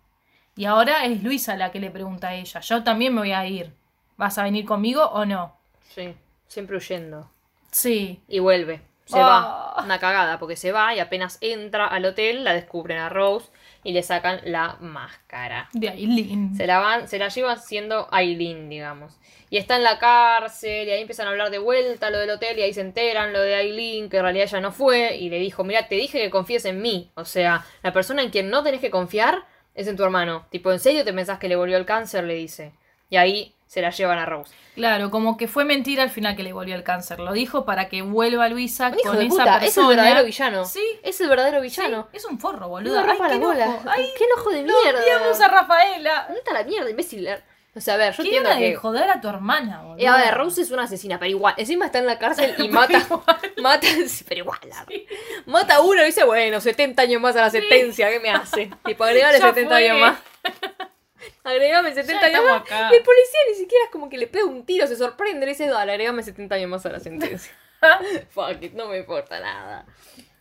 [0.57, 3.47] Y ahora es Luisa la que le pregunta a ella, yo también me voy a
[3.47, 3.73] ir.
[4.17, 5.57] ¿Vas a venir conmigo o no?
[5.95, 6.15] Sí,
[6.47, 7.31] siempre huyendo.
[7.71, 8.23] Sí.
[8.29, 8.81] Y vuelve.
[9.05, 9.27] Se Ah.
[9.77, 9.85] va.
[9.85, 13.51] Una cagada, porque se va y apenas entra al hotel, la descubren a Rose
[13.85, 15.69] y le sacan la máscara.
[15.73, 16.57] De Aileen.
[16.57, 19.17] Se la van, se la llevan siendo Aileen, digamos.
[19.49, 22.59] Y está en la cárcel, y ahí empiezan a hablar de vuelta lo del hotel,
[22.59, 25.39] y ahí se enteran lo de Aileen, que en realidad ella no fue, y le
[25.39, 27.13] dijo, mira, te dije que confíes en mí.
[27.15, 29.45] O sea, la persona en quien no tenés que confiar
[29.77, 30.47] es en tu hermano.
[30.51, 32.25] Tipo, ¿en serio te pensás que le volvió el cáncer?
[32.25, 32.73] Le dice.
[33.09, 34.53] Y ahí se la llevan a Rose.
[34.75, 37.19] Claro, como que fue mentira al final que le volvió el cáncer.
[37.19, 39.67] Lo dijo para que vuelva Luisa hijo con de esa puta, persona.
[39.67, 40.65] es el verdadero villano.
[40.67, 40.85] Sí.
[41.03, 42.09] Es el verdadero Sí, villano.
[42.13, 43.03] es un forro, No boludo.
[43.05, 43.81] me Ay, qué enojo.
[43.89, 45.01] Ay, qué enojo de no mierda.
[45.01, 46.23] odiamos a Rafaela.
[46.27, 47.27] ¿Dónde está la mierda, imbécil?
[47.75, 48.77] O sea, a ver, yo Qué entiendo gana de que...
[48.77, 49.99] joder a tu hermana, boludo.
[49.99, 51.55] Eh, a ver, Rose es una asesina, pero igual.
[51.59, 53.03] Encima está en la cárcel y mata.
[53.59, 53.87] mata.
[54.07, 54.59] sí, Pero igual.
[54.69, 54.87] la-
[55.47, 58.71] Mata a uno y dice, bueno, 70 años más a la sentencia, ¿qué me hace?
[58.85, 59.89] Tipo, agregale Ya 70 fue.
[59.91, 60.19] años más.
[61.47, 62.63] Agregame 70 años más.
[62.63, 62.91] acá.
[62.91, 65.69] El policía ni siquiera es como que le pega un tiro, se sorprende, le dice,
[65.69, 67.53] dale, agregame 70 años más a la sentencia.
[68.31, 69.87] Fuck it, no me importa nada.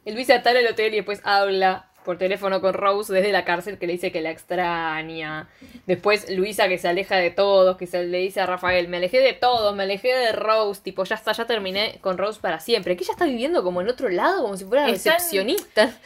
[0.03, 3.77] El está en el hotel y después habla por teléfono con Rose desde la cárcel
[3.77, 5.49] que le dice que la extraña.
[5.85, 9.19] Después Luisa que se aleja de todos, que se le dice a Rafael, me alejé
[9.19, 12.95] de todos, me alejé de Rose, tipo, ya está, ya terminé con Rose para siempre.
[12.95, 15.55] Que ella está viviendo como en otro lado, como si fuera Está en-.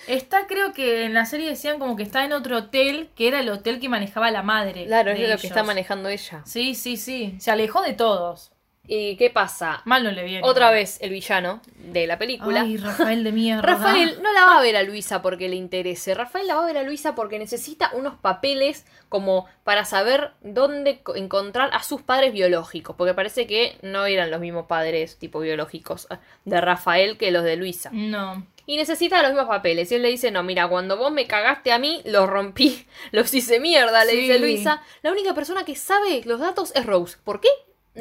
[0.07, 3.41] Está, creo que en la serie decían como que está en otro hotel, que era
[3.41, 4.85] el hotel que manejaba la madre.
[4.85, 6.41] Claro, es lo que está manejando ella.
[6.45, 7.35] Sí, sí, sí.
[7.39, 8.51] Se alejó de todos.
[8.91, 9.83] ¿Y qué pasa?
[9.85, 10.41] Mal no le viene.
[10.43, 12.61] Otra vez el villano de la película.
[12.61, 13.61] Ay, Rafael de mierda.
[13.61, 16.15] Rafael no la va a ver a Luisa porque le interese.
[16.15, 21.01] Rafael la va a ver a Luisa porque necesita unos papeles como para saber dónde
[21.03, 22.95] co- encontrar a sus padres biológicos.
[22.95, 26.15] Porque parece que no eran los mismos padres tipo biológicos eh,
[26.45, 27.91] de Rafael que los de Luisa.
[27.93, 28.43] No.
[28.65, 29.91] Y necesita los mismos papeles.
[29.91, 33.31] Y él le dice, no, mira, cuando vos me cagaste a mí, los rompí, los
[33.35, 34.17] hice mierda, le Sí.
[34.21, 34.81] dice Luisa.
[35.03, 37.17] La única persona que sabe los datos es Rose.
[37.23, 37.49] ¿Por qué?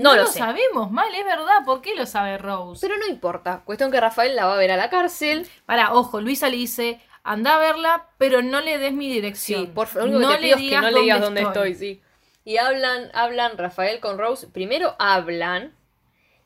[0.02, 0.38] No, lo sé.
[0.38, 1.64] sabemos, mal, es verdad.
[1.64, 2.86] ¿Por qué lo sabe Rose?
[2.86, 3.62] Pero no importa.
[3.64, 5.46] Cuestión que Rafael la va a ver a la cárcel.
[5.66, 9.66] Para, ojo, Luisa le dice, anda a verla, pero no le des mi dirección.
[9.66, 11.74] Sí, por favor, que te pido es que no le digas dónde estoy.
[11.74, 12.00] sí.
[12.44, 14.46] Y hablan, hablan Rafael con Rose.
[14.48, 15.74] Primero hablan.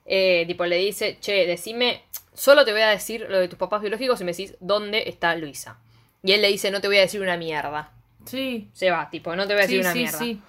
[0.04, 2.02] eh, tipo, le dice, che, decime,
[2.34, 5.36] solo te voy a decir lo de tus papás biológicos y me decís dónde está
[5.36, 5.78] Luisa.
[6.24, 7.92] Y él le dice, no te voy a decir una mierda.
[8.24, 8.68] Sí.
[8.72, 10.18] Se va, tipo, no te voy a decir Sí, una sí, mierda.
[10.18, 10.42] sí.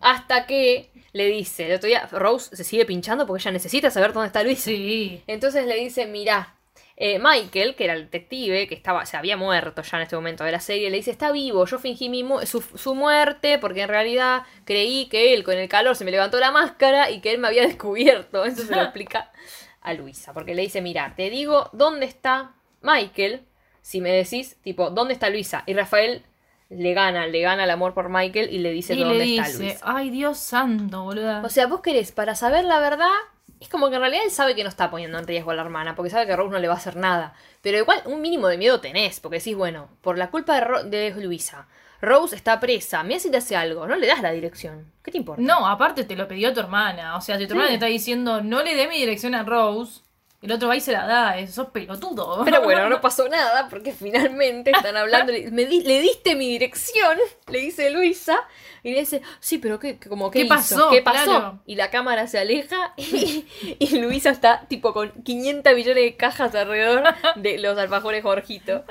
[0.00, 4.12] Hasta que le dice, el otro día Rose se sigue pinchando porque ella necesita saber
[4.12, 4.64] dónde está Luisa.
[4.64, 5.22] Sí.
[5.26, 6.54] Entonces le dice, mirá,
[6.96, 10.44] eh, Michael, que era el detective, que estaba, se había muerto ya en este momento
[10.44, 13.82] de la serie, le dice, está vivo, yo fingí mi mu- su, su muerte porque
[13.82, 17.32] en realidad creí que él con el calor se me levantó la máscara y que
[17.32, 18.44] él me había descubierto.
[18.44, 19.30] Eso se lo explica
[19.82, 23.42] a Luisa, porque le dice, mirá, te digo dónde está Michael,
[23.82, 25.62] si me decís, tipo, ¿dónde está Luisa?
[25.66, 26.24] Y Rafael
[26.68, 29.48] le gana, le gana el amor por Michael y le dice Y dónde le está
[29.48, 29.80] dice, Luisa.
[29.84, 31.42] ay Dios santo, boluda.
[31.44, 33.08] O sea, vos querés, para saber la verdad,
[33.60, 35.62] es como que en realidad él sabe que no está poniendo en riesgo a la
[35.62, 37.34] hermana, porque sabe que Rose no le va a hacer nada.
[37.62, 40.84] Pero igual un mínimo de miedo tenés, porque decís, bueno, por la culpa de, Ro-
[40.84, 41.68] de Luisa,
[42.02, 44.92] Rose está presa, mira si te hace algo, no le das la dirección.
[45.02, 45.40] ¿Qué te importa?
[45.42, 47.16] no, aparte te lo pidió tu hermana.
[47.16, 50.02] O sea, si tu hermana te está diciendo, no le dé mi dirección a Rose,
[50.42, 52.42] El otro va y se la da, eh, sos pelotudo.
[52.44, 55.32] Pero bueno, no pasó nada porque finalmente están hablando.
[55.32, 57.18] Le, me di- le diste mi dirección,
[57.48, 58.38] le dice Luisa.
[58.82, 60.54] Y le dice, sí, pero ¿qué, qué- como, ¿qué, ¿Qué hizo?
[60.54, 60.90] pasó?
[60.90, 61.24] ¿Qué pasó?
[61.24, 61.58] Claro.
[61.66, 63.44] Y la cámara se aleja y,
[63.80, 67.02] y Luisa está tipo con 500 millones de cajas alrededor
[67.34, 68.84] de los alfajores Jorgito.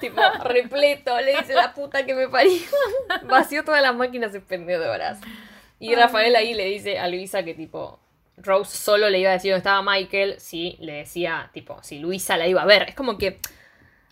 [0.00, 1.20] tipo, repleto.
[1.20, 2.52] Le dice, la puta que me parió.
[3.24, 5.18] Vació todas las máquinas expendedoras.
[5.80, 7.98] Y Rafael ahí le dice a Luisa que tipo,
[8.42, 12.36] Rose solo le iba a decir dónde estaba Michael si le decía, tipo, si Luisa
[12.36, 12.82] la iba a ver.
[12.88, 13.40] Es como que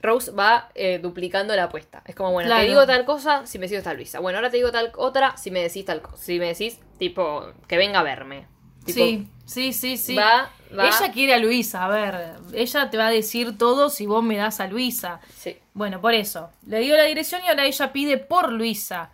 [0.03, 2.03] Rose va eh, duplicando la apuesta.
[2.07, 2.63] Es como, bueno, Claro.
[2.63, 4.21] te digo tal cosa si me decís está Luisa.
[4.21, 6.17] Bueno, ahora te digo tal otra si me decís tal cosa.
[6.17, 8.47] Si me decís, tipo, que venga a verme.
[8.85, 10.15] Tipo, Sí, sí, sí, sí.
[10.17, 10.87] Va, va.
[10.89, 14.39] Ella quiere a Luisa, a ver, ella te va a decir todo si vos me
[14.39, 15.21] das a Luisa.
[15.37, 15.59] Sí.
[15.75, 16.51] Bueno, por eso.
[16.67, 19.11] Le dio la dirección y ahora ella pide por Luisa.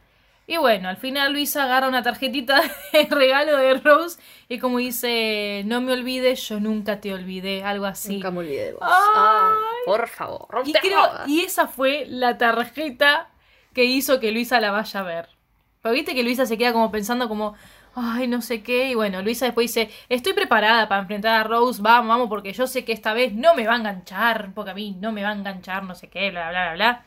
[0.49, 5.63] Y bueno, al final Luisa agarra una tarjetita de regalo de Rose y como dice,
[5.67, 8.15] no me olvides, yo nunca te olvidé, algo así.
[8.15, 8.83] Nunca me olvidé de vos.
[8.83, 8.91] Ay.
[9.17, 10.47] Ah, por favor.
[10.53, 13.29] no Y, creo, y esa fue la tarjeta
[13.73, 15.29] que hizo que Luisa la vaya a ver.
[15.83, 17.55] Pero viste que Luisa se queda como pensando como,
[17.97, 18.91] ay, no sé qué.
[18.91, 22.69] Y bueno, Luisa después dice, estoy preparada para enfrentar a Rose, vamos, vamos, porque yo
[22.69, 25.31] sé que esta vez no me va a enganchar, porque a mí no me va
[25.31, 27.05] a enganchar, no sé qué, bla, bla, bla, bla.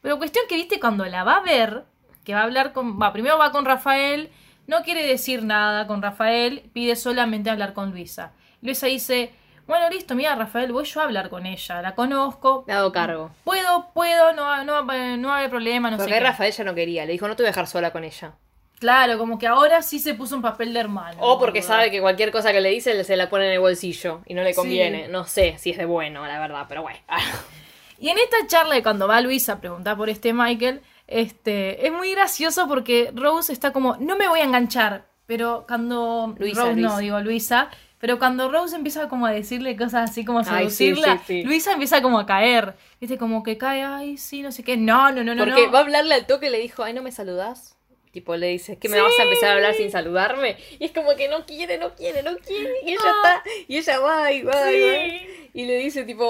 [0.00, 1.84] Pero cuestión que, viste, cuando la va a ver,
[2.24, 4.30] que va a hablar con, va, primero va con Rafael,
[4.66, 8.32] no quiere decir nada con Rafael, pide solamente hablar con Luisa.
[8.60, 9.32] Luisa dice,
[9.66, 13.30] bueno, listo, mira, Rafael, voy yo a hablar con ella, la conozco, Me hago cargo.
[13.44, 16.18] Puedo, puedo, no, no, va- no va a haber problema, no Porque sé.
[16.18, 16.24] qué.
[16.24, 17.04] Rafael ya no quería.
[17.06, 18.32] Le dijo, no te voy a dejar sola con ella.
[18.78, 21.16] Claro, como que ahora sí se puso un papel de hermano.
[21.20, 24.22] O porque sabe que cualquier cosa que le dice se la pone en el bolsillo
[24.26, 24.56] y no le Sí.
[24.56, 25.06] conviene.
[25.08, 26.98] No sé si es de bueno, la verdad, pero bueno.
[28.00, 31.92] Y en esta charla de cuando va Luisa a preguntar por este Michael, este, es
[31.92, 36.34] muy gracioso porque Rose está como, no me voy a enganchar, pero cuando...
[36.38, 37.70] Luisa, Rose no, digo Luisa.
[37.98, 41.24] Pero cuando Rose empieza como a decirle cosas así como a Ay, sí, seducirla, sí,
[41.26, 41.42] sí.
[41.44, 42.74] Luisa empieza como a caer.
[43.00, 44.76] Viste, como que cae, ay, sí, no sé qué.
[44.76, 45.44] No, no, no, no.
[45.44, 45.72] Porque no.
[45.72, 47.76] va a hablarle al toque y le dijo, ay, ¿no me saludás?
[48.12, 49.02] Tipo, le dice, ¿que me Sí.
[49.02, 50.56] vas a empezar a hablar sin saludarme?
[50.78, 52.70] Y es como que no quiere, no quiere, no quiere.
[52.84, 54.94] Y ella está, y ella va y va y va.
[54.94, 55.48] Sí.
[55.54, 56.26] Y le dice, tipo,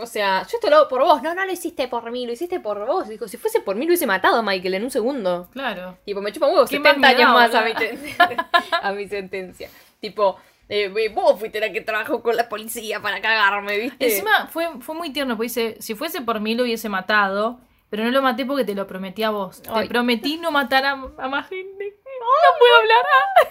[0.00, 1.22] o sea, yo esto lo hago por vos.
[1.22, 3.08] No, no lo hiciste por mí, lo hiciste por vos.
[3.08, 5.48] Dijo, si fuese por mí lo hubiese matado a Michael en un segundo.
[5.52, 5.96] Claro.
[6.04, 7.72] Tipo, me chupa un huevo, ¿Qué 70 más años más a mi,
[8.82, 9.70] a mi sentencia.
[10.00, 10.36] Tipo,
[10.68, 14.04] eh, vos fuiste la que trabajó con la policía para cagarme, ¿viste?
[14.06, 17.60] Encima fue, fue muy tierno, porque dice, si fuese por mí lo hubiese matado,
[17.94, 19.62] pero no lo maté porque te lo prometí a vos.
[19.68, 19.84] Ay.
[19.84, 21.96] Te prometí no matar a, a más gente.
[22.18, 23.04] No puedo hablar.
[23.14, 23.44] Ah,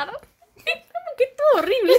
[0.00, 0.18] llorar.
[1.18, 1.92] que todo horrible.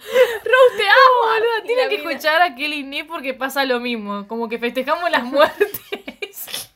[0.00, 1.58] Rose, te amo, boluda.
[1.62, 4.26] Y Tiene que escuchar a Kelly Nee porque pasa lo mismo.
[4.26, 6.72] Como que festejamos las muertes.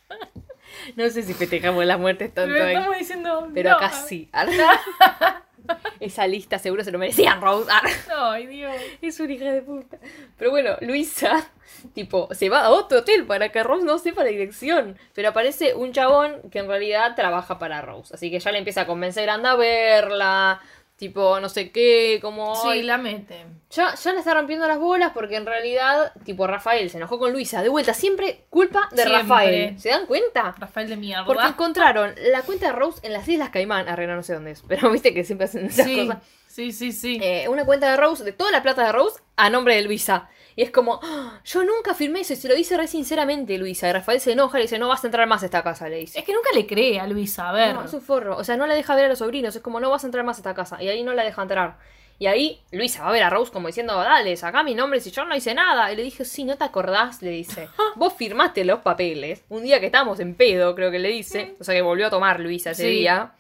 [0.95, 3.49] No sé si festejamos las muertes tanto pero estamos diciendo.
[3.53, 3.77] Pero no.
[3.79, 4.31] acá sí.
[6.01, 7.71] Esa lista seguro se lo merecían, Rose.
[8.17, 8.75] Ay, Dios.
[9.01, 9.99] Es una hija de puta.
[10.37, 11.51] Pero bueno, Luisa,
[11.95, 14.99] tipo, se va a otro hotel para que Rose no sepa la dirección.
[15.15, 18.15] Pero aparece un chabón que en realidad trabaja para Rose.
[18.15, 20.61] Así que ya le empieza a convencer, anda a verla.
[21.03, 22.55] Tipo, no sé qué, como...
[22.55, 23.45] Sí, "Ay, la mete.
[23.71, 27.33] Ya, ya le está rompiendo las bolas porque en realidad, tipo, Rafael se enojó con
[27.33, 27.61] Luisa.
[27.61, 29.19] De vuelta, siempre culpa de Siempre.
[29.19, 29.81] Rafael.
[29.81, 30.55] ¿Se dan cuenta?
[30.57, 31.25] Rafael de mierda.
[31.25, 33.89] Porque encontraron la cuenta de Rose en las Islas Caimán.
[33.89, 34.63] Arregla, no sé dónde es.
[34.69, 36.23] Pero viste que siempre hacen esas sí, cosas.
[36.47, 37.19] sí, sí, sí.
[37.21, 40.29] Eh, una cuenta de Rose, de toda la plata de Rose, a nombre de Luisa.
[40.57, 43.89] Y es como, "Ah, yo nunca firmé eso y se lo dice re sinceramente Luisa.
[43.89, 45.89] Y Rafael se enoja y le dice, no vas a entrar más a esta casa,
[45.89, 46.19] le dice.
[46.19, 47.75] Es que nunca le cree a Luisa, a ver.
[47.75, 48.37] No, es un forro.
[48.37, 49.57] O sea, no la deja ver a los sobrinos.
[49.57, 50.83] Es como, no vas a entrar más a esta casa.
[50.83, 51.77] Y ahí no la deja entrar.
[52.19, 55.11] Y ahí Luisa va a ver a Rose como diciendo, dale, saca mi nombre si
[55.11, 55.91] yo no hice nada.
[55.93, 57.21] Y le dije, sí, ¿no te acordás?
[57.23, 59.43] Le dice, vos firmaste los papeles.
[59.49, 61.55] Un día que estábamos en pedo, creo que le dice.
[61.59, 62.91] O sea, que volvió a tomar Luisa ese Sí.
[62.91, 63.33] día.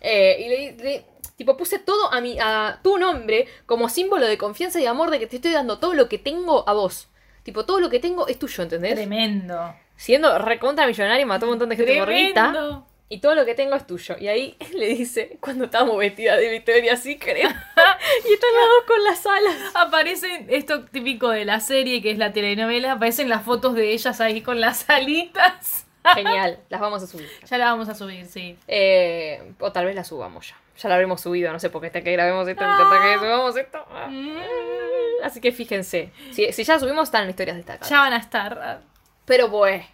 [0.00, 1.04] Eh, y le, le-
[1.36, 5.18] tipo, puse todo a, mi, a tu nombre como símbolo de confianza y amor de
[5.18, 7.08] que te estoy dando todo lo que tengo a vos.
[7.42, 8.94] Tipo, todo lo que tengo es tuyo, ¿entendés?
[8.94, 9.74] Tremendo.
[9.96, 11.92] Siendo recontra millonario, mató a un montón de gente.
[11.92, 12.86] Tremendo.
[13.08, 14.16] Y todo lo que tengo es tuyo.
[14.18, 17.44] Y ahí le dice, cuando estábamos vestidas de Victoria Secret.
[18.28, 19.56] y están las dos con las alas.
[19.74, 24.20] Aparecen esto típico de la serie, que es la telenovela, aparecen las fotos de ellas
[24.20, 25.86] ahí con las alitas.
[26.14, 27.28] Genial, las vamos a subir.
[27.48, 28.56] Ya la vamos a subir, sí.
[28.68, 30.56] Eh, o tal vez las subamos ya.
[30.78, 33.56] Ya la habremos subido, no sé por qué hasta que grabemos esto, hasta que subamos
[33.56, 33.78] esto.
[33.90, 34.06] Ah.
[34.10, 36.12] Mm, Así que fíjense.
[36.32, 37.88] Si, si ya subimos, están en historias destacadas.
[37.88, 38.80] Ya van a estar.
[39.24, 39.84] Pero pues,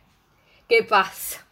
[0.69, 1.47] ¿qué pasa?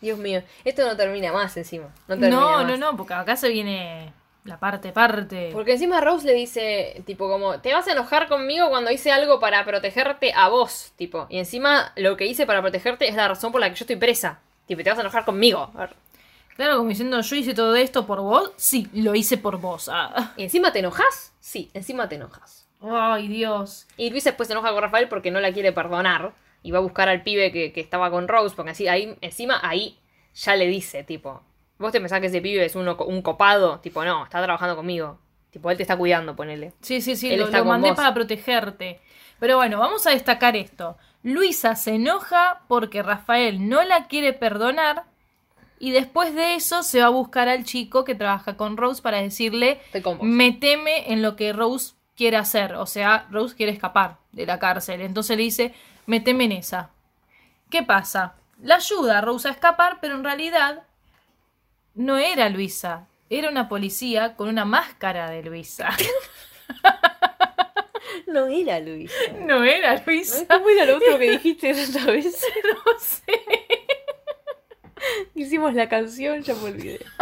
[0.00, 1.86] Dios mío, esto no termina más encima.
[2.06, 2.66] No, termina No, más.
[2.66, 4.12] no, no, porque acá se viene
[4.44, 5.50] la parte, parte.
[5.52, 9.40] Porque encima Rose le dice, tipo, como, te vas a enojar conmigo cuando hice algo
[9.40, 11.26] para protegerte a vos, tipo.
[11.30, 13.96] Y encima lo que hice para protegerte es la razón por la que yo estoy
[13.96, 14.38] presa.
[14.66, 15.72] Tipo, te vas a enojar conmigo.
[16.56, 18.52] Claro, como diciendo, yo hice todo esto por vos.
[18.56, 19.90] Sí, lo hice por vos.
[19.92, 20.32] Ah.
[20.36, 21.34] ¿Y encima te enojas?
[21.38, 22.66] Sí, encima te enojas.
[22.80, 23.86] Ay, Dios.
[23.96, 26.32] Y Luis después se enoja con Rafael porque no la quiere perdonar.
[26.62, 28.56] Y va a buscar al pibe que, que estaba con Rose.
[28.56, 29.98] Porque así, ahí, encima, ahí
[30.34, 31.42] ya le dice, tipo,
[31.78, 33.80] ¿vos te pensás que ese pibe es uno, un copado?
[33.80, 35.18] Tipo, no, está trabajando conmigo.
[35.50, 36.72] Tipo, él te está cuidando, ponele.
[36.80, 37.96] Sí, sí, sí, Él lo, mandé vos.
[37.96, 39.00] para protegerte.
[39.38, 40.96] Pero bueno, vamos a destacar esto.
[41.22, 45.04] Luisa se enoja porque Rafael no la quiere perdonar
[45.78, 49.20] y después de eso se va a buscar al chico que trabaja con Rose para
[49.20, 49.80] decirle,
[50.22, 52.74] meteme en lo que Rose quiere hacer.
[52.74, 55.00] O sea, Rose quiere escapar de la cárcel.
[55.02, 55.74] Entonces le dice,
[56.06, 56.90] meteme en esa.
[57.70, 58.34] ¿Qué pasa?
[58.62, 60.84] La ayuda a Rose a escapar, pero en realidad
[61.94, 63.06] no era Luisa.
[63.28, 65.90] Era una policía con una máscara de Luisa.
[68.26, 69.12] No era Luis.
[69.40, 70.46] No era Luisa.
[70.48, 72.44] ¿Cómo era lo otro que dijiste otra vez?
[72.64, 73.22] No sé.
[75.34, 77.04] Hicimos la canción, ya me olvidé.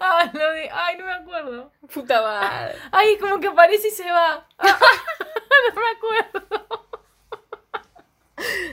[0.00, 0.70] Ah, lo de...
[0.72, 1.72] Ay, no me acuerdo.
[1.92, 2.76] Puta madre.
[2.92, 4.46] Ay, como que aparece y se va.
[4.58, 4.78] Ah,
[5.74, 6.88] no me acuerdo.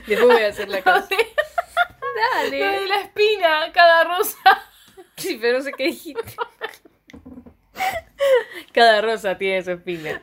[0.06, 1.20] Después voy a hacer la canción.
[1.20, 2.86] de, lo de Dale.
[2.86, 4.38] la espina, cada rosa.
[5.16, 6.36] Sí, pero no sé qué dijiste.
[8.72, 10.20] Cada rosa tiene su espina.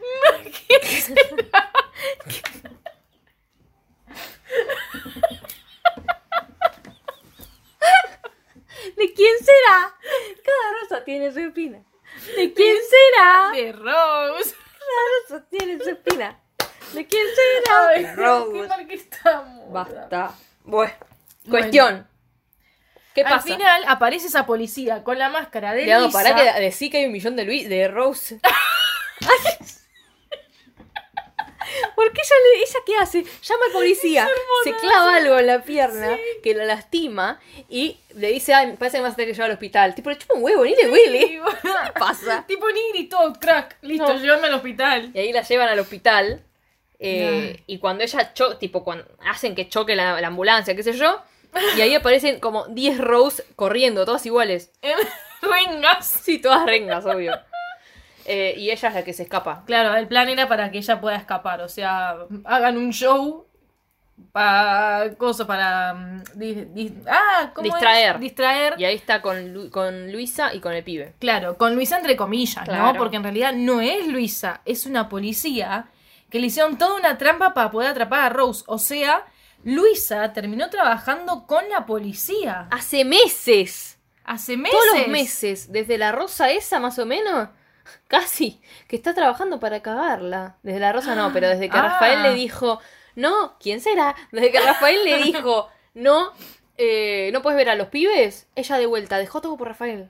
[8.95, 9.95] ¿De quién será?
[10.43, 11.83] Cada rosa tiene su espina.
[12.35, 13.51] ¿De quién será?
[13.53, 14.55] De Rose.
[14.55, 16.39] Cada rosa tiene su espina.
[16.93, 17.87] ¿De quién será?
[17.89, 18.67] Ay, De qué Rose.
[18.67, 19.71] mal que estamos.
[19.73, 20.33] Basta.
[20.63, 20.93] Bueno.
[21.49, 22.07] Cuestión.
[23.13, 23.43] ¿Qué Al pasa?
[23.55, 26.21] final aparece esa policía con la máscara de Cuidado, Luisa.
[26.21, 28.39] pará que decir que hay un millón de Luis, de Rose.
[31.97, 33.23] ¿Por qué ella, le- ella qué hace?
[33.41, 34.29] Llama al policía,
[34.63, 38.97] se clava algo en la pierna que la lastima y le dice, ay, me parece
[38.97, 39.95] que me vas a tener que llevar al hospital.
[39.95, 41.19] Tipo, le chupa un huevo, ni le duele.
[41.27, 41.39] Sí.
[41.63, 42.45] ¿Qué pasa?
[42.47, 43.77] Tipo ni gritó, crack.
[43.81, 44.19] Listo, No.
[44.21, 45.09] llévame al hospital.
[45.13, 46.43] Y ahí la llevan al hospital.
[46.99, 50.93] eh, y cuando ella choca, tipo, cuando hacen que choque la, la ambulancia, qué sé
[50.93, 51.21] yo.
[51.77, 54.71] Y ahí aparecen como 10 Rose corriendo, todas iguales.
[54.83, 54.97] En
[55.41, 56.05] rengas.
[56.23, 57.33] Sí, todas rengas, obvio.
[58.27, 59.63] Eh, y ella es la que se escapa.
[59.65, 61.61] Claro, el plan era para que ella pueda escapar.
[61.61, 63.45] O sea, hagan un show
[64.31, 67.73] para cosa para mm, di- ah, ¿cómo es?
[67.73, 68.19] Distraer.
[68.19, 71.13] distraer Y ahí está con, Lu- con Luisa y con el pibe.
[71.19, 72.83] claro con Luisa entre comillas Claro.
[72.83, 75.85] no porque en realidad no es Luisa es una policía
[76.31, 79.23] que le hicieron toda una trampa para poder atrapar a Rose o sea
[79.63, 83.99] Luisa terminó trabajando con la policía Hace meses.
[84.23, 85.71] hace meses Todos los meses.
[85.71, 87.49] Desde la rosa esa, más o menos.
[88.07, 88.61] Casi.
[88.87, 90.57] Que está trabajando para cagarla.
[90.63, 91.83] Desde la rosa no, pero desde que Ah.
[91.83, 92.79] Rafael le dijo,
[93.15, 94.15] no, ¿quién será?
[94.31, 96.31] Desde que Rafael le dijo, no,
[96.77, 98.47] eh, no puedes ver a los pibes.
[98.55, 100.09] Ella de vuelta, dejó todo por Rafael.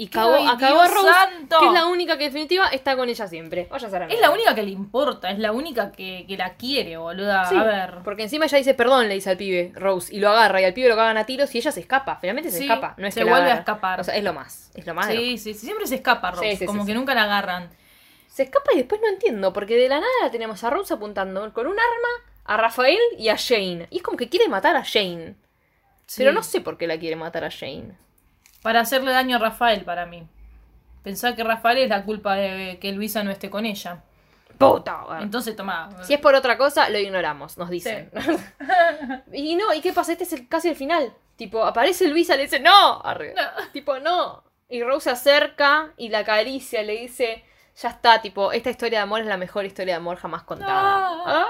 [0.00, 1.56] Y cagó, Ay, acabó a Dios Rose, santo.
[1.58, 3.66] que es la única que en definitiva está con ella siempre.
[3.68, 4.12] Vaya a saber.
[4.12, 7.56] es la única que le importa es la única que, que la quiere boluda Sí,
[7.56, 10.60] a ver Porque encima ella dice perdón, le dice al pibe, Rose, y lo agarra,
[10.60, 12.16] y al pibe lo cagan a tiros y ella se escapa.
[12.20, 14.00] Finalmente se Sí, escapa, no es se que la vuelve a escapar.
[14.00, 15.08] O sea, es lo más, es lo más.
[15.08, 16.98] de lo sí, sí, sí, siempre se escapa Rose Sí, sí, como sí, que sí.
[16.98, 17.68] nunca la agarran
[18.28, 21.66] Se escapa y después no entiendo, porque de la nada tenemos a Rose apuntando con
[21.66, 23.88] un arma a Rafael y a Jane.
[23.90, 25.34] Y es como que quiere matar a Jane.
[26.16, 27.94] Pero no sé por qué la quiere matar a Jane.
[28.62, 30.26] Para hacerle daño a Rafael, para mí.
[31.02, 34.02] Pensar que Rafael es la culpa de que Luisa no esté con ella.
[34.58, 35.04] Puta.
[35.06, 35.22] bueno.
[35.22, 35.90] Entonces, toma.
[36.02, 38.10] Si es por otra cosa, lo ignoramos, nos dicen.
[39.32, 40.12] y no, ¿y qué pasa?
[40.12, 41.12] Este es el, casi el final.
[41.36, 43.00] Tipo, aparece Luisa, le dice, ¡No!
[43.02, 43.34] Arre.
[43.72, 44.42] Tipo, no.
[44.68, 47.44] Y Rose se acerca y la acaricia, le dice,
[47.80, 51.08] ya está, tipo, esta historia de amor es la mejor historia de amor jamás contada.
[51.24, 51.46] ¿Ah?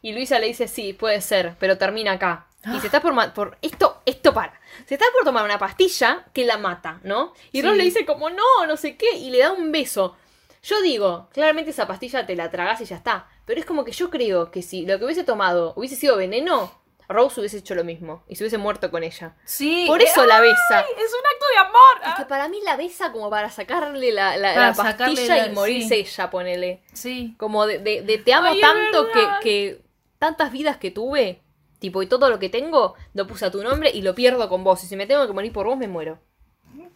[0.00, 2.46] Y Luisa le dice, sí, puede ser, pero termina acá.
[2.64, 4.58] Y se está por, por esto, esto para.
[4.86, 7.32] Se está por tomar una pastilla que la mata, ¿no?
[7.50, 7.62] Y Sí.
[7.66, 10.16] Rose le dice como, no, no sé qué, y le da un beso.
[10.62, 13.26] Yo digo, claramente esa pastilla te la tragas y ya está.
[13.46, 16.80] Pero es como que yo creo que si lo que hubiese tomado hubiese sido veneno,
[17.08, 18.22] Rose hubiese hecho lo mismo.
[18.28, 19.34] Y se hubiese muerto con ella.
[19.44, 19.84] Sí.
[19.88, 20.80] Por eso la besa.
[20.80, 22.10] Es un acto de amor.
[22.10, 25.36] Es que para mí la besa como para sacarle la, la- Para la sacarle pastilla
[25.38, 26.00] la- y morirse sí.
[26.02, 26.82] ella, ponele.
[26.92, 27.34] Sí.
[27.38, 29.82] Como de, de- de te amo Ay, tanto que, que
[30.20, 31.41] tantas vidas que tuve,
[31.82, 34.64] tipo, y todo lo que tengo, lo puse a tu nombre y lo pierdo con
[34.64, 34.82] vos.
[34.82, 36.18] Y si me tengo que morir por vos, me muero.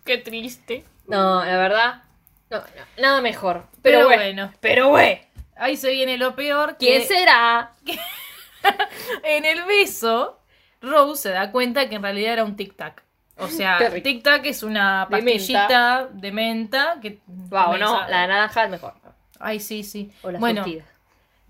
[0.05, 0.85] Qué triste.
[1.07, 2.03] No, la verdad,
[2.49, 2.65] no, no,
[3.03, 3.67] nada mejor.
[3.83, 4.53] Pero Pero, bueno.
[4.61, 5.21] Pero güey,
[5.57, 6.77] Ahí se viene lo peor.
[6.79, 7.73] ¿quién que será?
[9.23, 10.41] En el beso,
[10.83, 13.03] Rose se da cuenta que en realidad era un tic-tac.
[13.39, 15.39] O sea, tic-tac es una De menta.
[15.39, 17.21] pastillita de menta que.
[17.27, 18.95] Wow, no, la de naranja es mejor.
[19.39, 20.11] Ay, sí, sí.
[20.23, 20.85] O la bueno, surtida.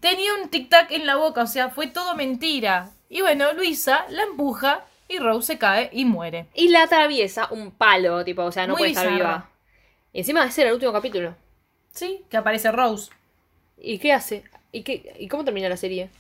[0.01, 2.91] Tenía un tic-tac en la boca, o sea, fue todo mentira.
[3.09, 6.47] Y bueno, Luisa la empuja Y Rose se cae y muere.
[6.55, 9.51] Y la atraviesa un palo, tipo, o sea, no Muy puede estar viva.
[10.13, 11.35] Y encima ese era el último capítulo.
[11.93, 13.13] Sí, que aparece Rose.
[13.79, 14.45] ¿Y qué hace?
[14.73, 16.11] ¿Y, qué, ¿Y cómo termina la serie?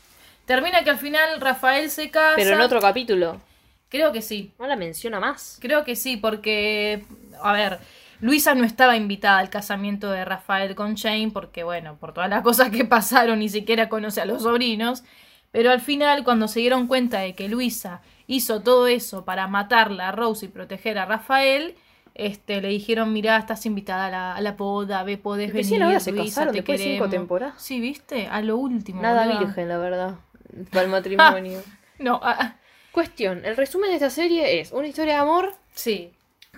[0.44, 2.36] Termina que al final Rafael se casa.
[2.36, 3.40] Pero en otro capítulo.
[3.88, 4.52] Creo que sí.
[4.58, 5.58] No la menciona más.
[5.60, 7.04] Creo que sí, porque,
[7.42, 7.80] a ver,
[8.20, 12.42] Luisa no estaba invitada al casamiento de Rafael con Shane, porque, bueno, por todas las
[12.42, 15.04] cosas que pasaron, ni siquiera conoce a los sobrinos.
[15.52, 20.08] Pero al final, cuando se dieron cuenta de que Luisa hizo todo eso para matarla
[20.08, 21.76] a Rose y proteger a Rafael,
[22.14, 25.82] este, le dijeron, mira, estás invitada a la, a la boda, ve, podés venir, Recién
[25.82, 27.10] ahora se Luisa, casaron, te después de cinco queremos".
[27.10, 27.62] temporadas.
[27.62, 28.26] Sí, ¿viste?
[28.26, 29.02] A lo último.
[29.02, 30.14] Nada virgen, la verdad.
[30.70, 31.62] Para el matrimonio.
[31.98, 32.56] No, ah,
[32.96, 36.12] Cuestión, el resumen de esta serie es una historia de amor sí.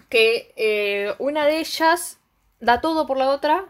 [0.09, 2.21] Que eh, una de ellas
[2.61, 3.67] da todo por la otra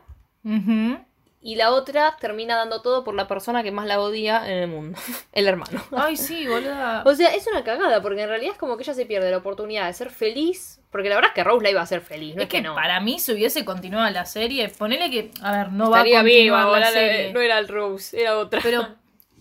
[1.40, 4.68] y la otra termina dando todo por la persona que más la odia en el
[4.68, 4.98] mundo,
[5.32, 5.80] el hermano.
[5.96, 7.02] Ay, sí, boluda.
[7.06, 9.38] O sea, es una cagada porque en realidad es como que ella se pierde la
[9.38, 12.34] oportunidad de ser feliz, porque la verdad es que Rose la iba a hacer feliz,
[12.34, 12.74] no es que, no.
[12.74, 16.20] para mí, si hubiese continuado la serie, ponele que, a ver, no va a Estaría
[16.20, 17.32] continuar viva, la serie.
[17.32, 18.60] no era el Rose, era otra.
[18.62, 18.88] Pero,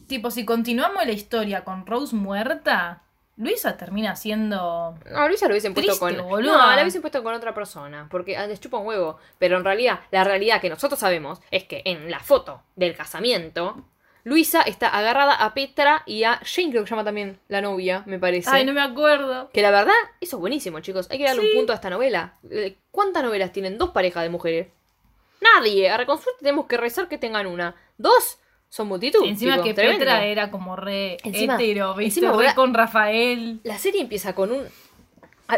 [0.08, 3.04] tipo, si continuamos la historia con Rose muerta,
[3.38, 4.98] Luisa termina siendo.
[5.12, 6.28] No, Luisa lo hubiesen puesto Triste, con.
[6.30, 6.58] boluda.
[6.70, 8.08] No, la hubiesen puesto con otra persona.
[8.10, 9.18] Porque ah, les chupa un huevo.
[9.38, 13.84] Pero en realidad, la realidad que nosotros sabemos es que en la foto del casamiento,
[14.24, 18.04] Luisa está agarrada a Petra y a Jane, creo que se llama también la novia,
[18.08, 18.50] me parece.
[18.52, 19.50] Ay, no me acuerdo.
[19.54, 21.08] Que la verdad, eso es buenísimo, chicos.
[21.12, 21.50] Hay que darle Sí.
[21.50, 22.34] un punto a esta novela.
[22.50, 24.68] Eh, ¿Cuántas novelas tienen dos parejas de mujeres?
[25.40, 25.90] Nadie.
[25.92, 27.76] A Reconstruir tenemos que rezar que tengan una.
[27.98, 28.40] Dos
[28.70, 29.26] son multitud.
[29.26, 30.00] Encima tipo, que tremendo.
[30.00, 32.20] Petra era como re Encima- hetero, ¿viste?
[32.26, 33.60] encima, re con Rafael.
[33.64, 34.66] La serie empieza con un.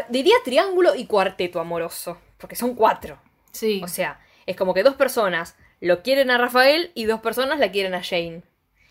[0.08, 2.18] Diría triángulo y cuarteto amoroso.
[2.38, 3.18] Porque son cuatro.
[3.52, 3.80] Sí.
[3.84, 7.70] O sea, es como que dos personas lo quieren a Rafael y dos personas la
[7.72, 8.42] quieren a Jane.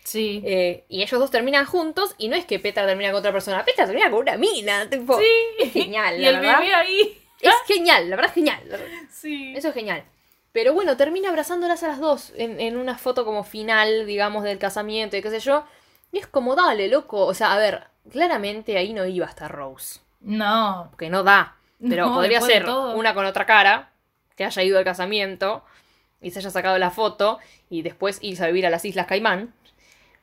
[0.04, 0.42] sí.
[0.44, 3.64] Eh, y ellos dos terminan juntos y no es que Petra termina con otra persona.
[3.64, 4.88] Petra termina con una mina.
[4.90, 5.24] Tipo, sí.
[5.58, 6.60] Es genial, Y la el verdad.
[6.60, 7.18] bebé ahí.
[7.40, 8.60] Es genial, la verdad es genial.
[9.10, 9.54] Sí.
[9.56, 10.04] Eso es genial.
[10.52, 14.58] Pero bueno, termina abrazándolas a las dos en, en una foto como final, digamos, del
[14.58, 15.64] casamiento y qué sé yo.
[16.12, 17.24] Y es como, dale, loco.
[17.24, 20.00] O sea, a ver, claramente ahí no iba a estar Rose.
[20.20, 20.88] No.
[20.90, 21.56] Porque no da.
[21.80, 23.92] Pero No, podría ser una con otra cara,
[24.36, 25.64] que haya ido al casamiento
[26.20, 29.54] y se haya sacado la foto y después irse a vivir a las Islas Caimán.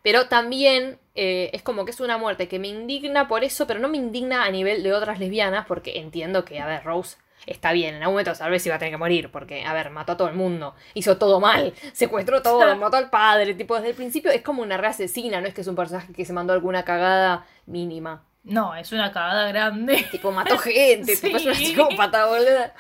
[0.04, 3.80] Pero también eh, es como que es una muerte que me indigna por eso, pero
[3.80, 7.72] no me indigna a nivel de otras lesbianas, porque entiendo que, a ver, Rose está
[7.72, 10.14] bien, en algún momento tal vez iba a tener que morir, porque, a ver, mató
[10.14, 13.96] a todo el mundo, hizo todo mal, secuestró todo, mató al padre, tipo, desde el
[13.96, 16.54] principio es como una re asesina, no es que es un personaje que se mandó
[16.54, 18.24] alguna cagada mínima.
[18.44, 20.06] No, es una cagada grande.
[20.12, 21.22] Tipo, mató gente, Sí.
[21.22, 22.74] tipo, es una psicópata, boluda.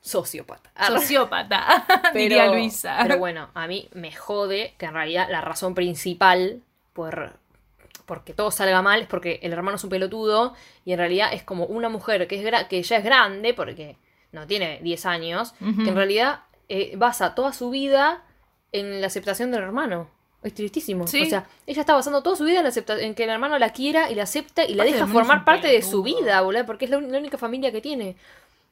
[0.00, 0.70] Sociópata.
[0.86, 2.96] Sociópata, Pero- diría Luisa.
[3.02, 6.62] Pero bueno, a mí me jode que en realidad la razón principal
[6.94, 7.34] por
[8.10, 10.54] porque todo salga mal es porque el hermano es un pelotudo
[10.84, 13.96] y en realidad es como una mujer que, es gra- que ya es grande porque
[14.32, 18.24] no tiene 10 años, que en realidad eh, basa toda su vida
[18.72, 20.10] en la aceptación del hermano.
[20.42, 21.06] Es tristísimo.
[21.06, 21.22] Sí.
[21.22, 23.70] O sea, ella está basando toda su vida en, la en que el hermano la
[23.70, 26.90] quiera y la acepta y la deja formar parte de su vida, boludo, porque es
[26.90, 28.16] la única familia que tiene.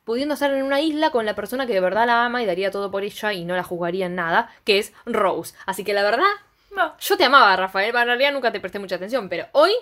[0.04, 2.70] Pudiendo estar en una isla con la persona que de verdad la ama y daría
[2.70, 5.54] todo por ella y no la juzgaría en nada, que es Rose.
[5.66, 6.24] Así que la verdad,
[6.70, 6.96] No.
[6.98, 9.72] yo te amaba, Rafael, en realidad nunca te presté mucha atención, pero hoy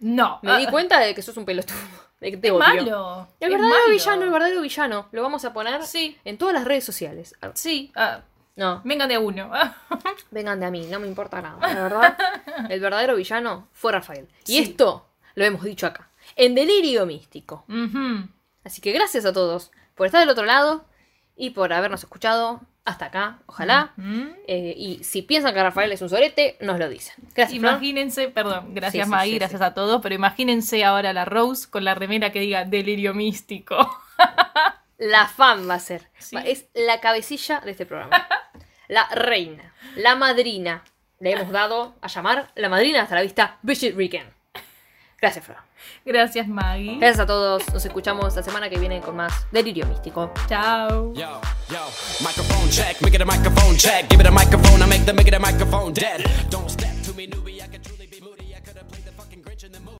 [0.00, 0.38] No.
[0.42, 1.76] me di cuenta de que sos un pelotudo.
[2.20, 2.60] De que te Es odio.
[2.64, 3.28] malo.
[3.40, 3.90] El verdadero malo.
[3.90, 5.08] villano, el verdadero villano.
[5.12, 6.16] Lo vamos a poner Sí.
[6.24, 7.34] en todas las redes sociales.
[7.42, 7.92] Ah, Sí.
[7.94, 8.20] ah,
[8.56, 9.50] No, vengan de uno.
[10.30, 11.58] vengan de a mí, no me importa nada.
[11.74, 12.16] La verdad,
[12.70, 14.26] el verdadero villano fue Rafael.
[14.46, 17.66] Y esto lo hemos dicho acá, en Delirio Místico.
[18.64, 20.86] Así que gracias a todos por estar del otro lado
[21.36, 23.92] y por habernos escuchado hasta acá, ojalá.
[23.96, 24.28] Mm.
[24.46, 27.14] Eh, y si piensan que Rafael es un sorete, nos lo dicen.
[27.34, 27.72] Gracias, Flor.
[27.72, 31.68] Imagínense, perdón, gracias Sí, sí, Maggie, sí, gracias a todos, pero imagínense ahora la Rose
[31.68, 33.76] con la remera que diga delirio místico.
[34.98, 36.08] La fan va a ser.
[36.46, 38.26] Es la cabecilla de este programa.
[38.88, 40.82] La reina, la madrina.
[41.18, 44.35] Le hemos dado a llamar la madrina hasta la vista, Bridget Regan.
[45.26, 45.58] Gracias, Flor.
[46.04, 46.98] Gracias Maggie.
[46.98, 47.68] Gracias a todos.
[47.74, 50.32] Nos escuchamos la semana que viene con más Delirio Místico.
[50.48, 51.12] Chao.
[51.14, 51.88] Yo, yo,
[52.20, 54.08] microphone check, make it a microphone check.
[54.08, 56.24] Give it a microphone, I make the make it a microphone dead.
[56.48, 57.82] Don't step to me, newbie, I can